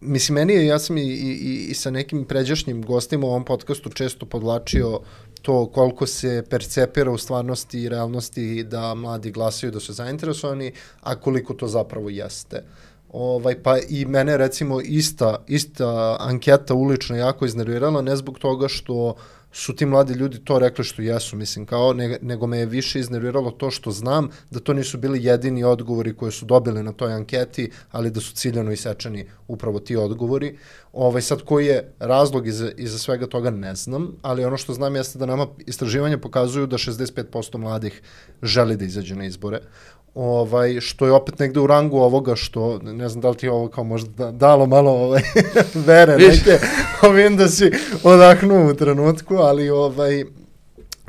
mislim, 0.00 0.34
meni 0.34 0.52
je, 0.52 0.66
ja 0.66 0.78
sam 0.78 0.98
i, 0.98 1.02
i, 1.02 1.66
i 1.70 1.74
sa 1.74 1.90
nekim 1.90 2.24
pređašnjim 2.24 2.82
gostima 2.82 3.26
u 3.26 3.30
ovom 3.30 3.44
podcastu 3.44 3.90
često 3.90 4.26
podlačio 4.26 5.00
to 5.42 5.66
koliko 5.66 6.06
se 6.06 6.44
percepira 6.50 7.10
u 7.10 7.18
stvarnosti 7.18 7.82
i 7.82 7.88
realnosti 7.88 8.64
da 8.64 8.94
mladi 8.94 9.30
glasaju 9.30 9.72
da 9.72 9.80
su 9.80 9.92
zainteresovani, 9.92 10.72
a 11.00 11.14
koliko 11.14 11.54
to 11.54 11.68
zapravo 11.68 12.10
jeste. 12.10 12.64
Ovaj, 13.12 13.62
pa 13.62 13.78
i 13.88 14.04
mene 14.04 14.36
recimo 14.36 14.80
ista, 14.80 15.44
ista 15.46 16.16
anketa 16.20 16.74
ulično 16.74 17.16
jako 17.16 17.46
iznervirala, 17.46 18.02
ne 18.02 18.16
zbog 18.16 18.38
toga 18.38 18.68
što 18.68 18.94
uh, 18.94 19.16
su 19.52 19.76
ti 19.76 19.86
mladi 19.86 20.14
ljudi 20.14 20.38
to 20.44 20.58
rekli 20.58 20.84
što 20.84 21.02
jesu, 21.02 21.36
mislim, 21.36 21.66
kao, 21.66 21.92
ne, 21.92 22.18
nego 22.22 22.46
me 22.46 22.58
je 22.58 22.66
više 22.66 23.00
iznerviralo 23.00 23.50
to 23.50 23.70
što 23.70 23.90
znam 23.90 24.28
da 24.50 24.60
to 24.60 24.72
nisu 24.72 24.98
bili 24.98 25.24
jedini 25.24 25.64
odgovori 25.64 26.16
koje 26.16 26.32
su 26.32 26.46
dobili 26.46 26.82
na 26.82 26.92
toj 26.92 27.12
anketi, 27.12 27.70
ali 27.90 28.10
da 28.10 28.20
su 28.20 28.34
ciljano 28.34 28.72
isečeni 28.72 29.26
upravo 29.48 29.80
ti 29.80 29.96
odgovori. 29.96 30.58
Ovaj, 30.92 31.22
sad, 31.22 31.42
koji 31.42 31.66
je 31.66 31.94
razlog 31.98 32.46
iza, 32.46 32.70
iza 32.76 32.98
svega 32.98 33.26
toga 33.26 33.50
ne 33.50 33.74
znam, 33.74 34.16
ali 34.22 34.44
ono 34.44 34.56
što 34.56 34.74
znam 34.74 34.96
jeste 34.96 35.18
da 35.18 35.26
nama 35.26 35.46
istraživanja 35.66 36.18
pokazuju 36.18 36.66
da 36.66 36.76
65% 36.76 37.58
mladih 37.58 38.02
želi 38.42 38.76
da 38.76 38.84
izađe 38.84 39.14
na 39.14 39.24
izbore 39.24 39.60
ovaj, 40.14 40.80
što 40.80 41.06
je 41.06 41.12
opet 41.12 41.38
negde 41.38 41.60
u 41.60 41.66
rangu 41.66 41.98
ovoga 41.98 42.36
što, 42.36 42.78
ne 42.82 43.08
znam 43.08 43.20
da 43.20 43.30
li 43.30 43.36
ti 43.36 43.48
ovo 43.48 43.68
kao 43.68 43.84
možda 43.84 44.10
da, 44.24 44.32
dalo 44.32 44.66
malo 44.66 44.90
ovaj, 44.90 45.22
vere 45.86 46.16
neke, 46.16 46.58
ovim 47.02 47.36
da 47.36 47.48
si 47.48 47.70
odahnuo 48.04 48.70
u 48.70 48.74
trenutku, 48.74 49.34
ali 49.34 49.70
ovaj, 49.70 50.24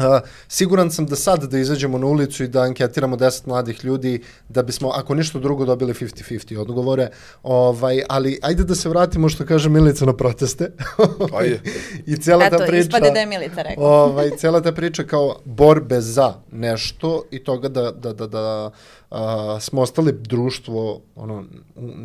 Uh, 0.04 0.28
siguran 0.48 0.92
sam 0.92 1.06
da 1.06 1.16
sad 1.16 1.44
da 1.44 1.60
izađemo 1.60 1.98
na 1.98 2.08
ulicu 2.08 2.44
i 2.44 2.48
da 2.48 2.62
anketiramo 2.62 3.16
10 3.16 3.48
mladih 3.48 3.86
ljudi 3.86 4.22
da 4.50 4.64
bismo, 4.64 4.90
ako 4.90 5.16
ništa 5.16 5.40
drugo, 5.40 5.66
dobili 5.66 5.94
50-50 5.94 6.58
odgovore. 6.58 7.10
Ovaj, 7.44 8.02
ali 8.10 8.40
ajde 8.42 8.64
da 8.64 8.76
se 8.76 8.90
vratimo 8.90 9.30
što 9.30 9.46
kaže 9.46 9.70
Milica 9.70 10.06
na 10.06 10.14
proteste. 10.14 10.72
Ajde. 11.40 11.62
I 12.12 12.18
cela 12.18 12.46
Eto, 12.46 12.58
ta 12.58 12.66
priča... 12.66 12.80
ispade 12.80 13.12
da 13.12 13.20
je 13.20 13.26
Milica 13.26 13.62
rekla. 13.62 13.88
ovaj, 13.88 14.30
cela 14.40 14.62
ta 14.62 14.72
priča 14.72 15.04
kao 15.04 15.36
borbe 15.46 16.02
za 16.02 16.34
nešto 16.52 17.24
i 17.32 17.44
toga 17.44 17.70
da, 17.70 17.92
da, 17.92 18.14
da, 18.14 18.28
da 18.28 18.72
a, 19.12 19.58
smo 19.60 19.82
ostali 19.82 20.12
društvo, 20.12 21.02
ono, 21.16 21.44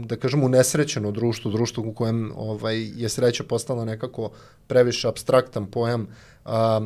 da 0.05 0.17
kažemo 0.17 0.47
unesrećeno 0.47 1.11
društvo, 1.11 1.51
društvo 1.51 1.85
u 1.87 1.93
kojem 1.93 2.33
ovaj, 2.37 2.91
je 2.97 3.09
sreća 3.09 3.45
postala 3.45 3.85
nekako 3.85 4.31
previše 4.67 5.09
abstraktan 5.09 5.67
pojam. 5.67 6.07
A, 6.45 6.81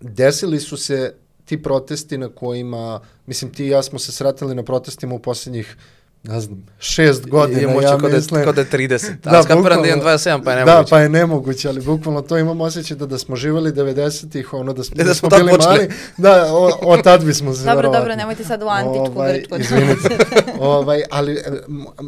desili 0.00 0.60
su 0.60 0.76
se 0.76 1.14
ti 1.44 1.62
protesti 1.62 2.18
na 2.18 2.28
kojima, 2.28 3.00
mislim 3.26 3.52
ti 3.52 3.64
i 3.64 3.68
ja 3.68 3.82
smo 3.82 3.98
se 3.98 4.12
sretali 4.12 4.54
na 4.54 4.62
protestima 4.62 5.14
u 5.14 5.18
poslednjih 5.18 5.76
ne 6.22 6.40
znam, 6.40 6.66
šest 6.78 7.26
godina, 7.26 7.60
I, 7.60 7.82
ja 7.82 7.98
kod 7.98 8.12
mislim. 8.12 8.44
Kod 8.44 8.58
je 8.58 8.64
30. 8.64 9.20
Da, 9.24 9.30
da 9.30 9.42
kapiram 9.42 9.82
da 9.82 9.88
imam 9.88 10.00
27, 10.00 10.44
pa 10.44 10.50
je 10.52 10.56
nemoguće. 10.56 10.82
Da, 10.82 10.84
pa 10.90 11.00
je 11.00 11.08
nemoguće, 11.08 11.68
ali 11.68 11.80
bukvalno 11.80 12.22
to 12.22 12.38
imam 12.38 12.60
osjećaj 12.60 12.96
da, 12.96 13.06
da 13.06 13.18
smo 13.18 13.36
živjeli 13.36 13.72
90-ih, 13.72 14.52
ono 14.52 14.72
da 14.72 14.84
smo, 14.84 14.96
da, 14.96 15.04
da 15.04 15.14
smo, 15.14 15.30
smo 15.30 15.38
bili 15.38 15.58
mali. 15.58 15.88
Da, 16.16 16.54
o, 16.54 16.78
o 16.82 16.96
tad 16.96 17.24
bismo 17.24 17.54
se 17.54 17.64
Dobro, 17.64 17.92
dobro, 17.92 18.16
nemojte 18.16 18.44
sad 18.44 18.62
u 18.62 18.66
antičku 18.68 19.18
ovaj, 19.18 19.32
grčku. 19.32 19.56
Izvinite. 19.56 20.18
ovaj, 20.60 21.02
ali 21.10 21.42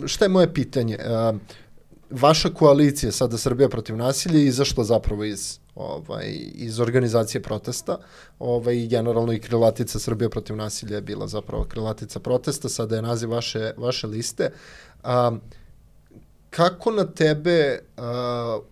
šta 0.06 0.24
je 0.24 0.28
moje 0.28 0.54
pitanje? 0.54 0.98
Uh, 1.32 1.40
vaša 2.10 2.48
koalicija 2.48 3.12
sada 3.12 3.38
Srbija 3.38 3.68
protiv 3.68 3.96
nasilja 3.96 4.38
izašla 4.38 4.84
zapravo 4.84 5.24
iz 5.24 5.58
ovaj 5.74 6.38
iz 6.54 6.80
organizacije 6.80 7.42
protesta. 7.42 7.98
Ovaj 8.38 8.86
generalno 8.86 9.32
i 9.32 9.40
krilatica 9.40 9.98
Srbija 9.98 10.28
protiv 10.28 10.56
nasilja 10.56 10.96
je 10.96 11.02
bila 11.02 11.26
zapravo 11.26 11.64
krilatica 11.64 12.20
protesta, 12.20 12.68
sada 12.68 12.96
je 12.96 13.02
naziv 13.02 13.30
vaše 13.30 13.72
vaše 13.76 14.06
liste. 14.06 14.50
A, 15.02 15.36
kako 16.50 16.90
na 16.90 17.04
tebe 17.06 17.78
uh, 17.96 18.02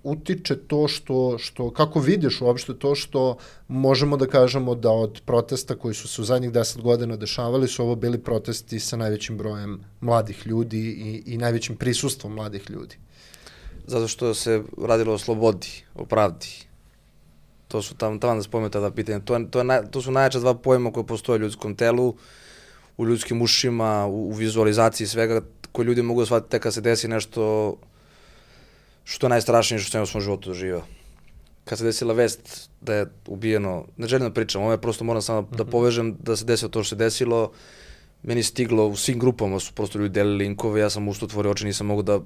utiče 0.03 0.57
to 0.57 0.89
što, 0.89 1.39
što, 1.39 1.71
kako 1.71 2.01
vidiš 2.01 2.41
uopšte 2.41 2.75
to 2.79 2.95
što 2.95 3.37
možemo 3.69 4.17
da 4.17 4.27
kažemo 4.27 4.75
da 4.75 4.91
od 4.91 5.21
protesta 5.25 5.77
koji 5.77 5.95
su 5.95 6.09
se 6.09 6.23
u 6.23 6.25
zadnjih 6.25 6.53
deset 6.53 6.83
godina 6.83 7.17
dešavali 7.17 7.69
su 7.69 7.83
ovo 7.83 7.95
bili 7.95 8.19
protesti 8.19 8.81
sa 8.81 8.97
najvećim 8.97 9.39
brojem 9.39 9.81
mladih 10.01 10.47
ljudi 10.47 10.79
i, 10.79 11.35
i 11.35 11.39
najvećim 11.39 11.77
prisustvom 11.77 12.35
mladih 12.35 12.71
ljudi? 12.71 12.97
zato 13.89 14.09
što 14.09 14.35
se 14.35 14.63
radilo 14.83 15.15
o 15.15 15.19
slobodi, 15.19 15.85
o 15.95 16.05
pravdi. 16.05 16.68
To 17.69 17.83
su 17.83 17.95
tamo, 17.95 18.19
tamo 18.19 18.35
da 18.35 18.43
spomenuta 18.43 18.81
da 18.81 18.91
pitanje. 18.91 19.21
To, 19.25 19.39
to, 19.51 19.61
je, 19.61 19.91
to 19.91 20.03
su 20.03 20.11
najjača 20.11 20.39
dva 20.39 20.55
pojma 20.55 20.93
koje 20.93 21.07
postoje 21.07 21.37
u 21.37 21.43
ljudskom 21.43 21.77
telu, 21.77 22.15
u 22.97 23.07
ljudskim 23.07 23.43
ušima, 23.43 24.07
u, 24.07 24.29
u 24.29 24.33
vizualizaciji 24.33 25.07
svega, 25.07 25.41
koje 25.73 25.85
ljudi 25.87 26.03
mogu 26.03 26.21
da 26.21 26.27
shvatiti 26.27 26.51
tek 26.51 26.63
kad 26.63 26.75
se 26.75 26.81
desi 26.81 27.09
nešto 27.09 27.77
što 29.05 29.27
je 29.27 29.31
najstrašnije 29.31 29.81
što 29.81 29.91
sam 29.91 30.03
u 30.03 30.07
svom 30.07 30.23
životu 30.23 30.51
doživao. 30.51 30.83
Kad 31.65 31.79
se 31.79 31.85
desila 31.85 32.15
vest 32.15 32.71
da 32.81 32.95
je 32.95 33.07
ubijeno, 33.27 33.85
ne 33.97 34.09
želim 34.09 34.29
da 34.29 34.35
pričam, 34.35 34.63
ovo 34.63 34.73
je 34.73 34.81
prosto 34.81 35.05
moram 35.05 35.23
samo 35.23 35.41
mm 35.41 35.45
-hmm. 35.45 35.57
da 35.57 35.63
mhm. 35.65 35.71
povežem 35.71 36.17
da 36.23 36.37
se 36.37 36.45
desilo 36.45 36.69
to 36.69 36.83
što 36.83 36.89
se 36.89 36.97
desilo, 36.97 37.53
meni 38.23 38.43
stiglo 38.43 38.87
u 38.87 38.97
svim 38.97 39.19
grupama 39.19 39.61
su 39.61 39.75
prosto 39.75 39.99
ljudi 39.99 40.15
delili 40.15 40.37
linkove, 40.37 40.81
ja 40.81 40.91
sam 40.91 41.09
usto 41.09 41.27
otvorio 41.27 41.53
oči, 41.53 41.65
nisam 41.65 41.87
mogu 41.87 42.03
da 42.03 42.21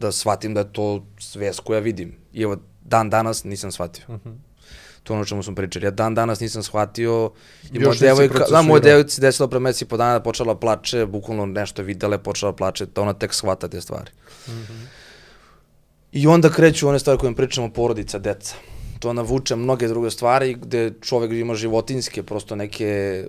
da 0.00 0.12
shvatim 0.12 0.54
da 0.54 0.60
je 0.60 0.72
to 0.72 1.06
svest 1.18 1.60
koja 1.60 1.80
vidim. 1.80 2.16
I 2.32 2.42
evo, 2.42 2.56
dan 2.84 3.10
danas 3.10 3.44
nisam 3.44 3.72
shvatio. 3.72 4.04
Uh 4.08 4.14
mhm. 4.14 4.30
To 5.06 5.14
ono 5.14 5.24
čemu 5.24 5.42
smo 5.42 5.54
pričali. 5.54 5.84
Ja 5.86 5.90
dan 5.90 6.14
danas 6.14 6.40
nisam 6.40 6.62
shvatio 6.62 7.30
i 7.72 7.78
moja 7.78 7.94
devojka, 8.00 8.44
da, 8.50 8.62
moja 8.62 8.80
devojka 8.80 9.08
se 9.08 9.20
desila 9.20 9.48
pre 9.48 9.60
meseci 9.60 9.84
po 9.84 9.96
dana 9.96 10.18
da 10.18 10.22
počela 10.22 10.54
plače, 10.54 11.06
bukvalno 11.06 11.46
nešto 11.46 11.82
videla 11.82 12.14
je, 12.14 12.22
počela 12.22 12.52
da 12.52 12.56
plače, 12.56 12.86
da 12.86 13.02
ona 13.02 13.12
tek 13.12 13.34
shvata 13.34 13.68
te 13.68 13.80
stvari. 13.80 14.10
Mhm. 14.48 14.56
-huh. 14.56 14.86
I 16.12 16.26
onda 16.26 16.50
kreću 16.50 16.88
one 16.88 16.98
stvari 16.98 17.18
koje 17.18 17.34
pričamo, 17.34 17.70
porodica, 17.72 18.18
deca. 18.18 18.54
To 18.98 19.12
navuče 19.12 19.56
mnoge 19.56 19.88
druge 19.88 20.10
stvari 20.10 20.54
gde 20.54 20.92
čovek 21.00 21.32
ima 21.32 21.54
životinske, 21.54 22.22
prosto 22.22 22.56
neke, 22.56 23.24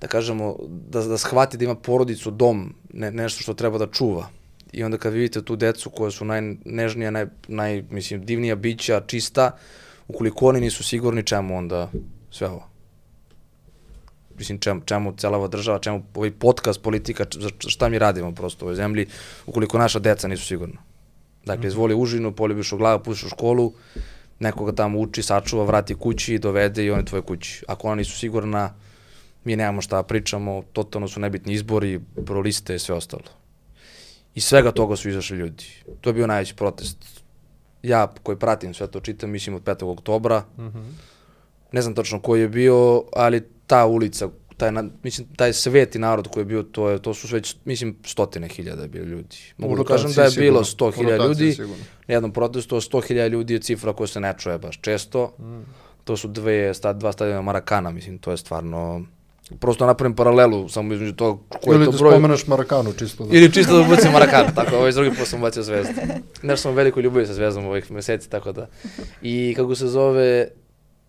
da 0.00 0.06
kažemo, 0.06 0.56
da, 0.68 1.02
da 1.02 1.18
shvati 1.18 1.56
da 1.56 1.64
ima 1.64 1.74
porodicu, 1.74 2.30
dom, 2.30 2.74
ne, 2.92 3.10
nešto 3.10 3.42
što 3.42 3.54
treba 3.54 3.78
da 3.78 3.86
čuva. 3.86 4.28
I 4.72 4.84
onda 4.84 4.98
kad 4.98 5.12
vidite 5.12 5.42
tu 5.42 5.56
decu 5.56 5.90
koja 5.90 6.10
su 6.10 6.24
najnežnija, 6.24 7.10
naj, 7.10 7.26
naj, 7.48 7.84
mislim, 7.90 8.24
divnija 8.24 8.56
bića, 8.56 9.02
čista, 9.06 9.50
ukoliko 10.10 10.46
oni 10.46 10.60
nisu 10.60 10.84
sigurni 10.84 11.22
čemu 11.22 11.56
onda 11.56 11.90
sve 12.30 12.48
ovo 12.48 12.70
mislim, 14.40 14.58
čemu, 14.58 14.80
čemu 14.84 15.12
cela 15.16 15.38
ova 15.38 15.48
država, 15.48 15.78
čemu 15.78 16.02
ovaj 16.14 16.30
podcast, 16.30 16.82
politika, 16.82 17.26
šta 17.68 17.88
mi 17.88 17.98
radimo 17.98 18.32
prosto 18.34 18.64
u 18.64 18.68
ovoj 18.68 18.76
zemlji, 18.76 19.06
ukoliko 19.46 19.78
naša 19.78 19.98
deca 19.98 20.28
nisu 20.28 20.46
sigurna. 20.46 20.80
Dakle, 21.44 21.68
izvoli 21.68 21.94
užinu, 21.94 22.32
poljubiš 22.32 22.72
u 22.72 22.76
glavu, 22.76 23.02
pušiš 23.04 23.24
u 23.24 23.28
školu, 23.28 23.72
nekoga 24.38 24.72
tamo 24.72 24.98
uči, 24.98 25.22
sačuva, 25.22 25.64
vrati 25.64 25.94
kući, 25.94 26.38
dovede 26.38 26.84
i 26.84 26.90
on 26.90 26.98
je 26.98 27.04
tvoje 27.04 27.22
kući. 27.22 27.64
Ako 27.68 27.88
ona 27.88 28.00
nisu 28.00 28.18
sigurna, 28.18 28.74
mi 29.44 29.56
nemamo 29.56 29.82
šta 29.82 30.02
pričamo, 30.02 30.62
totalno 30.72 31.08
su 31.08 31.20
nebitni 31.20 31.52
izbori, 31.54 32.00
proliste 32.26 32.74
i 32.74 32.78
sve 32.78 32.94
ostalo. 32.94 33.28
I 34.34 34.40
svega 34.40 34.72
toga 34.72 34.96
su 34.96 35.08
izašli 35.08 35.36
ljudi. 35.36 35.64
To 36.00 36.10
je 36.10 36.14
bio 36.14 36.26
najveći 36.26 36.54
protest. 36.54 37.19
Ja 37.82 38.12
koji 38.22 38.38
pratim 38.38 38.74
sve 38.74 38.86
to 38.86 39.00
čitam, 39.00 39.30
mislim 39.30 39.56
od 39.56 39.62
5. 39.62 39.84
oktobra. 39.84 40.44
Mm 40.58 40.62
-hmm. 40.62 40.90
Ne 41.72 41.82
znam 41.82 41.94
tačno 41.94 42.20
koji 42.20 42.40
je 42.40 42.48
bio, 42.48 43.04
ali 43.12 43.42
ta 43.66 43.86
ulica, 43.86 44.28
taj, 44.56 44.72
na, 44.72 44.84
mislim, 45.02 45.26
taj 45.36 45.52
svet 45.52 45.94
i 45.94 45.98
narod 45.98 46.28
koji 46.28 46.42
je 46.42 46.46
bio, 46.46 46.62
to, 46.62 46.88
je, 46.88 46.98
to 47.02 47.14
su 47.14 47.28
već, 47.32 47.56
mislim, 47.64 47.96
stotine 48.04 48.48
hiljada 48.48 48.86
bili 48.86 49.06
ljudi. 49.06 49.36
Mogu 49.56 49.76
da 49.76 49.84
kažem 49.84 50.12
da 50.12 50.24
je 50.24 50.30
bilo 50.36 50.64
sto 50.64 50.90
hiljada 50.90 51.26
ljudi, 51.26 51.56
na 52.06 52.14
jednom 52.14 52.32
protestu, 52.32 52.80
sto 52.80 53.00
hiljada 53.00 53.28
ljudi 53.28 53.54
je 53.54 53.60
cifra 53.60 53.92
koja 53.92 54.06
se 54.06 54.20
ne 54.20 54.34
čuje 54.38 54.58
baš 54.58 54.80
često. 54.80 55.34
Mm. 55.38 55.62
To 56.04 56.16
su 56.16 56.28
dve, 56.28 56.74
sta, 56.74 56.92
dva 56.92 57.12
stadiona 57.12 57.42
Marakana, 57.42 57.90
mislim, 57.90 58.18
to 58.18 58.30
je 58.30 58.36
stvarno 58.36 59.04
prosto 59.60 59.86
napravim 59.86 60.16
paralelu 60.16 60.68
samo 60.68 60.94
između 60.94 61.12
toga 61.12 61.42
koji 61.64 61.74
Ili 61.76 61.82
je 61.82 61.86
to 61.86 61.92
da 61.92 61.98
broj. 61.98 62.08
Ili 62.08 62.12
da 62.12 62.18
spomeneš 62.18 62.46
Marakanu 62.46 62.92
čisto. 62.92 63.24
Da. 63.24 63.36
Ili 63.36 63.52
čisto 63.52 63.76
da 63.76 63.80
ubacim 63.80 64.12
Marakanu, 64.12 64.48
tako, 64.54 64.76
ovaj 64.76 64.92
drugi 64.92 65.10
put 65.16 65.28
sam 65.28 65.40
bacio 65.40 65.62
zvezdu. 65.62 65.92
Nešto 66.42 66.62
sam 66.62 66.74
veliko 66.74 67.00
ljubavi 67.00 67.26
sa 67.26 67.34
zvezdom 67.34 67.66
ovih 67.66 67.90
meseci, 67.90 68.30
tako 68.30 68.52
da. 68.52 68.68
I 69.22 69.54
kako 69.56 69.74
se 69.74 69.86
zove, 69.86 70.48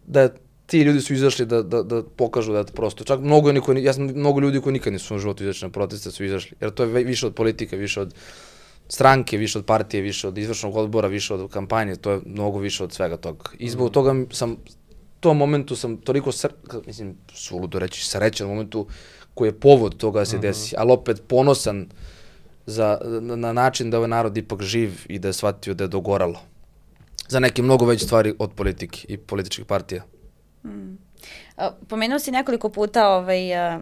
da 0.08 0.22
je 0.22 0.30
ti 0.72 0.82
ljudi 0.82 1.02
su 1.02 1.14
izašli 1.14 1.46
da, 1.46 1.62
da, 1.62 1.84
da 1.84 2.04
pokažu 2.04 2.52
da 2.52 2.58
je 2.58 2.66
prosto, 2.66 3.04
čak 3.04 3.20
mnogo, 3.20 3.52
niko, 3.52 3.74
ja 3.74 3.94
sam 3.94 4.04
mnogo 4.04 4.40
ljudi 4.40 4.62
koji 4.62 4.74
nikad 4.74 4.94
nisu 4.94 5.16
u 5.16 5.20
životu 5.20 5.44
izašli 5.44 5.66
na 5.68 5.72
proteste 5.72 6.12
su 6.12 6.24
izašli, 6.24 6.58
jer 6.62 6.72
to 6.72 6.84
je 6.84 7.04
više 7.04 7.28
od 7.28 7.36
politike, 7.36 7.78
više 7.78 8.02
od 8.02 8.14
stranke, 8.88 9.38
više 9.38 9.60
od 9.60 9.66
partije, 9.66 10.02
više 10.02 10.28
od 10.28 10.38
izvršnog 10.38 10.76
odbora, 10.76 11.08
više 11.08 11.34
od 11.34 11.52
kampanje, 11.52 11.96
to 11.96 12.12
je 12.12 12.20
mnogo 12.26 12.60
više 12.60 12.84
od 12.84 12.94
svega 12.94 13.18
toga. 13.18 13.50
I 13.60 13.70
zbog 13.70 13.92
toga 13.92 14.16
sam, 14.32 14.56
tom 15.22 15.38
momentu 15.38 15.76
sam 15.76 15.98
toliko, 15.98 16.32
sr, 16.32 16.52
mislim, 16.86 17.16
suludo 17.34 17.80
reći, 17.80 18.06
srećan 18.06 18.48
momentu 18.48 18.88
koji 19.34 19.50
je 19.50 19.60
povod 19.60 19.98
toga 19.98 20.20
da 20.20 20.26
se 20.26 20.38
mm 20.38 20.40
-hmm. 20.40 20.42
desi, 20.42 20.76
ali 20.78 20.92
opet 20.92 21.22
ponosan 21.28 21.90
za, 22.66 23.00
na, 23.22 23.36
na 23.36 23.54
način 23.54 23.90
da 23.90 23.98
ovaj 23.98 24.10
narod 24.10 24.38
ipak 24.38 24.62
živ 24.62 24.92
i 25.10 25.20
da 25.20 25.28
je 25.28 25.34
shvatio 25.34 25.74
da 25.74 25.84
je 25.84 25.88
dogoralo. 25.88 26.40
Za 27.28 27.40
neke 27.40 27.62
mnogo 27.62 27.86
veće 27.86 28.06
stvari 28.06 28.36
od 28.40 28.52
politike 28.52 29.06
i 29.08 29.18
političkih 29.18 29.66
partija. 29.66 30.04
Mm. 30.66 30.98
Pomenuo 31.88 32.20
si 32.20 32.32
nekoliko 32.32 32.70
puta 32.70 33.10
ovaj, 33.10 33.40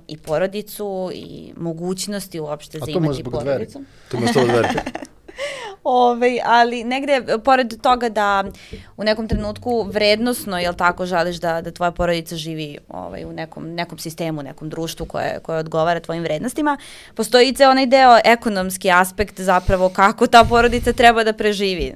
i 0.07 0.17
porodicu 0.17 1.11
i 1.13 1.53
mogućnosti 1.57 2.39
uopšte 2.39 2.79
za 2.79 2.91
imati 2.91 3.23
porodicu. 3.23 3.79
A 3.79 4.11
to 4.11 4.19
može 4.19 4.33
zbog 4.33 4.45
dveri. 4.45 4.67
Ove, 5.83 6.27
ovaj, 6.27 6.39
ali 6.45 6.83
negde, 6.83 7.23
pored 7.45 7.81
toga 7.81 8.09
da 8.09 8.43
u 8.97 9.03
nekom 9.03 9.27
trenutku 9.27 9.83
vrednosno, 9.83 10.59
jel 10.59 10.73
tako, 10.73 11.05
želiš 11.05 11.37
da, 11.37 11.61
da 11.61 11.71
tvoja 11.71 11.91
porodica 11.91 12.35
živi 12.35 12.77
ovaj, 12.89 13.25
u 13.25 13.33
nekom, 13.33 13.73
nekom 13.73 13.97
sistemu, 13.97 14.43
nekom 14.43 14.69
društvu 14.69 15.05
koje, 15.05 15.39
koje 15.43 15.59
odgovara 15.59 15.99
tvojim 15.99 16.23
vrednostima, 16.23 16.77
postoji 17.15 17.55
i 17.59 17.63
onaj 17.63 17.85
deo 17.85 18.19
ekonomski 18.25 18.91
aspekt 18.91 19.39
zapravo 19.39 19.89
kako 19.89 20.27
ta 20.27 20.43
porodica 20.43 20.93
treba 20.93 21.23
da 21.23 21.33
preživi. 21.33 21.93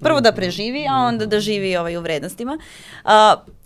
Prvo 0.00 0.20
da 0.20 0.32
preživi, 0.32 0.86
a 0.90 0.94
onda 0.94 1.26
da 1.26 1.40
živi 1.40 1.76
ovaj, 1.76 1.96
u 1.96 2.00
vrednostima. 2.00 2.58
Uh, 3.04 3.10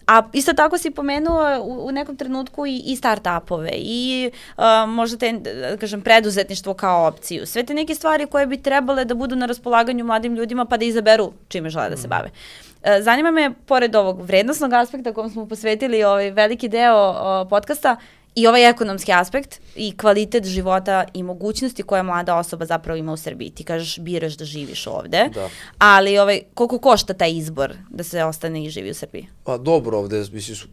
A 0.08 0.22
isto 0.32 0.52
tako 0.52 0.78
si 0.78 0.90
pomenuo 0.90 1.58
u, 1.62 1.86
u 1.86 1.92
nekom 1.92 2.16
trenutku 2.16 2.66
i, 2.66 2.82
i 2.86 2.96
start-upove 2.96 3.70
i 3.72 4.30
uh, 4.56 4.64
možda 4.88 5.18
te, 5.18 5.32
da 5.32 5.76
kažem, 5.76 6.00
preduzetništvo 6.00 6.74
kao 6.74 7.06
opciju. 7.06 7.46
Sve 7.46 7.62
te 7.62 7.74
neke 7.74 7.94
stvari 7.94 8.26
koje 8.26 8.46
bi 8.46 8.62
trebale 8.62 9.04
da 9.04 9.14
budu 9.14 9.36
na 9.36 9.46
raspolaganju 9.46 10.04
mladim 10.04 10.34
ljudima 10.34 10.64
pa 10.64 10.76
da 10.76 10.84
izaberu 10.84 11.32
čime 11.48 11.70
žele 11.70 11.90
da 11.90 11.96
se 11.96 12.06
mm. 12.06 12.10
bave. 12.10 12.30
Uh, 12.30 12.88
zanima 13.00 13.30
me, 13.30 13.50
pored 13.66 13.96
ovog 13.96 14.22
vrednostnog 14.22 14.72
aspekta 14.72 15.12
kom 15.12 15.30
smo 15.30 15.46
posvetili 15.46 16.04
ovaj 16.04 16.30
veliki 16.30 16.68
deo 16.68 17.10
uh, 17.10 17.48
podcasta, 17.50 17.96
i 18.38 18.46
ovaj 18.46 18.70
ekonomski 18.70 19.12
aspekt 19.12 19.60
i 19.76 19.96
kvalitet 19.96 20.44
života 20.44 21.04
i 21.14 21.22
mogućnosti 21.22 21.82
koje 21.82 22.02
mlada 22.02 22.36
osoba 22.36 22.64
zapravo 22.64 22.96
ima 22.96 23.12
u 23.12 23.16
Srbiji. 23.16 23.50
Ti 23.50 23.64
kažeš 23.64 23.98
biraš 23.98 24.36
da 24.36 24.44
živiš 24.44 24.86
ovde, 24.86 25.30
da. 25.34 25.48
ali 25.78 26.18
ovaj, 26.18 26.42
koliko 26.54 26.78
košta 26.78 27.14
taj 27.14 27.32
izbor 27.32 27.74
da 27.90 28.04
se 28.04 28.24
ostane 28.24 28.64
i 28.64 28.70
živi 28.70 28.90
u 28.90 28.94
Srbiji? 28.94 29.28
Pa 29.44 29.58
dobro 29.58 29.98
ovde, 29.98 30.18
mislim, 30.32 30.56
su, 30.56 30.68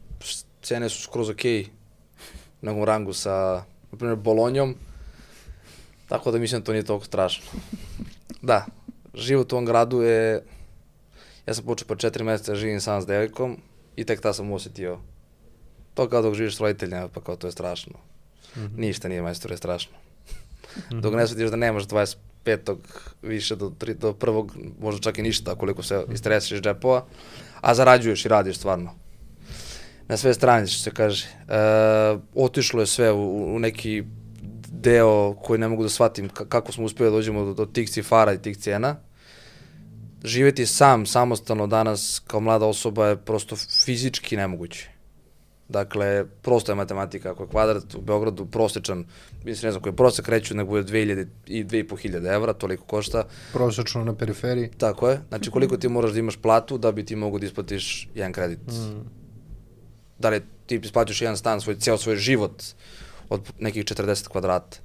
cene 0.62 0.90
su 0.90 1.02
skroz 1.02 1.30
okej 1.30 1.64
okay, 1.64 1.68
na 2.62 2.72
nekom 2.72 2.84
rangu 2.84 3.14
sa, 3.14 3.64
na 3.92 3.98
primjer, 3.98 4.18
Bolonjom, 4.18 4.76
tako 6.08 6.32
da 6.32 6.38
mislim 6.38 6.62
da 6.62 6.66
to 6.66 6.72
nije 6.72 6.84
toliko 6.84 7.06
strašno. 7.06 7.46
Da, 8.42 8.66
život 9.14 9.54
u 9.54 9.56
ovom 9.56 9.66
gradu 9.66 10.02
je, 10.02 10.44
ja 11.48 11.54
sam 11.54 11.66
počeo 11.66 11.88
pa 11.88 11.96
četiri 11.96 12.24
meseca 12.24 12.52
da 12.52 12.56
živim 12.58 12.82
sam 12.82 13.02
s 13.02 13.06
devojkom 13.06 13.58
i 13.96 14.04
tek 14.04 14.22
ta 14.22 14.34
sam 14.34 14.52
osetio 14.52 15.00
To 15.96 16.10
kao 16.10 16.22
dok 16.22 16.34
živiš 16.34 16.56
s 16.56 16.60
roditeljima, 16.60 17.08
pa 17.08 17.22
kao 17.22 17.36
to 17.36 17.48
je 17.48 17.52
strašno. 17.52 17.94
Mm 18.56 18.60
-hmm. 18.60 18.78
Ništa 18.78 19.08
nije 19.08 19.22
majstor, 19.22 19.52
je 19.52 19.58
strašno. 19.58 19.98
Mm 19.98 20.80
-hmm. 20.80 21.02
Dok 21.02 21.14
ne 21.14 21.28
shvatiš 21.28 21.50
da 21.50 21.56
nemaš 21.56 21.84
25. 21.88 22.76
više 23.22 23.56
do, 23.56 23.72
tri, 23.78 23.94
do 23.94 24.14
prvog, 24.14 24.58
možda 24.80 25.02
čak 25.02 25.18
i 25.18 25.22
ništa, 25.22 25.56
koliko 25.56 25.84
se 25.84 26.06
istresiš 26.14 26.52
iz 26.52 26.62
džepova, 26.62 27.06
a 27.62 27.76
zarađuješ 27.76 28.26
i 28.26 28.30
radiš 28.30 28.58
stvarno. 28.58 28.92
Na 30.08 30.18
sve 30.18 30.34
strane, 30.34 30.68
što 30.68 30.84
se 30.84 30.92
kaže. 30.92 31.28
E, 31.28 31.56
otišlo 32.36 32.82
je 32.82 32.88
sve 32.88 33.12
u, 33.12 33.56
u 33.56 33.60
neki 33.60 34.04
deo 34.70 35.34
koji 35.34 35.60
ne 35.60 35.68
mogu 35.68 35.84
da 35.84 35.90
shvatim 35.90 36.30
kako 36.30 36.72
smo 36.72 36.86
uspeli 36.86 37.10
da 37.10 37.16
dođemo 37.16 37.46
do, 37.46 37.54
do 37.54 37.66
tih 37.66 37.90
cifara 37.90 38.34
i 38.34 38.42
tih 38.42 38.58
cijena. 38.58 38.96
Živeti 40.24 40.66
sam, 40.66 41.06
samostalno 41.06 41.68
danas 41.68 42.22
kao 42.28 42.40
mlada 42.40 42.66
osoba 42.66 43.08
je 43.08 43.18
prosto 43.18 43.56
fizički 43.56 44.38
nemoguće 44.38 44.95
Dakle, 45.70 46.26
prosto 46.42 46.72
je 46.72 46.76
matematika, 46.76 47.32
ako 47.32 47.44
je 47.44 47.50
kvadrat 47.50 47.96
u 47.96 48.02
Beogradu 48.02 48.46
prosečan, 48.46 49.06
mislim 49.44 49.68
ne 49.68 49.72
znam 49.72 49.82
koji 49.82 49.92
je 49.92 49.96
prosek, 49.96 50.28
reću 50.28 50.56
nego 50.56 50.78
je 50.78 50.84
2000 50.84 51.28
i 51.48 51.64
2500 51.64 52.34
evra, 52.36 52.54
toliko 52.54 52.86
košta. 52.86 53.24
Prosečno 53.54 54.04
na 54.04 54.16
periferiji. 54.16 54.70
Tako 54.78 55.10
je, 55.10 55.22
znači 55.30 55.52
koliko 55.52 55.78
ti 55.78 55.90
moraš 55.90 56.12
da 56.12 56.20
imaš 56.20 56.36
platu 56.36 56.78
da 56.78 56.92
bi 56.92 57.06
ti 57.06 57.16
mogu 57.16 57.40
da 57.40 57.46
isplatiš 57.46 58.10
jedan 58.16 58.34
kredit. 58.34 58.60
Mm. 58.68 59.10
Da 60.20 60.30
li 60.30 60.42
ti 60.66 60.76
isplatiš 60.84 61.22
jedan 61.22 61.38
stan, 61.38 61.62
svoj, 61.62 61.76
ceo 61.80 61.98
svoj 61.98 62.16
život 62.16 62.64
od 63.30 63.52
nekih 63.60 63.86
40 63.86 64.28
kvadrata 64.28 64.85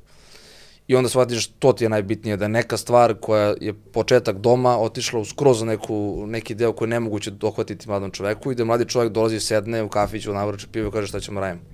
i 0.91 0.95
onda 0.97 1.09
shvatiš 1.09 1.47
to 1.47 1.73
ti 1.73 1.85
je 1.85 1.89
najbitnije, 1.89 2.37
da 2.37 2.45
je 2.45 2.49
neka 2.49 2.77
stvar 2.77 3.15
koja 3.21 3.55
je 3.61 3.75
početak 3.75 4.39
doma 4.39 4.79
otišla 4.79 5.21
u 5.21 5.25
skroz 5.25 5.63
neku, 5.63 6.25
neki 6.27 6.55
deo 6.55 6.73
koji 6.73 6.87
je 6.87 6.91
nemoguće 6.91 7.31
dohvatiti 7.31 7.89
mladom 7.89 8.11
čoveku 8.11 8.53
i 8.53 8.55
da 8.55 8.65
mladi 8.65 8.89
čovek 8.89 9.13
dolazi, 9.13 9.41
sedne 9.41 9.83
u 9.83 9.89
kafiću, 9.89 10.35
navrače 10.35 10.67
pivo 10.73 10.89
i 10.89 10.93
kaže 10.93 11.07
šta 11.07 11.21
ćemo 11.21 11.41
raditi. 11.41 11.65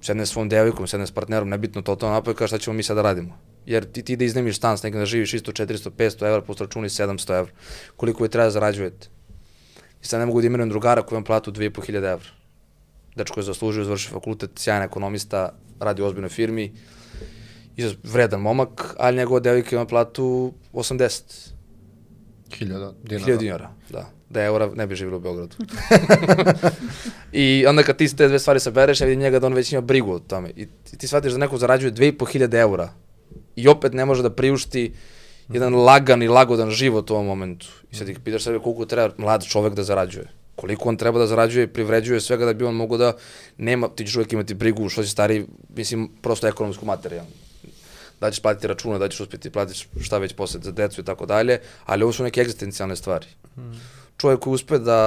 Sedne 0.00 0.26
s 0.26 0.30
svom 0.30 0.48
devojkom, 0.48 0.86
sedne 0.86 1.06
s 1.06 1.10
partnerom, 1.10 1.48
nebitno 1.48 1.82
to, 1.82 1.96
to 1.96 2.10
napravi, 2.10 2.36
kaže 2.36 2.48
šta 2.48 2.58
ćemo 2.58 2.76
mi 2.76 2.82
sada 2.82 3.02
da 3.02 3.08
radimo. 3.08 3.38
Jer 3.66 3.92
ti, 3.92 4.02
ti 4.02 4.16
da 4.16 4.24
iznemiš 4.24 4.56
stan 4.56 4.78
s 4.78 4.82
nekim 4.82 5.00
da 5.00 5.06
živiš 5.06 5.34
isto 5.34 5.52
400, 5.52 5.90
500 5.90 6.28
evra, 6.28 6.40
posto 6.40 6.64
računi 6.64 6.88
700 6.88 7.38
evra. 7.38 7.52
Koliko 7.96 8.22
vi 8.22 8.28
treba 8.28 8.44
da 8.44 8.50
zarađujete? 8.50 9.08
I 10.02 10.06
sad 10.06 10.20
ne 10.20 10.26
mogu 10.26 10.40
da 10.40 10.46
imenujem 10.46 10.68
drugara 10.68 11.02
koji 11.02 11.16
vam 11.16 11.24
platu 11.24 11.52
2500 11.52 11.96
evra. 11.96 12.28
Dečko 13.16 13.40
je 13.40 13.44
zaslužio, 13.44 13.84
završio 13.84 14.12
fakultet, 14.12 14.50
sjajan 14.56 14.82
ekonomista, 14.82 15.54
radi 15.80 16.02
u 16.02 16.06
ozbiljnoj 16.06 16.30
firmi, 16.30 16.72
i 17.76 17.94
vredan 18.02 18.40
momak, 18.40 18.94
ali 18.98 19.16
njegova 19.16 19.40
devojka 19.40 19.76
ima 19.76 19.86
platu 19.86 20.52
80. 20.72 21.22
Hiljada 22.54 22.92
dinara. 23.02 23.24
Hiljada 23.24 23.40
dinara, 23.40 23.70
da. 23.90 24.10
Da 24.30 24.42
eura 24.42 24.70
ne 24.74 24.86
bi 24.86 24.94
živjela 24.94 25.16
u 25.16 25.20
Beogradu. 25.20 25.56
I 27.32 27.64
onda 27.68 27.82
kad 27.82 27.96
ti 27.96 28.16
te 28.16 28.28
dve 28.28 28.38
stvari 28.38 28.60
sabereš, 28.60 29.00
ja 29.00 29.06
vidim 29.06 29.20
njega 29.20 29.38
da 29.38 29.46
on 29.46 29.54
već 29.54 29.72
ima 29.72 29.80
brigu 29.80 30.12
o 30.12 30.18
tome. 30.18 30.50
I 30.56 30.66
ti, 30.66 30.98
ti 30.98 31.08
shvatiš 31.08 31.32
da 31.32 31.38
neko 31.38 31.58
zarađuje 31.58 31.92
2500 31.92 32.54
eura 32.60 32.88
i 33.56 33.68
opet 33.68 33.92
ne 33.92 34.04
može 34.04 34.22
da 34.22 34.30
priušti 34.30 34.92
jedan 35.52 35.74
lagan 35.74 36.22
i 36.22 36.28
lagodan 36.28 36.70
život 36.70 37.10
u 37.10 37.14
ovom 37.14 37.26
momentu. 37.26 37.66
I 37.90 37.96
sad 37.96 38.08
ih 38.08 38.18
pitaš 38.24 38.44
sebe 38.44 38.58
koliko 38.58 38.86
treba 38.86 39.14
mlad 39.16 39.44
čovek 39.44 39.74
da 39.74 39.82
zarađuje. 39.82 40.28
Koliko 40.56 40.88
on 40.88 40.96
treba 40.96 41.18
da 41.18 41.26
zarađuje, 41.26 41.66
privređuje 41.66 42.20
svega 42.20 42.44
da 42.44 42.52
bi 42.52 42.64
on 42.64 42.74
mogao 42.74 42.98
da 42.98 43.12
nema, 43.56 43.88
ti 43.88 44.06
ćeš 44.06 44.16
uvek 44.16 44.32
imati 44.32 44.54
brigu 44.54 44.88
što 44.88 45.02
si 45.02 45.10
stari, 45.10 45.46
mislim, 45.76 46.10
prosto 46.22 46.48
ekonomsku 46.48 46.86
materijalnu 46.86 47.41
da 48.22 48.30
ćeš 48.30 48.42
platiti 48.42 48.66
račune, 48.66 48.98
da 48.98 49.08
ćeš 49.08 49.20
uspjeti 49.20 49.50
platiš 49.50 49.88
šta 50.00 50.18
već 50.18 50.32
posle 50.32 50.60
za 50.62 50.72
decu 50.72 51.00
i 51.00 51.04
tako 51.04 51.26
dalje, 51.26 51.58
ali 51.84 52.02
ovo 52.02 52.12
su 52.12 52.22
neke 52.22 52.40
egzistencijalne 52.40 52.96
stvari. 52.96 53.26
Hmm. 53.54 53.80
Čovjek 54.16 54.40
koji 54.40 54.54
uspe 54.54 54.78
da, 54.78 54.98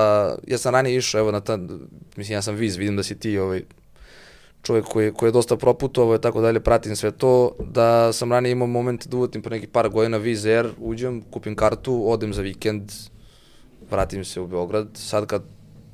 ja 0.47 0.57
sam 0.57 0.73
ranije 0.73 0.97
išao, 0.97 1.19
evo 1.19 1.31
na 1.31 1.39
ta, 1.39 1.57
mislim 2.17 2.35
ja 2.35 2.41
sam 2.41 2.55
viz, 2.55 2.75
vidim 2.75 2.95
da 2.95 3.03
si 3.03 3.19
ti 3.19 3.37
ovaj, 3.37 3.63
čovjek 4.61 4.85
koji, 4.85 5.13
koji 5.13 5.29
je 5.29 5.31
dosta 5.31 5.57
proputovao 5.57 6.15
i 6.15 6.21
tako 6.21 6.41
dalje, 6.41 6.59
pratim 6.59 6.95
sve 6.95 7.11
to, 7.11 7.55
da 7.59 8.13
sam 8.13 8.31
ranije 8.31 8.51
imao 8.51 8.67
moment 8.67 9.07
da 9.07 9.17
uvotim 9.17 9.41
po 9.41 9.49
neki 9.49 9.67
par 9.67 9.89
godina 9.89 10.17
Viz 10.17 10.45
Air, 10.45 10.69
uđem, 10.79 11.21
kupim 11.31 11.55
kartu, 11.55 12.11
odem 12.11 12.33
za 12.33 12.41
vikend, 12.41 12.91
vratim 13.91 14.25
se 14.25 14.41
u 14.41 14.47
Beograd, 14.47 14.87
sad 14.93 15.25
kad 15.25 15.43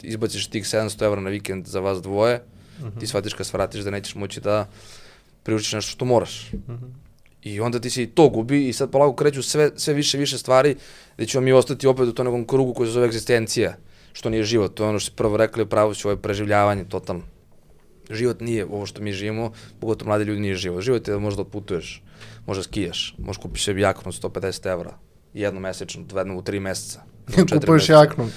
izbaciš 0.02 0.48
tih 0.48 0.64
700 0.64 1.06
evra 1.06 1.22
na 1.22 1.30
vikend 1.30 1.68
za 1.68 1.80
vas 1.80 2.02
dvoje, 2.02 2.42
uh 2.80 2.86
-huh. 2.86 3.00
ti 3.00 3.08
shvatiš 3.08 3.34
kad 3.34 3.46
svratiš 3.46 3.82
da 3.82 3.92
nećeš 3.92 4.16
moći 4.16 4.42
da 4.42 4.68
priučiš 5.44 5.74
nešto 5.74 5.92
što 5.92 6.06
moraš. 6.06 6.54
Uh 6.54 6.60
-huh. 6.60 7.11
I 7.44 7.60
onda 7.60 7.80
ti 7.80 7.90
se 7.90 8.04
i 8.04 8.08
to 8.08 8.30
gubi 8.30 8.68
i 8.68 8.74
sad 8.74 8.92
polako 8.92 9.16
kreću 9.16 9.44
sve, 9.44 9.70
sve 9.76 9.94
više 9.94 10.18
više 10.18 10.38
stvari 10.38 10.76
gde 11.16 11.26
ćemo 11.26 11.42
mi 11.42 11.52
ostati 11.52 11.88
opet 11.88 12.08
u 12.08 12.14
tom 12.14 12.26
nekom 12.26 12.48
krugu 12.48 12.74
koji 12.74 12.88
se 12.88 12.94
zove 12.94 13.06
egzistencija, 13.06 13.76
što 14.14 14.30
nije 14.30 14.44
život. 14.44 14.74
To 14.74 14.84
je 14.84 14.90
ono 14.90 15.00
što 15.00 15.12
se 15.12 15.16
prvo 15.16 15.38
rekli, 15.38 15.66
pravo 15.66 15.94
će 15.94 16.08
ovo 16.08 16.14
je 16.14 16.22
preživljavanje 16.22 16.84
totalno. 16.84 17.24
Život 18.10 18.42
nije 18.42 18.66
ovo 18.66 18.86
što 18.86 19.02
mi 19.02 19.14
živimo, 19.14 19.52
pogotovo 19.80 20.10
mladi 20.10 20.24
ljudi 20.24 20.42
nije 20.42 20.56
život. 20.56 20.82
Život 20.82 21.08
je 21.08 21.12
da 21.12 21.20
možda 21.20 21.42
odputuješ, 21.42 22.04
možda 22.46 22.64
skijaš, 22.64 23.16
možda 23.18 23.42
kupiš 23.42 23.66
sebi 23.66 23.82
jaknu 23.82 24.12
150 24.12 24.72
evra, 24.72 24.98
jednomesečno, 25.34 26.04
jednom 26.16 26.38
u 26.38 26.44
tri 26.44 26.60
meseca 26.60 27.11
Kupuješ 27.54 27.90
jaknu. 27.90 28.30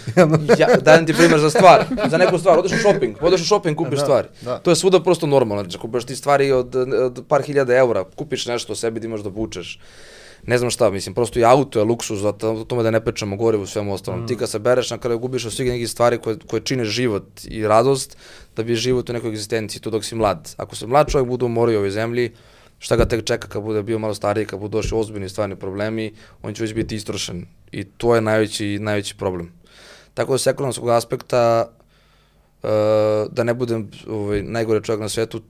ja, 0.59 0.68
dajem 0.82 1.07
ti 1.07 1.14
primer 1.14 1.40
za 1.40 1.51
stvar, 1.51 1.84
za 2.11 2.18
neku 2.18 2.38
stvar, 2.38 2.59
odeš 2.59 2.72
u 2.72 2.78
shopping, 2.78 3.16
odeš 3.20 3.40
u 3.40 3.47
shopping, 3.47 3.76
kupiš 3.76 3.99
da, 3.99 4.05
stvari. 4.05 4.28
Da. 4.40 4.59
To 4.59 4.70
je 4.70 4.76
svuda 4.76 5.01
prosto 5.03 5.26
normalno, 5.26 5.62
znači 5.62 5.78
kupiš 5.78 6.05
ti 6.05 6.16
stvari 6.16 6.53
od, 6.53 6.76
od 6.76 7.24
par 7.28 7.42
hiljada 7.42 7.74
eura, 7.74 8.05
kupiš 8.16 8.47
nešto 8.47 8.74
sebi 8.74 9.01
da 9.01 9.07
imaš 9.07 9.20
da 9.20 9.30
bučeš. 9.30 9.78
Ne 10.47 10.59
znam 10.59 10.70
šta, 10.70 10.90
mislim, 10.90 11.14
prosto 11.14 11.38
i 11.38 11.45
auto 11.45 11.78
je 11.78 11.84
luksus, 11.84 12.18
zato 12.18 12.64
tome 12.64 12.82
da 12.82 12.90
ne 12.90 13.05
pečemo 13.05 13.36
gorivo 13.36 13.62
u 13.62 13.66
svemu 13.66 13.95
ostalom. 13.95 14.20
Mm. 14.20 14.26
Ti 14.26 14.36
kad 14.36 14.51
se 14.51 14.59
bereš 14.59 14.90
na 14.90 14.99
kraju 14.99 15.18
gubiš 15.18 15.45
od 15.45 15.53
svih 15.53 15.70
nekih 15.70 15.90
stvari 15.90 16.18
koje, 16.18 16.38
koje 16.47 16.61
čine 16.61 16.84
život 16.84 17.24
i 17.45 17.66
radost, 17.66 18.16
da 18.57 18.62
bi 18.62 18.74
život 18.74 19.11
u 19.11 19.12
nekoj 19.12 19.30
egzistenciji, 19.30 19.82
to 19.82 19.90
dok 19.90 20.05
si 20.05 20.14
mlad. 20.14 20.55
Ako 20.57 20.76
se 20.76 20.86
mlad 20.86 21.11
čovjek 21.11 21.28
bude 21.28 21.45
umorio 21.45 21.78
u 21.78 21.78
ovoj 21.78 21.90
zemlji, 21.90 22.32
šta 22.85 22.97
ga 22.97 23.05
tek 23.09 23.24
čeka 23.24 23.49
kad 23.49 23.62
bude 23.62 23.82
bio 23.82 23.99
malo 23.99 24.14
stariji, 24.14 24.47
kad 24.47 24.61
budu 24.61 24.76
došli 24.76 24.99
ozbiljni 24.99 25.28
stvarni 25.28 25.57
problemi, 25.57 26.12
on 26.43 26.55
će 26.55 26.62
već 26.62 26.74
biti 26.74 26.97
istrošen. 26.97 27.47
I 27.72 27.85
to 27.85 28.14
je 28.14 28.20
najveći, 28.20 28.78
najveći 28.78 29.16
problem. 29.16 29.53
Tako 30.14 30.32
da 30.32 30.39
s 30.39 30.47
ekonomskog 30.47 30.91
aspekta, 30.91 31.70
uh, 32.62 32.68
da 33.32 33.45
ne 33.45 33.55
budem 33.55 33.89
ovaj, 34.09 34.43
najgore 34.43 34.82
čovjek 34.82 35.01
na 35.01 35.09
svetu, 35.09 35.41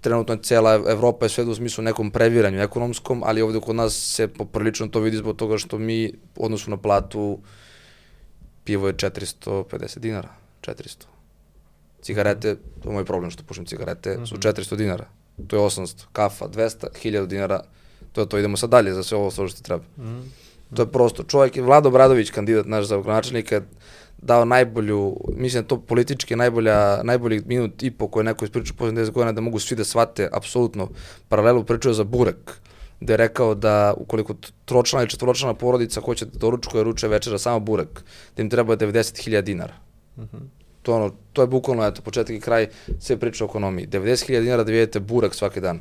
trenutno 0.00 0.36
cijela 0.36 0.74
Evropa 0.74 1.24
je 1.24 1.28
sve 1.28 1.44
u 1.44 1.54
smislu 1.54 1.84
nekom 1.84 2.10
previranju 2.10 2.60
ekonomskom, 2.60 3.22
ali 3.24 3.42
ovde 3.42 3.60
kod 3.60 3.76
nas 3.76 3.96
se 3.96 4.28
poprilično 4.28 4.88
to 4.88 5.00
vidi 5.00 5.16
zbog 5.16 5.36
toga 5.36 5.58
što 5.58 5.78
mi, 5.78 6.12
odnosu 6.36 6.70
na 6.70 6.76
platu, 6.76 7.38
pivo 8.64 8.86
je 8.86 8.94
450 8.94 9.98
dinara, 9.98 10.28
400. 10.62 11.04
Cigarete, 12.02 12.56
to 12.82 12.88
je 12.88 12.92
moj 12.92 13.04
problem 13.04 13.30
što 13.30 13.42
pušim 13.42 13.66
cigarete, 13.66 14.18
su 14.26 14.36
400 14.36 14.72
mhm. 14.72 14.82
dinara 14.82 15.23
to 15.46 15.56
je 15.56 15.62
800, 15.62 16.04
kafa 16.12 16.48
200, 16.48 16.86
1000 17.04 17.26
dinara, 17.26 17.60
to 18.12 18.20
je 18.20 18.28
to, 18.28 18.38
idemo 18.38 18.56
sad 18.56 18.70
dalje 18.70 18.94
za 18.94 19.02
sve 19.02 19.18
ovo 19.18 19.30
što 19.30 19.62
treba. 19.62 19.82
Mm 19.96 20.02
-hmm. 20.02 20.22
To 20.76 20.82
je 20.82 20.92
prosto, 20.92 21.22
čovjek 21.22 21.56
je 21.56 21.62
Vlado 21.62 21.90
Bradović, 21.90 22.30
kandidat 22.30 22.66
naš 22.66 22.84
za 22.84 22.96
gradonačelnika, 22.96 23.60
dao 24.18 24.44
najbolju, 24.44 25.16
mislim 25.36 25.62
da 25.62 25.68
to 25.68 25.80
politički 25.80 26.36
najbolja, 26.36 27.02
najbolji 27.02 27.42
minut 27.46 27.82
i 27.82 27.90
po 27.90 28.08
koje 28.08 28.24
neko 28.24 28.44
ispričao 28.44 28.76
posle 28.78 28.92
10 28.92 29.10
godina 29.10 29.32
da 29.32 29.40
mogu 29.40 29.58
svi 29.58 29.76
da 29.76 29.84
shvate 29.84 30.28
apsolutno 30.32 30.88
paralelu 31.28 31.64
pričao 31.64 31.92
za 31.92 32.04
burek 32.04 32.52
gde 33.00 33.12
je 33.12 33.16
rekao 33.16 33.54
da 33.54 33.94
ukoliko 33.96 34.34
tročlana 34.64 35.02
ili 35.02 35.10
četvoročlana 35.10 35.54
porodica 35.54 36.00
hoće 36.00 36.24
da 36.24 36.38
doručkuje 36.38 36.84
ruče 36.84 37.08
večera 37.08 37.38
samo 37.38 37.60
burek, 37.60 38.04
da 38.36 38.42
im 38.42 38.50
treba 38.50 38.76
90.000 38.76 39.40
dinara. 39.40 39.74
Mm 40.16 40.22
-hmm 40.22 40.63
to, 40.84 40.94
ono, 40.94 41.10
to 41.32 41.42
je 41.42 41.46
bukvalno, 41.46 41.86
eto, 41.86 42.02
početak 42.02 42.36
i 42.36 42.40
kraj 42.40 42.68
sve 43.00 43.16
priče 43.16 43.44
o 43.44 43.46
ekonomiji. 43.46 43.86
90.000 43.86 44.40
dinara 44.40 44.64
da 44.64 44.72
vidite 44.72 45.00
burak 45.00 45.34
svaki 45.34 45.60
dan. 45.60 45.80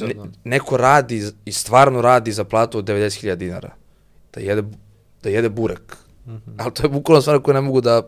Ne, 0.00 0.14
neko 0.44 0.76
radi 0.76 1.22
i 1.44 1.52
stvarno 1.52 2.00
radi 2.00 2.32
za 2.32 2.44
platu 2.44 2.78
od 2.78 2.84
90.000 2.84 3.34
dinara. 3.34 3.74
Da 4.34 4.40
jede, 4.40 4.62
da 5.22 5.30
jede 5.30 5.48
burak. 5.48 5.96
Mm 6.26 6.32
-hmm. 6.32 6.54
Ali 6.56 6.74
to 6.74 6.82
je 6.82 6.88
bukvalno 6.88 7.22
stvar 7.22 7.42
koje 7.42 7.54
ne 7.54 7.60
mogu 7.60 7.80
da, 7.80 8.02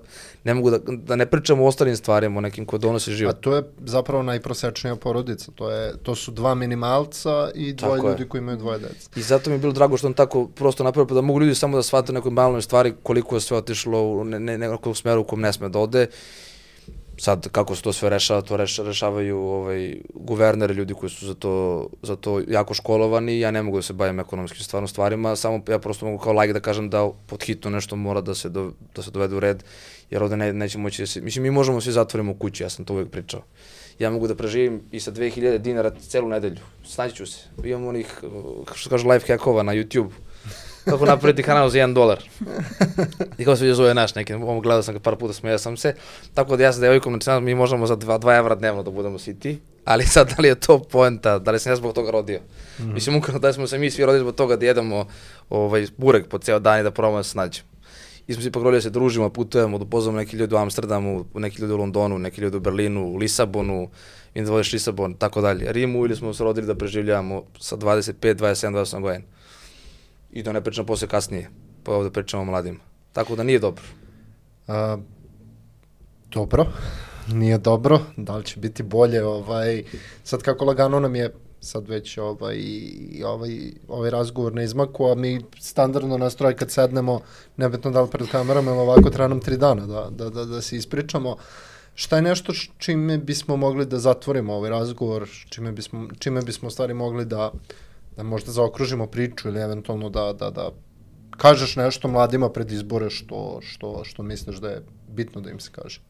ne 0.44 0.54
mogu 0.54 0.70
da, 0.70 0.78
da 0.86 1.16
ne 1.16 1.26
pričamo 1.26 1.64
o 1.64 1.66
ostalim 1.66 1.96
stvarima, 1.96 2.38
o 2.38 2.40
nekim 2.40 2.64
koje 2.64 2.80
donose 2.80 3.12
život. 3.12 3.34
A 3.34 3.40
to 3.40 3.56
je 3.56 3.62
zapravo 3.84 4.22
najprosečnija 4.22 4.96
porodica. 4.96 5.50
To, 5.54 5.70
je, 5.70 5.96
to 6.02 6.14
su 6.14 6.30
dva 6.30 6.54
minimalca 6.54 7.50
i 7.54 7.72
dvoje 7.72 7.96
tako 7.96 8.08
ljudi 8.08 8.22
je. 8.22 8.28
koji 8.28 8.38
imaju 8.38 8.56
dvoje 8.56 8.78
dece. 8.78 9.10
I 9.16 9.22
zato 9.22 9.50
mi 9.50 9.56
je 9.56 9.60
bilo 9.60 9.72
drago 9.72 9.96
što 9.96 10.06
on 10.06 10.14
tako 10.14 10.46
prosto 10.46 10.84
napravio, 10.84 11.06
pa 11.08 11.14
da 11.14 11.20
mogu 11.20 11.40
ljudi 11.40 11.54
samo 11.54 11.76
da 11.76 11.82
shvate 11.82 12.12
nekoj 12.12 12.30
maloj 12.30 12.62
stvari 12.62 12.94
koliko 13.02 13.36
je 13.36 13.40
sve 13.40 13.56
otišlo 13.56 14.02
u 14.02 14.24
ne, 14.24 14.40
ne, 14.40 14.58
nekog 14.58 14.96
smeru 14.96 15.20
u 15.20 15.24
kom 15.24 15.40
ne 15.40 15.52
sme 15.52 15.68
da 15.68 15.78
ode 15.78 16.06
sad 17.18 17.48
kako 17.48 17.76
se 17.76 17.82
to 17.82 17.92
sve 17.92 18.10
rešava, 18.10 18.42
to 18.42 18.56
reš, 18.56 18.78
rešavaju 18.78 19.38
ovaj, 19.38 19.96
guverner, 20.14 20.70
ljudi 20.70 20.94
koji 20.94 21.10
su 21.10 21.26
za 21.26 21.34
to, 21.34 21.86
za 22.02 22.16
to 22.16 22.40
jako 22.48 22.74
školovani, 22.74 23.40
ja 23.40 23.50
ne 23.50 23.62
mogu 23.62 23.78
da 23.78 23.82
se 23.82 23.92
bavim 23.92 24.20
ekonomskim 24.20 24.64
stvarno 24.64 24.88
stvarima, 24.88 25.36
samo 25.36 25.62
ja 25.68 25.78
prosto 25.78 26.06
mogu 26.06 26.18
kao 26.18 26.32
lajk 26.32 26.52
da 26.52 26.60
kažem 26.60 26.90
da 26.90 27.10
pod 27.26 27.42
hitno 27.42 27.70
nešto 27.70 27.96
mora 27.96 28.20
da 28.20 28.34
se, 28.34 28.48
do, 28.48 28.72
da 28.94 29.02
se 29.02 29.10
dovede 29.10 29.36
u 29.36 29.40
red, 29.40 29.64
jer 30.10 30.22
ovde 30.22 30.36
ne, 30.36 30.52
neće 30.52 30.78
moći 30.78 31.02
da 31.02 31.06
se, 31.06 31.20
mislim 31.20 31.42
mi 31.42 31.50
možemo 31.50 31.80
svi 31.80 31.92
zatvorimo 31.92 32.32
u 32.32 32.34
kući, 32.34 32.62
ja 32.62 32.70
sam 32.70 32.84
to 32.84 32.94
uvek 32.94 33.10
pričao. 33.10 33.42
Ja 33.98 34.10
mogu 34.10 34.28
da 34.28 34.34
preživim 34.34 34.80
i 34.92 35.00
sa 35.00 35.12
2000 35.12 35.58
dinara 35.58 35.90
celu 35.90 36.28
nedelju, 36.28 36.60
snaću 36.84 37.26
se. 37.26 37.38
Imam 37.64 37.86
onih, 37.86 38.20
što 38.74 38.90
kaže, 38.90 39.08
life 39.08 39.32
hackova 39.32 39.62
na 39.62 39.72
YouTube 39.72 40.10
kako 40.90 41.06
napraviti 41.06 41.42
kanal 41.42 41.68
za 41.68 41.78
1 41.78 41.94
dolar. 41.94 42.18
I 43.38 43.44
kako 43.44 43.56
se 43.56 43.64
vidi 43.64 43.74
zove 43.74 43.94
naš 43.94 44.14
neki, 44.14 44.34
ovo 44.34 44.60
gledao 44.60 44.82
sam 44.82 44.94
ga 44.94 45.00
par 45.00 45.16
puta, 45.16 45.32
smijao 45.32 45.58
sam 45.58 45.76
se. 45.76 45.94
Tako 46.34 46.56
da 46.56 46.64
ja 46.64 46.72
sa 46.72 46.80
devojkom, 46.80 47.20
znači 47.22 47.44
mi 47.44 47.54
možemo 47.54 47.86
za 47.86 47.96
2, 47.96 48.18
2 48.18 48.38
evra 48.38 48.54
dnevno 48.54 48.82
da 48.82 48.90
budemo 48.90 49.18
siti, 49.18 49.58
ali 49.84 50.06
sad 50.06 50.28
da 50.28 50.42
li 50.42 50.48
je 50.48 50.54
to 50.54 50.78
poenta, 50.78 51.38
da 51.38 51.50
li 51.50 51.58
sam 51.58 51.72
ja 51.72 51.76
zbog 51.76 51.94
toga 51.94 52.10
rodio. 52.10 52.40
Mm. 52.78 52.92
Mislim, 52.94 53.16
ukratno 53.16 53.38
da 53.40 53.52
smo 53.52 53.66
se 53.66 53.78
mi 53.78 53.90
svi 53.90 54.04
rodili 54.04 54.20
zbog 54.20 54.34
toga 54.34 54.56
da 54.56 54.66
jedemo 54.66 55.06
ovaj, 55.50 55.86
burek 55.96 56.28
po 56.28 56.38
ceo 56.38 56.58
dan 56.58 56.80
i 56.80 56.82
da 56.82 56.90
probamo 56.90 57.16
da 57.16 57.22
se 57.22 57.30
snađemo. 57.30 57.68
I 58.26 58.32
smo 58.34 58.42
se 58.42 58.48
ipak 58.48 58.62
rodili 58.62 58.78
da 58.78 58.82
se 58.82 58.90
družimo, 58.90 59.30
putujemo, 59.30 59.78
da 59.78 59.84
pozvamo 59.84 60.18
neki 60.18 60.36
ljudi 60.36 60.54
u 60.54 60.58
Amsterdamu, 60.58 61.24
neki 61.34 61.60
ljudi 61.60 61.72
u 61.72 61.76
Londonu, 61.76 62.18
neki 62.18 62.40
ljudi 62.40 62.56
u 62.56 62.60
Berlinu, 62.60 63.06
u 63.06 63.16
Lisabonu, 63.16 63.88
i 64.34 64.42
da 64.42 64.50
voliš 64.50 64.72
Lisabon, 64.72 65.14
tako 65.14 65.40
dalje. 65.40 65.72
Rimu 65.72 66.04
ili 66.04 66.16
smo 66.16 66.34
se 66.34 66.44
rodili 66.44 66.66
da 66.66 66.74
preživljavamo 66.74 67.42
sa 67.60 67.76
25, 67.76 68.34
27, 68.34 68.72
28 68.72 69.00
godina 69.00 69.24
i 70.32 70.42
da 70.42 70.52
ne 70.52 70.60
pričam 70.60 70.86
posle 70.86 71.08
kasnije, 71.08 71.50
pa 71.82 71.92
ovde 71.92 72.10
pričamo 72.10 72.42
o 72.42 72.46
mladima. 72.46 72.78
Tako 73.12 73.36
da 73.36 73.42
nije 73.42 73.58
dobro. 73.58 73.84
A, 74.68 74.98
dobro, 76.30 76.66
nije 77.28 77.58
dobro, 77.58 78.00
da 78.16 78.36
li 78.36 78.44
će 78.44 78.60
biti 78.60 78.82
bolje, 78.82 79.24
ovaj, 79.24 79.84
sad 80.24 80.42
kako 80.42 80.64
lagano 80.64 81.00
nam 81.00 81.16
je 81.16 81.34
sad 81.60 81.88
već 81.88 82.18
ovaj, 82.18 82.60
ovaj, 83.24 83.72
ovaj 83.88 84.10
razgovor 84.10 84.54
na 84.54 84.62
izmaku, 84.62 85.06
a 85.06 85.14
mi 85.14 85.40
standardno 85.60 86.18
nastroj 86.18 86.56
kad 86.56 86.70
sednemo, 86.70 87.20
nebitno 87.56 87.90
da 87.90 88.02
li 88.02 88.10
pred 88.10 88.28
kamerama 88.28 88.70
ili 88.70 88.80
ovako, 88.80 89.10
treba 89.10 89.28
nam 89.28 89.40
tri 89.40 89.56
dana 89.56 89.86
da, 89.86 90.08
da, 90.10 90.30
da, 90.30 90.44
da 90.44 90.62
se 90.62 90.76
ispričamo. 90.76 91.36
Šta 91.94 92.16
je 92.16 92.22
nešto 92.22 92.52
čime 92.78 93.18
bismo 93.18 93.56
mogli 93.56 93.86
da 93.86 93.98
zatvorimo 93.98 94.54
ovaj 94.54 94.70
razgovor, 94.70 95.28
čime 95.48 95.72
bismo, 95.72 96.08
čime 96.18 96.42
bismo 96.42 96.70
stvari 96.70 96.94
mogli 96.94 97.24
da, 97.24 97.50
da 98.18 98.24
možda 98.24 98.52
zaokružimo 98.52 99.06
priču 99.06 99.48
ili 99.48 99.60
eventualno 99.60 100.08
da, 100.10 100.32
da, 100.32 100.50
da 100.50 100.70
kažeš 101.30 101.76
nešto 101.76 102.08
mladima 102.08 102.50
pred 102.50 102.72
izbore 102.72 103.10
što, 103.10 103.60
što, 103.62 104.04
što 104.04 104.22
misliš 104.22 104.56
da 104.56 104.68
je 104.68 104.82
bitno 105.08 105.40
da 105.40 105.50
im 105.50 105.60
se 105.60 105.70
kaže. 105.72 106.00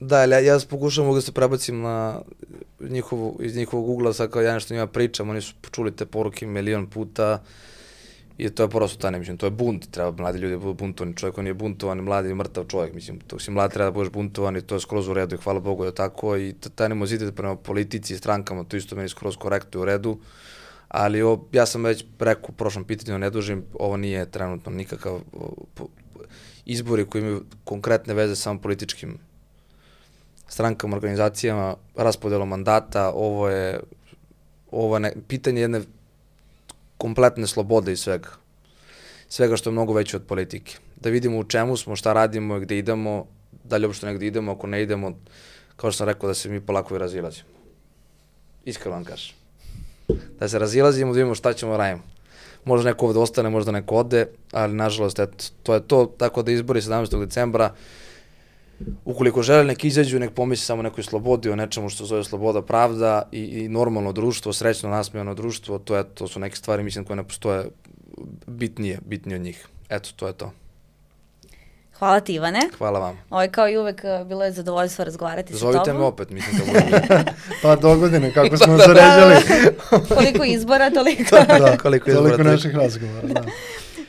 Da, 0.00 0.16
ali 0.22 0.32
ja, 0.32 0.40
ja 0.40 0.58
pokušam 0.70 1.12
da 1.14 1.20
se 1.20 1.32
prebacim 1.32 1.80
na 1.80 2.20
njihovu, 2.80 3.38
iz 3.42 3.56
njihovog 3.56 3.88
ugla, 3.88 4.12
sad 4.12 4.30
kao 4.30 4.42
ja 4.42 4.54
nešto 4.54 4.74
njima 4.74 4.86
pričam, 4.86 5.30
oni 5.30 5.40
su 5.40 5.54
čuli 5.70 5.94
te 5.96 6.06
poruke 6.06 6.46
milion 6.46 6.90
puta 6.90 7.42
i 8.38 8.50
to 8.50 8.62
je 8.62 8.68
prosto 8.68 8.98
taj, 9.02 9.18
mislim, 9.18 9.36
to 9.36 9.46
je 9.46 9.50
bunt, 9.50 9.86
treba 9.90 10.10
mladi 10.10 10.38
ljudi 10.38 10.54
da 10.54 10.58
budu 10.58 10.74
buntovani, 10.74 11.16
čovjek 11.16 11.34
ko 11.34 11.42
nije 11.42 11.54
buntovan, 11.54 12.02
mladi 12.02 12.28
je 12.28 12.34
mrtav 12.34 12.64
čovjek, 12.64 12.94
mislim, 12.94 13.20
to 13.20 13.38
si 13.38 13.50
mlad 13.50 13.72
treba 13.72 13.90
da 13.90 13.94
budeš 13.94 14.12
buntovan 14.12 14.56
i 14.56 14.62
to 14.62 14.74
je 14.74 14.80
skroz 14.80 15.08
u 15.08 15.14
redu 15.14 15.34
i 15.34 15.38
hvala 15.38 15.60
Bogu 15.60 15.84
da 15.84 15.94
tako 15.94 16.36
i 16.36 16.54
taj 16.74 16.88
nemozitet 16.88 17.34
prema 17.34 17.56
politici 17.56 18.14
i 18.14 18.18
strankama, 18.18 18.64
to 18.64 18.76
isto 18.76 18.96
meni 18.96 19.08
skroz 19.08 19.36
korektuje 19.36 19.82
u 19.82 19.84
redu. 19.84 20.10
Uh, 20.10 20.18
ali 20.88 21.22
o, 21.22 21.44
ja 21.52 21.66
sam 21.66 21.84
već 21.84 22.04
rekao 22.18 22.48
u 22.48 22.52
prošlom 22.52 22.84
pitanju, 22.84 23.18
ne 23.18 23.30
dužim, 23.30 23.64
ovo 23.78 23.96
nije 23.96 24.30
trenutno 24.30 24.72
nikakav 24.72 25.20
izbori 26.66 27.06
koji 27.06 27.22
imaju 27.22 27.44
konkretne 27.64 28.14
veze 28.14 28.36
sa 28.36 28.54
političkim 28.54 29.18
strankama, 30.48 30.96
organizacijama, 30.96 31.74
raspodelom 31.96 32.48
mandata, 32.48 33.12
ovo 33.14 33.48
je 33.48 33.80
ovo 34.70 34.98
ne, 34.98 35.12
pitanje 35.28 35.60
jedne 35.60 35.80
kompletne 36.98 37.46
slobode 37.46 37.92
i 37.92 37.96
svega. 37.96 38.28
Svega 39.28 39.56
što 39.56 39.70
je 39.70 39.72
mnogo 39.72 39.92
veće 39.92 40.16
od 40.16 40.26
politike. 40.26 40.76
Da 40.96 41.10
vidimo 41.10 41.38
u 41.38 41.44
čemu 41.44 41.76
smo, 41.76 41.96
šta 41.96 42.12
radimo, 42.12 42.58
gde 42.60 42.78
idemo, 42.78 43.26
da 43.64 43.76
li 43.76 43.86
uopšte 43.86 44.06
negde 44.06 44.26
idemo, 44.26 44.52
ako 44.52 44.66
ne 44.66 44.82
idemo, 44.82 45.18
kao 45.76 45.90
što 45.90 45.98
sam 45.98 46.06
rekao, 46.06 46.28
da 46.28 46.34
se 46.34 46.48
mi 46.48 46.60
polako 46.60 46.94
i 46.94 46.98
razilazimo. 46.98 47.48
Iskreno 48.64 48.96
vam 48.96 49.04
kažem. 49.04 49.45
Da 50.40 50.48
se 50.48 50.58
razilazimo, 50.58 51.12
da 51.12 51.16
vidimo 51.16 51.34
šta 51.34 51.52
ćemo 51.52 51.72
da 51.72 51.78
radimo. 51.78 52.02
Možda 52.64 52.90
neko 52.90 53.06
ovde 53.06 53.18
ostane, 53.18 53.50
možda 53.50 53.72
neko 53.72 53.96
ode, 53.96 54.26
ali 54.52 54.74
nažalost, 54.74 55.18
eto, 55.18 55.44
to 55.62 55.74
je 55.74 55.80
to, 55.80 56.06
tako 56.18 56.42
da 56.42 56.52
izbori 56.52 56.80
17. 56.80 57.20
decembra, 57.20 57.74
ukoliko 59.04 59.42
žele 59.42 59.64
nek 59.64 59.84
izađu, 59.84 60.18
nek 60.18 60.34
pomisli 60.34 60.64
samo 60.64 60.82
nekoj 60.82 61.04
slobodi, 61.04 61.50
o 61.50 61.56
nečemu 61.56 61.88
što 61.88 62.04
zove 62.04 62.24
sloboda, 62.24 62.62
pravda 62.62 63.28
i, 63.32 63.40
i 63.40 63.68
normalno 63.68 64.12
društvo, 64.12 64.52
srećno 64.52 64.90
nasmejano 64.90 65.34
društvo, 65.34 65.78
to, 65.78 65.96
je, 65.96 66.04
to 66.04 66.28
su 66.28 66.40
neke 66.40 66.56
stvari, 66.56 66.82
mislim, 66.82 67.04
koje 67.04 67.16
ne 67.16 67.24
postoje 67.24 67.68
bitnije, 68.46 68.98
bitnije 69.06 69.36
od 69.36 69.42
njih. 69.42 69.66
Eto, 69.88 70.10
to 70.16 70.26
je 70.26 70.32
to. 70.32 70.52
Hvala 71.98 72.20
ti 72.20 72.34
Ivane. 72.34 72.60
Hvala 72.78 72.98
vam. 72.98 73.18
Ovo 73.30 73.42
je 73.42 73.50
kao 73.50 73.68
i 73.68 73.76
uvek 73.76 74.04
eh, 74.04 74.24
bilo 74.24 74.44
je 74.44 74.52
zadovoljstvo 74.52 75.04
razgovarati 75.04 75.52
sa 75.52 75.58
Zovite 75.58 75.78
tobom. 75.80 75.96
me 75.96 76.02
opet, 76.02 76.30
mislim 76.30 76.56
da 76.56 76.64
bude. 76.64 77.02
Pa 77.62 77.76
do 77.76 77.96
godine, 77.96 78.32
kako 78.32 78.56
smo 78.64 78.76
zaređali. 78.78 79.36
Koliko 80.08 80.44
izbora, 80.44 80.90
toliko. 80.90 81.36
da, 81.58 81.76
Koliko 81.78 82.10
izbora, 82.10 82.22
toliko 82.22 82.36
toliko. 82.36 82.42
naših 82.50 82.74
razgovora, 82.74 83.28
da. 83.28 83.42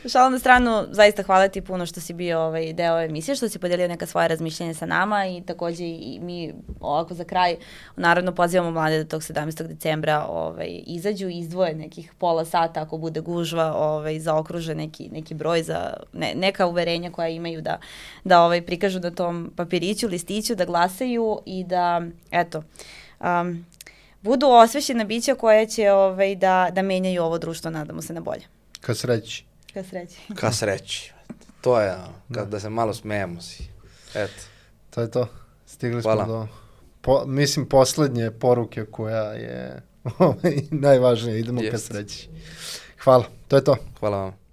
Šalom 0.09 0.33
na 0.33 0.39
stranu, 0.39 0.85
zaista 0.91 1.23
hvala 1.23 1.47
ti 1.47 1.61
puno 1.61 1.85
što 1.85 2.01
si 2.01 2.13
bio 2.13 2.39
ovaj 2.39 2.73
deo 2.73 3.01
emisije, 3.01 3.35
što 3.35 3.49
si 3.49 3.59
podelio 3.59 3.87
neka 3.87 4.05
svoje 4.05 4.27
razmišljenja 4.27 4.73
sa 4.73 4.85
nama 4.85 5.25
i 5.27 5.41
takođe 5.41 5.83
i 5.83 6.19
mi 6.21 6.53
ovako 6.79 7.13
za 7.13 7.23
kraj 7.23 7.55
naravno 7.95 8.35
pozivamo 8.35 8.71
mlade 8.71 8.97
da 8.97 9.09
tog 9.09 9.21
17. 9.21 9.67
decembra 9.67 10.25
ovaj, 10.29 10.81
izađu 10.85 11.27
izdvoje 11.27 11.75
nekih 11.75 12.13
pola 12.17 12.45
sata 12.45 12.81
ako 12.81 12.97
bude 12.97 13.21
gužva, 13.21 13.73
ovaj, 13.77 14.19
zaokruže 14.19 14.75
neki, 14.75 15.09
neki 15.09 15.33
broj 15.33 15.63
za 15.63 15.93
ne, 16.13 16.33
neka 16.35 16.67
uverenja 16.67 17.11
koja 17.11 17.27
imaju 17.27 17.61
da, 17.61 17.79
da 18.23 18.41
ovaj, 18.41 18.61
prikažu 18.61 18.99
na 18.99 19.11
tom 19.11 19.51
papiriću, 19.55 20.07
listiću, 20.07 20.55
da 20.55 20.65
glasaju 20.65 21.39
i 21.45 21.63
da, 21.63 22.01
eto, 22.31 22.63
um, 23.19 23.65
budu 24.21 24.47
osvećena 24.47 25.03
bića 25.03 25.35
koja 25.35 25.65
će 25.65 25.91
ovaj, 25.91 26.35
da, 26.35 26.69
da 26.71 26.81
menjaju 26.81 27.23
ovo 27.23 27.37
društvo, 27.37 27.71
nadamo 27.71 28.01
se 28.01 28.13
na 28.13 28.21
bolje. 28.21 28.43
Ka 28.81 28.95
sreći. 28.95 29.47
Ka 29.73 29.83
sreći. 29.83 30.19
Ka 30.39 30.51
sreći. 30.51 31.13
To 31.61 31.81
je, 31.81 31.95
kad, 32.33 32.49
da 32.49 32.59
se 32.59 32.69
malo 32.69 32.93
smejemo 32.93 33.41
si. 33.41 33.63
Eto. 34.15 34.41
To 34.89 35.01
je 35.01 35.11
to. 35.11 35.27
Stigli 35.65 36.01
Hvala. 36.01 36.25
smo 36.25 36.33
do, 36.33 36.47
po, 37.01 37.25
mislim, 37.25 37.69
poslednje 37.69 38.31
poruke 38.31 38.85
koja 38.85 39.23
je 39.23 39.81
ovaj, 40.19 40.55
najvažnija. 40.71 41.37
Idemo 41.37 41.61
ka 41.61 41.65
Jest. 41.65 41.87
sreći. 41.87 42.29
Hvala. 43.03 43.25
To 43.47 43.55
je 43.55 43.63
to. 43.63 43.77
Hvala 43.99 44.17
vam. 44.17 44.46